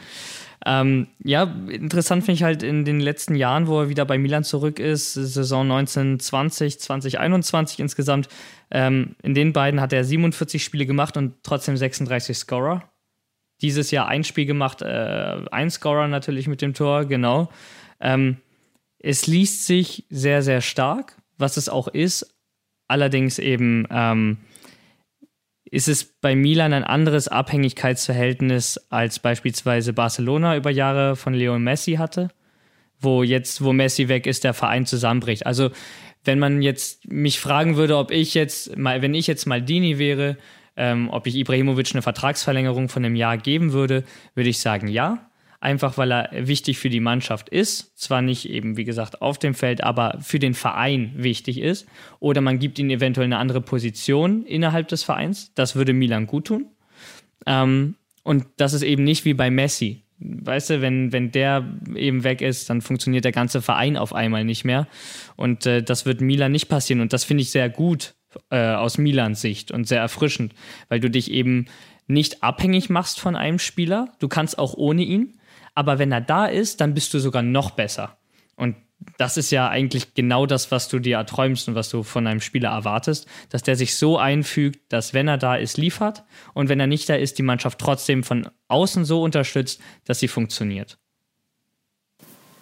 Ähm, 0.65 1.07
ja, 1.23 1.43
interessant 1.69 2.25
finde 2.25 2.35
ich 2.35 2.43
halt 2.43 2.63
in 2.63 2.83
den 2.83 2.99
letzten 2.99 3.35
Jahren, 3.35 3.67
wo 3.67 3.81
er 3.81 3.89
wieder 3.89 4.05
bei 4.05 4.17
Milan 4.17 4.43
zurück 4.43 4.79
ist, 4.79 5.13
Saison 5.13 5.71
1920, 5.71 6.79
2021 6.79 7.79
insgesamt, 7.79 8.27
ähm, 8.71 9.15
in 9.23 9.33
den 9.33 9.53
beiden 9.53 9.79
hat 9.79 9.93
er 9.93 10.03
47 10.03 10.63
Spiele 10.63 10.85
gemacht 10.85 11.15
und 11.15 11.35
trotzdem 11.43 11.77
36 11.77 12.37
Scorer. 12.37 12.83
Dieses 13.61 13.91
Jahr 13.91 14.07
ein 14.07 14.23
Spiel 14.23 14.45
gemacht, 14.45 14.81
äh, 14.81 15.41
ein 15.51 15.69
Scorer 15.69 16.07
natürlich 16.07 16.47
mit 16.47 16.61
dem 16.61 16.73
Tor, 16.73 17.05
genau. 17.05 17.49
Ähm, 17.99 18.37
es 18.99 19.27
liest 19.27 19.65
sich 19.65 20.05
sehr, 20.09 20.41
sehr 20.41 20.61
stark, 20.61 21.15
was 21.37 21.57
es 21.57 21.69
auch 21.69 21.87
ist. 21.87 22.35
Allerdings 22.87 23.39
eben 23.39 23.87
ähm, 23.91 24.37
ist 25.71 25.87
es 25.87 26.03
bei 26.03 26.35
Milan 26.35 26.73
ein 26.73 26.83
anderes 26.83 27.27
Abhängigkeitsverhältnis 27.27 28.77
als 28.89 29.19
beispielsweise 29.19 29.93
Barcelona 29.93 30.57
über 30.57 30.71
Jahre 30.71 31.15
von 31.15 31.33
Leo 31.33 31.57
Messi 31.59 31.93
hatte, 31.93 32.29
wo 32.99 33.23
jetzt, 33.23 33.63
wo 33.63 33.71
Messi 33.71 34.07
weg 34.07 34.25
ist, 34.25 34.43
der 34.43 34.53
Verein 34.53 34.85
zusammenbricht. 34.85 35.45
Also 35.45 35.69
wenn 36.23 36.39
man 36.39 36.61
jetzt 36.61 37.07
mich 37.07 37.39
fragen 37.39 37.75
würde, 37.75 37.97
ob 37.97 38.11
ich 38.11 38.33
jetzt 38.33 38.77
mal, 38.77 39.01
wenn 39.01 39.13
ich 39.13 39.27
jetzt 39.27 39.45
Maldini 39.45 39.99
wäre, 39.99 40.37
ähm, 40.75 41.09
ob 41.11 41.27
ich 41.27 41.35
Ibrahimovic 41.35 41.91
eine 41.93 42.01
Vertragsverlängerung 42.01 42.89
von 42.89 43.05
einem 43.05 43.15
Jahr 43.15 43.37
geben 43.37 43.71
würde, 43.73 44.03
würde 44.33 44.49
ich 44.49 44.59
sagen 44.59 44.87
ja. 44.87 45.28
Einfach 45.61 45.97
weil 45.97 46.11
er 46.11 46.47
wichtig 46.47 46.79
für 46.79 46.89
die 46.89 47.01
Mannschaft 47.01 47.49
ist. 47.49 47.97
Zwar 47.97 48.21
nicht 48.21 48.49
eben, 48.49 48.77
wie 48.77 48.85
gesagt, 48.85 49.21
auf 49.21 49.37
dem 49.37 49.53
Feld, 49.53 49.83
aber 49.83 50.17
für 50.21 50.39
den 50.39 50.53
Verein 50.53 51.11
wichtig 51.15 51.59
ist. 51.59 51.85
Oder 52.19 52.41
man 52.41 52.59
gibt 52.59 52.79
ihm 52.79 52.89
eventuell 52.89 53.25
eine 53.25 53.37
andere 53.37 53.61
Position 53.61 54.45
innerhalb 54.45 54.87
des 54.87 55.03
Vereins. 55.03 55.51
Das 55.55 55.75
würde 55.75 55.93
Milan 55.93 56.27
gut 56.27 56.45
tun. 56.45 56.67
Ähm, 57.45 57.95
und 58.23 58.45
das 58.57 58.73
ist 58.73 58.83
eben 58.83 59.03
nicht 59.03 59.25
wie 59.25 59.33
bei 59.33 59.49
Messi 59.49 60.03
weißt 60.19 60.69
du, 60.71 60.81
wenn, 60.81 61.11
wenn 61.11 61.31
der 61.31 61.65
eben 61.95 62.23
weg 62.23 62.41
ist, 62.41 62.69
dann 62.69 62.81
funktioniert 62.81 63.25
der 63.25 63.31
ganze 63.31 63.61
Verein 63.61 63.97
auf 63.97 64.13
einmal 64.13 64.43
nicht 64.43 64.65
mehr. 64.65 64.87
Und 65.35 65.65
äh, 65.65 65.81
das 65.81 66.05
wird 66.05 66.21
Milan 66.21 66.51
nicht 66.51 66.67
passieren. 66.67 67.01
Und 67.01 67.13
das 67.13 67.23
finde 67.23 67.43
ich 67.43 67.51
sehr 67.51 67.69
gut 67.69 68.15
äh, 68.49 68.73
aus 68.73 68.97
Milans 68.97 69.41
Sicht 69.41 69.71
und 69.71 69.87
sehr 69.87 70.01
erfrischend, 70.01 70.53
weil 70.89 70.99
du 70.99 71.09
dich 71.09 71.31
eben 71.31 71.65
nicht 72.07 72.43
abhängig 72.43 72.89
machst 72.89 73.19
von 73.19 73.35
einem 73.35 73.59
Spieler. 73.59 74.13
Du 74.19 74.27
kannst 74.27 74.59
auch 74.59 74.73
ohne 74.73 75.03
ihn. 75.03 75.38
Aber 75.79 75.97
wenn 75.97 76.11
er 76.11 76.19
da 76.19 76.45
ist, 76.45 76.81
dann 76.81 76.93
bist 76.93 77.13
du 77.13 77.19
sogar 77.19 77.41
noch 77.41 77.71
besser. 77.71 78.17
Und 78.57 78.75
das 79.17 79.37
ist 79.37 79.49
ja 79.49 79.69
eigentlich 79.69 80.13
genau 80.13 80.45
das, 80.45 80.71
was 80.71 80.89
du 80.89 80.99
dir 80.99 81.15
erträumst 81.15 81.69
und 81.69 81.75
was 81.75 81.87
du 81.87 82.03
von 82.03 82.27
einem 82.27 82.41
Spieler 82.41 82.71
erwartest, 82.71 83.27
dass 83.49 83.63
der 83.63 83.77
sich 83.77 83.95
so 83.95 84.17
einfügt, 84.17 84.91
dass 84.91 85.13
wenn 85.13 85.29
er 85.29 85.37
da 85.37 85.55
ist, 85.55 85.77
liefert 85.77 86.25
und 86.53 86.67
wenn 86.67 86.81
er 86.81 86.87
nicht 86.87 87.07
da 87.07 87.15
ist, 87.15 87.37
die 87.37 87.43
Mannschaft 87.43 87.79
trotzdem 87.79 88.25
von 88.25 88.49
außen 88.67 89.05
so 89.05 89.23
unterstützt, 89.23 89.79
dass 90.03 90.19
sie 90.19 90.27
funktioniert. 90.27 90.97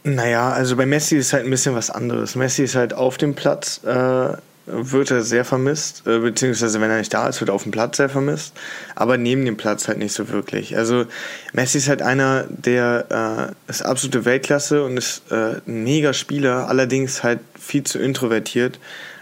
Naja, 0.03 0.51
also 0.51 0.76
bei 0.76 0.86
Messi 0.86 1.18
ist 1.18 1.34
halt 1.34 1.45
ein 1.45 1.49
bisschen 1.49 1.74
was 1.74 1.89
anderes. 1.89 2.36
Messi 2.36 2.65
ist 2.65 2.76
halt 2.76 2.93
auf 2.93 3.18
dem 3.18 3.34
Platz 3.34 3.84
äh, 3.84 4.38
wird 4.68 5.11
er 5.11 5.24
sehr 5.24 5.45
vermisst, 5.45 6.05
äh, 6.05 6.20
beziehungsweise 6.20 6.82
wenn 6.82 6.91
er 6.91 6.97
nicht 6.97 7.13
da 7.13 7.28
ist, 7.28 7.39
wird 7.39 7.49
er 7.49 7.53
auf 7.53 7.63
dem 7.63 7.72
Platz 7.72 7.97
sehr 7.97 8.09
vermisst, 8.09 8.53
aber 8.95 9.18
neben 9.18 9.45
dem 9.45 9.55
Platz 9.55 9.88
halt 9.88 9.97
nicht 9.97 10.13
so 10.13 10.30
wirklich. 10.30 10.78
Also 10.78 11.05
Messi 11.53 11.78
ist 11.78 11.88
halt 11.88 12.01
einer, 12.01 12.45
der 12.49 13.55
äh, 13.68 13.72
ist 13.72 13.82
absolute 13.82 14.26
Weltklasse 14.26 14.84
und 14.84 14.97
ist 14.97 15.24
äh, 15.32 15.61
ein 15.65 15.84
mega 15.84 16.13
Spieler, 16.13 16.68
allerdings 16.68 17.24
halt 17.24 17.39
viel 17.57 17.84
zu 17.84 17.97
introvertiert, 17.97 18.78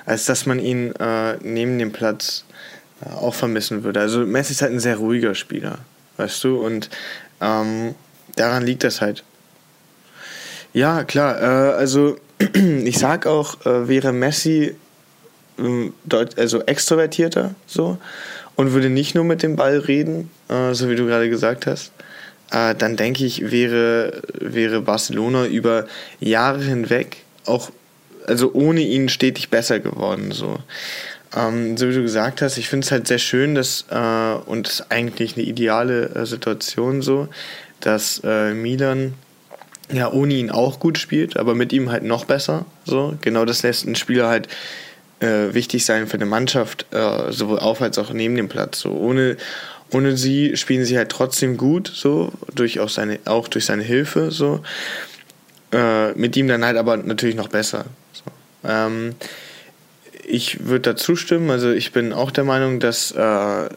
als 0.05 0.25
dass 0.25 0.47
man 0.47 0.59
ihn 0.59 0.93
äh, 0.95 1.37
neben 1.41 1.77
dem 1.77 1.91
Platz 1.91 2.45
äh, 3.01 3.13
auch 3.13 3.35
vermissen 3.35 3.83
würde. 3.83 3.99
Also 3.99 4.25
Messi 4.25 4.53
ist 4.53 4.63
halt 4.63 4.73
ein 4.73 4.79
sehr 4.79 4.97
ruhiger 4.97 5.35
Spieler, 5.35 5.77
weißt 6.17 6.43
du, 6.43 6.57
und 6.57 6.89
ähm, 7.39 7.93
daran 8.35 8.65
liegt 8.65 8.83
das 8.83 8.99
halt. 8.99 9.23
Ja, 10.73 11.05
klar, 11.05 11.37
also 11.77 12.17
ich 12.83 12.97
sag 12.97 13.27
auch, 13.27 13.59
wäre 13.63 14.11
Messi 14.11 14.75
also 16.37 16.61
extrovertierter 16.63 17.55
so 17.65 17.97
und 18.55 18.73
würde 18.73 18.89
nicht 18.89 19.15
nur 19.15 19.23
mit 19.23 19.43
dem 19.43 19.55
Ball 19.55 19.79
reden, 19.79 20.29
äh, 20.49 20.73
so 20.73 20.89
wie 20.89 20.95
du 20.95 21.05
gerade 21.05 21.29
gesagt 21.29 21.67
hast, 21.67 21.91
äh, 22.51 22.75
dann 22.75 22.95
denke 22.95 23.25
ich, 23.25 23.51
wäre, 23.51 24.21
wäre 24.33 24.81
Barcelona 24.81 25.45
über 25.45 25.85
Jahre 26.19 26.63
hinweg 26.63 27.17
auch, 27.45 27.71
also 28.27 28.51
ohne 28.53 28.81
ihn 28.81 29.09
stetig 29.09 29.49
besser 29.49 29.79
geworden. 29.79 30.31
So. 30.31 30.57
Ähm, 31.35 31.77
so 31.77 31.89
wie 31.89 31.93
du 31.93 32.01
gesagt 32.01 32.41
hast, 32.41 32.57
ich 32.57 32.69
finde 32.69 32.85
es 32.85 32.91
halt 32.91 33.07
sehr 33.07 33.19
schön, 33.19 33.55
dass, 33.55 33.85
äh, 33.89 34.35
und 34.45 34.67
es 34.67 34.79
ist 34.79 34.91
eigentlich 34.91 35.35
eine 35.35 35.45
ideale 35.45 36.25
Situation 36.25 37.01
so, 37.01 37.27
dass 37.81 38.23
Milan 38.23 39.13
ja 39.91 40.11
ohne 40.11 40.33
ihn 40.33 40.49
auch 40.49 40.79
gut 40.79 40.97
spielt, 40.97 41.37
aber 41.37 41.53
mit 41.53 41.71
ihm 41.71 41.91
halt 41.91 42.01
noch 42.01 42.25
besser. 42.25 42.65
So. 42.85 43.15
Genau 43.21 43.45
das 43.45 43.61
lässt 43.61 43.85
ein 43.85 43.95
Spieler 43.95 44.27
halt 44.27 44.47
äh, 45.19 45.53
wichtig 45.53 45.85
sein 45.85 46.07
für 46.07 46.15
eine 46.15 46.25
Mannschaft, 46.25 46.85
äh, 46.91 47.31
sowohl 47.31 47.59
auf 47.59 47.81
als 47.81 47.97
auch 47.97 48.11
neben 48.11 48.35
dem 48.35 48.49
Platz. 48.49 48.79
So 48.79 48.91
ohne, 48.91 49.37
ohne 49.91 50.17
sie 50.17 50.57
spielen 50.57 50.85
sie 50.85 50.97
halt 50.97 51.09
trotzdem 51.09 51.57
gut, 51.57 51.91
so 51.93 52.31
durch 52.53 52.79
auch 52.79 52.89
seine, 52.89 53.19
auch 53.25 53.47
durch 53.47 53.65
seine 53.65 53.83
Hilfe, 53.83 54.31
so. 54.31 54.61
Äh, 55.71 56.13
mit 56.13 56.37
ihm 56.37 56.47
dann 56.47 56.63
halt 56.63 56.77
aber 56.77 56.97
natürlich 56.97 57.35
noch 57.35 57.49
besser. 57.49 57.85
So. 58.13 58.23
Ähm, 58.69 59.15
ich 60.27 60.65
würde 60.65 60.93
dazu 60.93 61.15
stimmen. 61.15 61.49
Also 61.49 61.71
ich 61.71 61.91
bin 61.91 62.13
auch 62.13 62.31
der 62.31 62.43
Meinung, 62.43 62.79
dass 62.79 63.11
äh, 63.11 63.69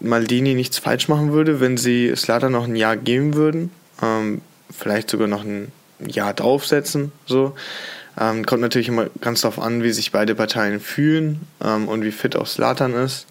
Maldini 0.00 0.54
nichts 0.54 0.78
falsch 0.78 1.08
machen 1.08 1.32
würde, 1.32 1.60
wenn 1.60 1.76
sie 1.76 2.14
Slatan 2.14 2.52
noch 2.52 2.64
ein 2.64 2.76
Jahr 2.76 2.96
geben 2.96 3.34
würden. 3.34 3.70
Ähm, 4.02 4.42
vielleicht 4.70 5.10
sogar 5.10 5.28
noch 5.28 5.44
ein 5.44 5.72
Jahr 6.06 6.34
draufsetzen. 6.34 7.12
So. 7.26 7.54
Ähm, 8.18 8.46
kommt 8.46 8.62
natürlich 8.62 8.88
immer 8.88 9.06
ganz 9.20 9.42
darauf 9.42 9.58
an, 9.58 9.82
wie 9.82 9.92
sich 9.92 10.12
beide 10.12 10.34
Parteien 10.34 10.80
fühlen 10.80 11.40
ähm, 11.62 11.88
und 11.88 12.02
wie 12.02 12.12
fit 12.12 12.36
auch 12.36 12.46
Slatan 12.46 12.94
ist. 12.94 13.26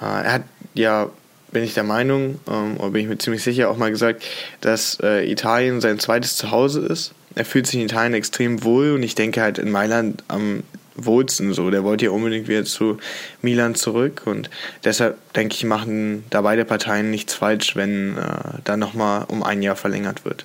Äh, 0.00 0.04
er 0.04 0.32
hat 0.32 0.42
ja, 0.74 1.10
bin 1.52 1.64
ich 1.64 1.74
der 1.74 1.84
Meinung, 1.84 2.38
ähm, 2.48 2.76
oder 2.78 2.90
bin 2.90 3.02
ich 3.02 3.08
mir 3.08 3.18
ziemlich 3.18 3.42
sicher 3.42 3.70
auch 3.70 3.76
mal 3.76 3.90
gesagt, 3.90 4.24
dass 4.60 4.98
äh, 5.02 5.30
Italien 5.30 5.80
sein 5.80 5.98
zweites 5.98 6.36
Zuhause 6.36 6.80
ist. 6.80 7.12
Er 7.34 7.44
fühlt 7.44 7.66
sich 7.66 7.76
in 7.76 7.86
Italien 7.86 8.14
extrem 8.14 8.64
wohl 8.64 8.92
und 8.92 9.02
ich 9.02 9.14
denke 9.14 9.40
halt 9.40 9.58
in 9.58 9.70
Mailand 9.70 10.24
am 10.28 10.62
wohlsten 10.96 11.52
so. 11.54 11.70
Der 11.70 11.84
wollte 11.84 12.06
ja 12.06 12.10
unbedingt 12.10 12.48
wieder 12.48 12.64
zu 12.64 12.98
Milan 13.40 13.74
zurück 13.74 14.22
und 14.26 14.50
deshalb 14.84 15.16
denke 15.34 15.54
ich, 15.54 15.64
machen 15.64 16.24
da 16.30 16.42
beide 16.42 16.64
Parteien 16.64 17.10
nichts 17.10 17.34
falsch, 17.34 17.76
wenn 17.76 18.16
äh, 18.16 18.58
da 18.64 18.76
nochmal 18.76 19.24
um 19.28 19.42
ein 19.42 19.62
Jahr 19.62 19.76
verlängert 19.76 20.24
wird. 20.24 20.44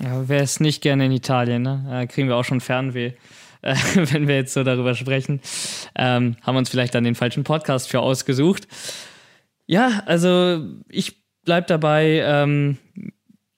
Ja, 0.00 0.28
wer 0.28 0.42
ist 0.42 0.60
nicht 0.60 0.82
gerne 0.82 1.06
in 1.06 1.12
Italien, 1.12 1.62
ne? 1.62 1.84
Da 1.88 2.06
kriegen 2.06 2.28
wir 2.28 2.36
auch 2.36 2.44
schon 2.44 2.60
Fernweh, 2.60 3.12
äh, 3.62 3.74
wenn 3.94 4.28
wir 4.28 4.36
jetzt 4.36 4.54
so 4.54 4.62
darüber 4.64 4.94
sprechen. 4.94 5.40
Ähm, 5.94 6.36
haben 6.42 6.56
uns 6.56 6.70
vielleicht 6.70 6.94
dann 6.94 7.04
den 7.04 7.14
falschen 7.14 7.44
Podcast 7.44 7.88
für 7.88 8.00
ausgesucht. 8.00 8.68
Ja, 9.66 10.02
also 10.06 10.64
ich 10.88 11.22
bleib 11.44 11.66
dabei. 11.66 12.22
Ähm, 12.24 12.78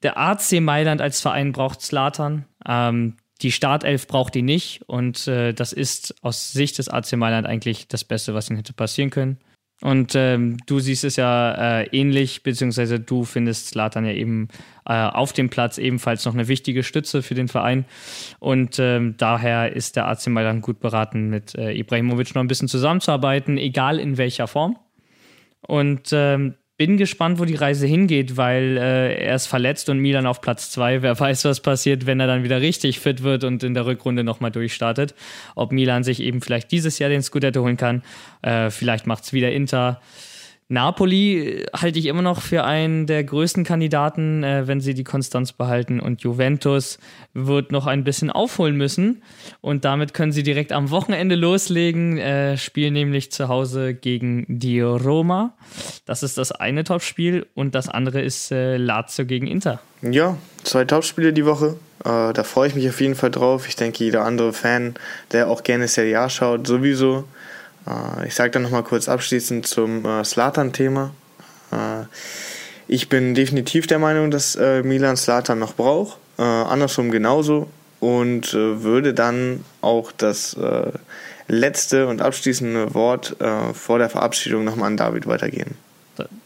der 0.03 0.17
AC 0.17 0.61
Mailand 0.61 1.01
als 1.03 1.21
Verein 1.21 1.53
braucht 1.53 1.83
Slatan. 1.83 2.47
Ähm, 2.67 3.17
die 3.43 3.53
Startelf 3.53 4.07
braucht 4.07 4.35
die 4.35 4.43
nicht 4.43 4.83
und 4.87 5.27
äh, 5.27 5.53
das 5.53 5.73
ist 5.73 6.15
aus 6.23 6.53
Sicht 6.53 6.79
des 6.79 6.89
AC 6.89 7.13
Mailand 7.17 7.47
eigentlich 7.47 7.89
das 7.89 8.05
Beste, 8.05 8.35
was 8.35 8.51
ihnen 8.51 8.59
hätte 8.59 8.73
passieren 8.73 9.11
können. 9.11 9.39
Und 9.83 10.15
ähm, 10.15 10.59
du 10.67 10.79
siehst 10.79 11.05
es 11.05 11.17
ja 11.17 11.81
äh, 11.81 11.87
ähnlich, 11.87 12.43
beziehungsweise 12.43 13.01
du 13.01 13.25
findest 13.25 13.69
Slatan 13.69 14.05
ja 14.05 14.13
eben 14.13 14.49
äh, 14.85 14.93
auf 14.93 15.33
dem 15.33 15.49
Platz 15.49 15.79
ebenfalls 15.79 16.25
noch 16.27 16.35
eine 16.35 16.49
wichtige 16.49 16.83
Stütze 16.83 17.23
für 17.23 17.35
den 17.35 17.49
Verein. 17.49 17.87
Und 18.41 18.79
ähm, 18.79 19.15
daher 19.17 19.75
ist 19.75 19.97
der 19.97 20.07
AC 20.07 20.27
Mailand 20.27 20.63
gut 20.63 20.81
beraten, 20.81 21.31
mit 21.31 21.55
äh, 21.55 21.73
Ibrahimovic 21.73 22.35
noch 22.35 22.43
ein 22.43 22.49
bisschen 22.49 22.69
zusammenzuarbeiten, 22.69 23.57
egal 23.57 23.99
in 23.99 24.19
welcher 24.19 24.49
Form. 24.49 24.79
Und 25.63 26.11
ähm, 26.13 26.55
bin 26.81 26.97
gespannt, 26.97 27.39
wo 27.39 27.45
die 27.45 27.57
Reise 27.57 27.87
hingeht, 27.87 28.39
weil 28.39 28.79
äh, 28.79 29.15
er 29.23 29.35
ist 29.35 29.49
verletzt 29.49 29.91
und 29.91 29.99
Milan 29.99 30.25
auf 30.25 30.41
Platz 30.41 30.71
zwei. 30.71 31.03
Wer 31.03 31.21
weiß, 31.21 31.45
was 31.45 31.61
passiert, 31.61 32.07
wenn 32.07 32.21
er 32.21 32.27
dann 32.27 32.43
wieder 32.43 32.63
richtig 32.63 33.01
fit 33.01 33.23
wird 33.23 33.45
und 33.45 33.63
in 33.63 33.75
der 33.75 33.85
Rückrunde 33.85 34.25
nochmal 34.25 34.51
durchstartet. 34.51 35.15
Ob 35.55 35.73
Milan 35.73 36.05
sich 36.05 36.23
eben 36.23 36.41
vielleicht 36.41 36.73
dieses 36.73 36.99
Jahr 36.99 37.11
den 37.11 37.23
Scudetto 37.23 37.61
holen 37.61 37.77
kann. 37.77 38.03
Äh, 38.41 38.71
vielleicht 38.71 39.07
macht 39.07 39.25
es 39.25 39.35
wieder 39.35 39.53
Inter. 39.53 40.01
Napoli 40.71 41.67
halte 41.75 41.99
ich 41.99 42.07
immer 42.07 42.23
noch 42.23 42.41
für 42.41 42.63
einen 42.63 43.09
der 43.09 43.25
größten 43.25 43.65
Kandidaten, 43.65 44.45
äh, 44.45 44.69
wenn 44.69 44.81
sie 44.81 44.95
die 44.95 45.03
Konstanz 45.03 45.53
behalten. 45.53 45.99
Und 45.99 46.23
Juventus 46.23 47.01
wird 47.35 47.73
noch 47.73 47.89
ein 47.89 48.05
bisschen 48.05 48.31
aufholen 48.31 48.77
müssen. 48.77 49.21
Und 49.61 49.85
damit 49.85 50.15
können 50.15 50.31
sie 50.31 50.45
direkt 50.45 50.71
am 50.71 50.91
Wochenende 50.91 51.35
loslegen. 51.35 52.19
Äh, 52.19 52.57
spielen 52.57 52.93
nämlich 52.93 53.33
zu 53.33 53.49
Hause 53.49 53.95
gegen 53.95 54.47
die 54.49 54.81
Roma. 54.81 55.57
Das 56.07 56.23
ist 56.23 56.39
das 56.39 56.53
eine 56.53 56.85
Topspiel. 56.85 57.47
Und 57.55 57.75
das 57.75 57.89
andere 57.89 58.23
ist 58.23 58.53
äh, 58.53 58.77
Lazio 58.77 59.27
gegen 59.27 59.49
Inter. 59.49 59.81
Ja, 60.03 60.39
zwei 60.63 60.85
Topspiele 60.85 61.33
die 61.33 61.47
Woche. 61.47 61.79
Äh, 62.05 62.33
da 62.33 62.45
freue 62.45 62.69
ich 62.69 62.77
mich 62.77 62.89
auf 62.89 63.01
jeden 63.01 63.17
Fall 63.17 63.33
drauf. 63.33 63.67
Ich 63.67 63.75
denke, 63.75 64.05
jeder 64.05 64.25
andere 64.25 64.53
Fan, 64.53 64.95
der 65.33 65.49
auch 65.49 65.65
gerne 65.65 65.89
Serie 65.89 66.21
A 66.21 66.29
schaut, 66.31 66.69
sowieso. 66.69 67.25
Äh, 67.91 68.29
ich 68.29 68.35
sage 68.35 68.51
dann 68.51 68.63
nochmal 68.63 68.83
kurz 68.83 69.09
abschließend 69.09 69.67
zum 69.67 70.05
äh, 70.05 70.25
Slatan-Thema. 70.25 71.13
Äh, 71.73 72.05
ich 72.89 73.09
bin 73.09 73.35
definitiv 73.35 73.87
der 73.87 74.01
Meinung, 74.01 74.33
dass 74.33 74.57
Milan 74.57 75.17
Slatan 75.17 75.61
noch 75.61 75.75
braucht. 75.75 76.19
andersrum 76.39 77.13
genauso. 77.13 77.69
Und 78.01 78.53
würde 78.53 79.15
dann 79.15 79.65
auch 79.81 80.11
das 80.11 80.57
letzte 81.47 82.09
und 82.09 82.21
abschließende 82.21 82.93
Wort 82.93 83.37
vor 83.75 83.99
der 84.01 84.11
Verabschiedung 84.11 84.65
nochmal 84.65 84.89
an 84.89 84.97
David 84.97 85.29
weitergehen. 85.29 85.77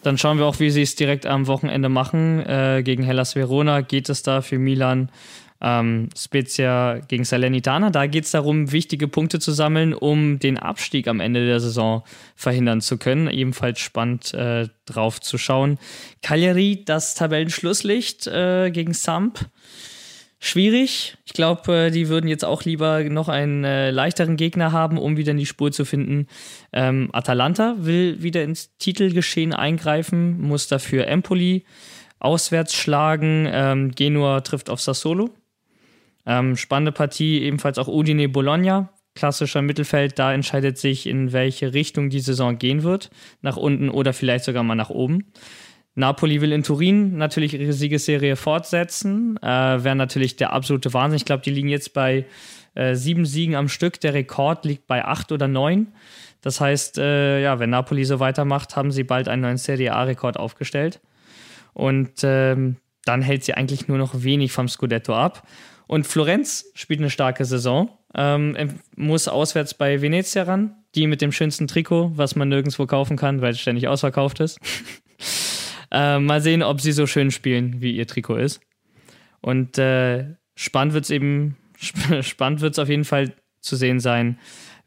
Dann 0.03 0.19
schauen 0.19 0.37
wir 0.37 0.45
auch, 0.45 0.61
wie 0.61 0.69
sie 0.71 0.83
es 0.83 0.97
direkt 0.97 1.25
am 1.25 1.47
Wochenende 1.47 1.89
machen. 1.89 2.45
gegen 2.85 3.05
Hellas 3.05 3.37
Verona 3.37 3.81
geht 3.81 4.11
es 4.11 4.23
da 4.23 4.43
für 4.43 4.59
Milan 4.59 5.09
ähm, 5.61 6.09
Spezia 6.17 7.01
gegen 7.09 7.25
Salernitana. 7.25 7.91
Da 7.91 8.07
geht 8.07 8.25
es 8.25 8.33
darum, 8.33 8.73
wichtige 8.73 9.09
Punkte 9.09 9.41
zu 9.41 9.53
sammeln, 9.53 9.95
um 9.95 10.39
den 10.39 10.59
Abstieg 10.59 11.09
am 11.09 11.21
Ende 11.21 11.47
der 11.47 11.61
Saison 11.61 12.03
verhindern 12.35 12.81
zu 12.81 12.99
können. 12.99 13.29
Ebenfalls 13.29 13.81
spannend 13.81 14.35
äh, 14.35 14.69
drauf 14.85 15.21
zu 15.21 15.39
schauen. 15.39 15.79
Cagliari, 16.23 16.83
das 16.85 17.15
Tabellenschlusslicht 17.15 18.27
äh, 18.27 18.71
gegen 18.71 18.93
Samp. 18.93 19.49
Schwierig. 20.47 21.17
Ich 21.25 21.33
glaube, 21.33 21.87
äh, 21.87 21.91
die 21.91 22.11
würden 22.11 22.29
jetzt 22.29 22.45
auch 22.45 22.65
lieber 22.65 23.03
noch 23.05 23.31
einen 23.31 23.65
äh, 23.65 23.91
leichteren 23.91 24.37
Gegner 24.37 24.73
haben, 24.73 24.99
um 24.99 25.17
wieder 25.17 25.31
in 25.31 25.39
die 25.39 25.47
Spur 25.47 25.73
zu 25.73 25.87
finden. 25.87 26.27
Ähm, 26.71 27.09
Atalanta 27.15 27.77
will 27.79 28.23
wieder 28.23 28.43
ins 28.43 28.77
Titelgeschehen 28.77 29.55
eingreifen, 29.55 30.39
muss 30.43 30.69
dafür 30.69 31.07
Empoli 31.07 31.65
auswärts 32.19 32.75
schlagen. 32.75 33.49
Ähm, 33.51 33.93
Genua 33.93 34.43
trifft 34.43 34.69
auf 34.69 34.83
Sassolo. 34.83 35.31
Ähm, 36.27 36.57
spannende 36.57 36.93
Partie, 36.93 37.43
ebenfalls 37.43 37.79
auch 37.79 37.89
Udine 37.89 38.29
Bologna, 38.29 38.91
klassischer 39.15 39.63
Mittelfeld. 39.63 40.19
Da 40.19 40.33
entscheidet 40.33 40.79
sich, 40.79 41.07
in 41.07 41.33
welche 41.33 41.75
Richtung 41.75 42.11
die 42.11 42.21
Saison 42.21 42.59
gehen 42.59 42.83
wird. 42.83 43.11
Nach 43.43 43.57
unten 43.57 43.89
oder 43.89 44.13
vielleicht 44.13 44.45
sogar 44.45 44.63
mal 44.63 44.75
nach 44.75 44.91
oben. 44.91 45.33
Napoli 45.97 46.41
will 46.41 46.53
in 46.53 46.65
Turin 46.65 47.17
natürlich 47.17 47.55
ihre 47.55 47.73
Siegesserie 47.73 48.37
fortsetzen. 48.37 49.37
Äh, 49.43 49.47
Wäre 49.85 49.95
natürlich 49.95 50.37
der 50.37 50.53
absolute 50.53 50.93
Wahnsinn. 50.93 51.17
Ich 51.17 51.25
glaube, 51.25 51.43
die 51.43 51.51
liegen 51.51 51.69
jetzt 51.69 51.95
bei 51.95 52.27
äh, 52.75 52.95
sieben 52.97 53.27
Siegen 53.27 53.55
am 53.55 53.69
Stück. 53.69 54.01
Der 54.01 54.15
Rekord 54.15 54.65
liegt 54.65 54.87
bei 54.87 55.05
acht 55.05 55.31
oder 55.31 55.47
neun. 55.47 55.93
Das 56.41 56.61
heißt, 56.61 56.99
äh, 56.99 57.41
ja, 57.43 57.59
wenn 57.61 57.71
Napoli 57.71 58.05
so 58.05 58.19
weitermacht, 58.19 58.77
haben 58.77 58.91
sie 58.91 59.05
bald 59.05 59.29
einen 59.29 59.43
neuen 59.43 59.57
Serie 59.57 59.95
A-Rekord 59.95 60.37
aufgestellt. 60.37 61.01
Und 61.73 62.23
ähm, 62.23 62.77
dann 63.05 63.23
hält 63.23 63.45
sie 63.45 63.55
eigentlich 63.55 63.87
nur 63.87 63.99
noch 63.99 64.23
wenig 64.23 64.53
vom 64.53 64.69
Scudetto 64.69 65.15
ab. 65.15 65.47
Und 65.87 66.07
Florenz 66.07 66.67
spielt 66.75 67.01
eine 67.01 67.11
starke 67.11 67.45
Saison, 67.45 67.91
ähm, 68.15 68.57
muss 68.97 69.29
auswärts 69.29 69.75
bei 69.75 70.01
Venezia 70.01 70.45
ran, 70.45 70.77
die 70.95 71.07
mit 71.07 71.21
dem 71.21 71.33
schönsten 71.33 71.67
Trikot, 71.67 72.13
was 72.15 72.37
man 72.37 72.49
nirgendwo 72.49 72.87
kaufen 72.87 73.17
kann, 73.17 73.41
weil 73.41 73.53
es 73.53 73.61
ständig 73.61 73.89
ausverkauft 73.89 74.41
ist. 74.41 74.59
äh, 75.91 76.19
mal 76.19 76.41
sehen, 76.41 76.63
ob 76.63 76.81
sie 76.81 76.93
so 76.93 77.07
schön 77.07 77.31
spielen, 77.31 77.81
wie 77.81 77.97
ihr 77.97 78.07
Trikot 78.07 78.37
ist. 78.37 78.61
Und 79.41 79.79
äh, 79.79 80.37
spannend 80.55 80.95
wird 80.95 81.05
es 81.05 81.11
eben, 81.11 81.57
spannend 82.23 82.61
wird 82.61 82.75
es 82.75 82.79
auf 82.79 82.89
jeden 82.89 83.05
Fall 83.05 83.33
zu 83.61 83.77
sehen 83.77 84.01
sein, 84.01 84.39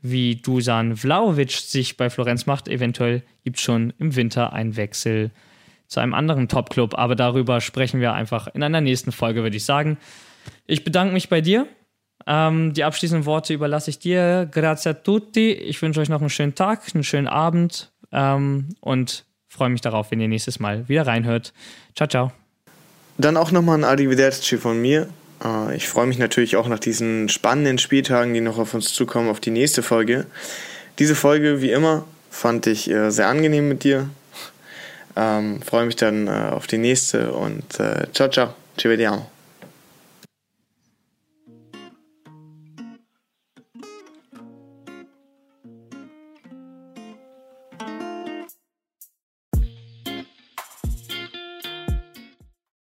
wie 0.02 0.36
Dusan 0.36 0.96
Vlaovic 0.96 1.52
sich 1.52 1.98
bei 1.98 2.10
Florenz 2.10 2.46
macht. 2.46 2.68
Eventuell 2.68 3.24
gibt 3.44 3.58
es 3.58 3.64
schon 3.64 3.94
im 4.00 4.16
Winter 4.16 4.54
einen 4.54 4.76
Wechsel 4.76 5.32
zu 5.88 6.00
einem 6.00 6.14
anderen 6.14 6.48
Top-Club, 6.48 6.98
aber 6.98 7.16
darüber 7.16 7.62
sprechen 7.62 8.00
wir 8.00 8.14
einfach 8.14 8.48
in 8.48 8.62
einer 8.64 8.82
nächsten 8.82 9.12
Folge, 9.12 9.44
würde 9.44 9.58
ich 9.58 9.66
sagen. 9.66 9.98
Ich 10.66 10.84
bedanke 10.84 11.14
mich 11.14 11.30
bei 11.30 11.42
dir. 11.42 11.68
Ähm, 12.26 12.74
die 12.74 12.84
abschließenden 12.84 13.26
Worte 13.26 13.54
überlasse 13.54 13.90
ich 13.90 14.00
dir. 14.00 14.48
Grazie 14.52 14.90
a 14.90 14.94
tutti. 14.94 15.52
Ich 15.52 15.82
wünsche 15.82 16.02
euch 16.02 16.10
noch 16.10 16.20
einen 16.20 16.30
schönen 16.30 16.56
Tag, 16.56 16.82
einen 16.94 17.04
schönen 17.04 17.28
Abend 17.28 17.92
ähm, 18.12 18.70
und 18.82 19.26
freue 19.48 19.70
mich 19.70 19.82
darauf, 19.82 20.12
wenn 20.12 20.20
ihr 20.20 20.28
nächstes 20.28 20.60
Mal 20.60 20.88
wieder 20.90 21.08
reinhört. 21.08 21.54
Ciao, 21.96 22.08
ciao. 22.08 22.32
Dann 23.18 23.38
auch 23.38 23.52
nochmal 23.52 23.78
ein 23.78 23.84
Arrivederci 23.84 24.58
von 24.58 24.82
mir. 24.82 25.08
Äh, 25.44 25.76
ich 25.76 25.88
freue 25.88 26.06
mich 26.06 26.18
natürlich 26.18 26.58
auch 26.58 26.68
nach 26.68 26.80
diesen 26.80 27.30
spannenden 27.30 27.78
Spieltagen, 27.78 28.34
die 28.34 28.42
noch 28.42 28.58
auf 28.58 28.74
uns 28.74 28.94
zukommen, 28.94 29.30
auf 29.30 29.40
die 29.40 29.52
nächste 29.52 29.82
Folge. 29.82 30.26
Diese 31.00 31.16
Folge, 31.16 31.62
wie 31.62 31.72
immer, 31.72 32.06
fand 32.30 32.68
ich 32.68 32.90
äh, 32.90 33.10
sehr 33.12 33.28
angenehm 33.28 33.70
mit 33.70 33.84
dir. 33.84 34.10
Ähm, 35.16 35.62
freue 35.62 35.86
mich 35.86 35.96
dann 35.96 36.28
äh, 36.28 36.32
auf 36.52 36.68
die 36.68 36.78
nächste 36.78 37.32
und 37.32 37.64
ciao, 38.14 38.30
ciao. 38.30 38.54
Ci 38.78 38.88
vediamo. 38.90 39.37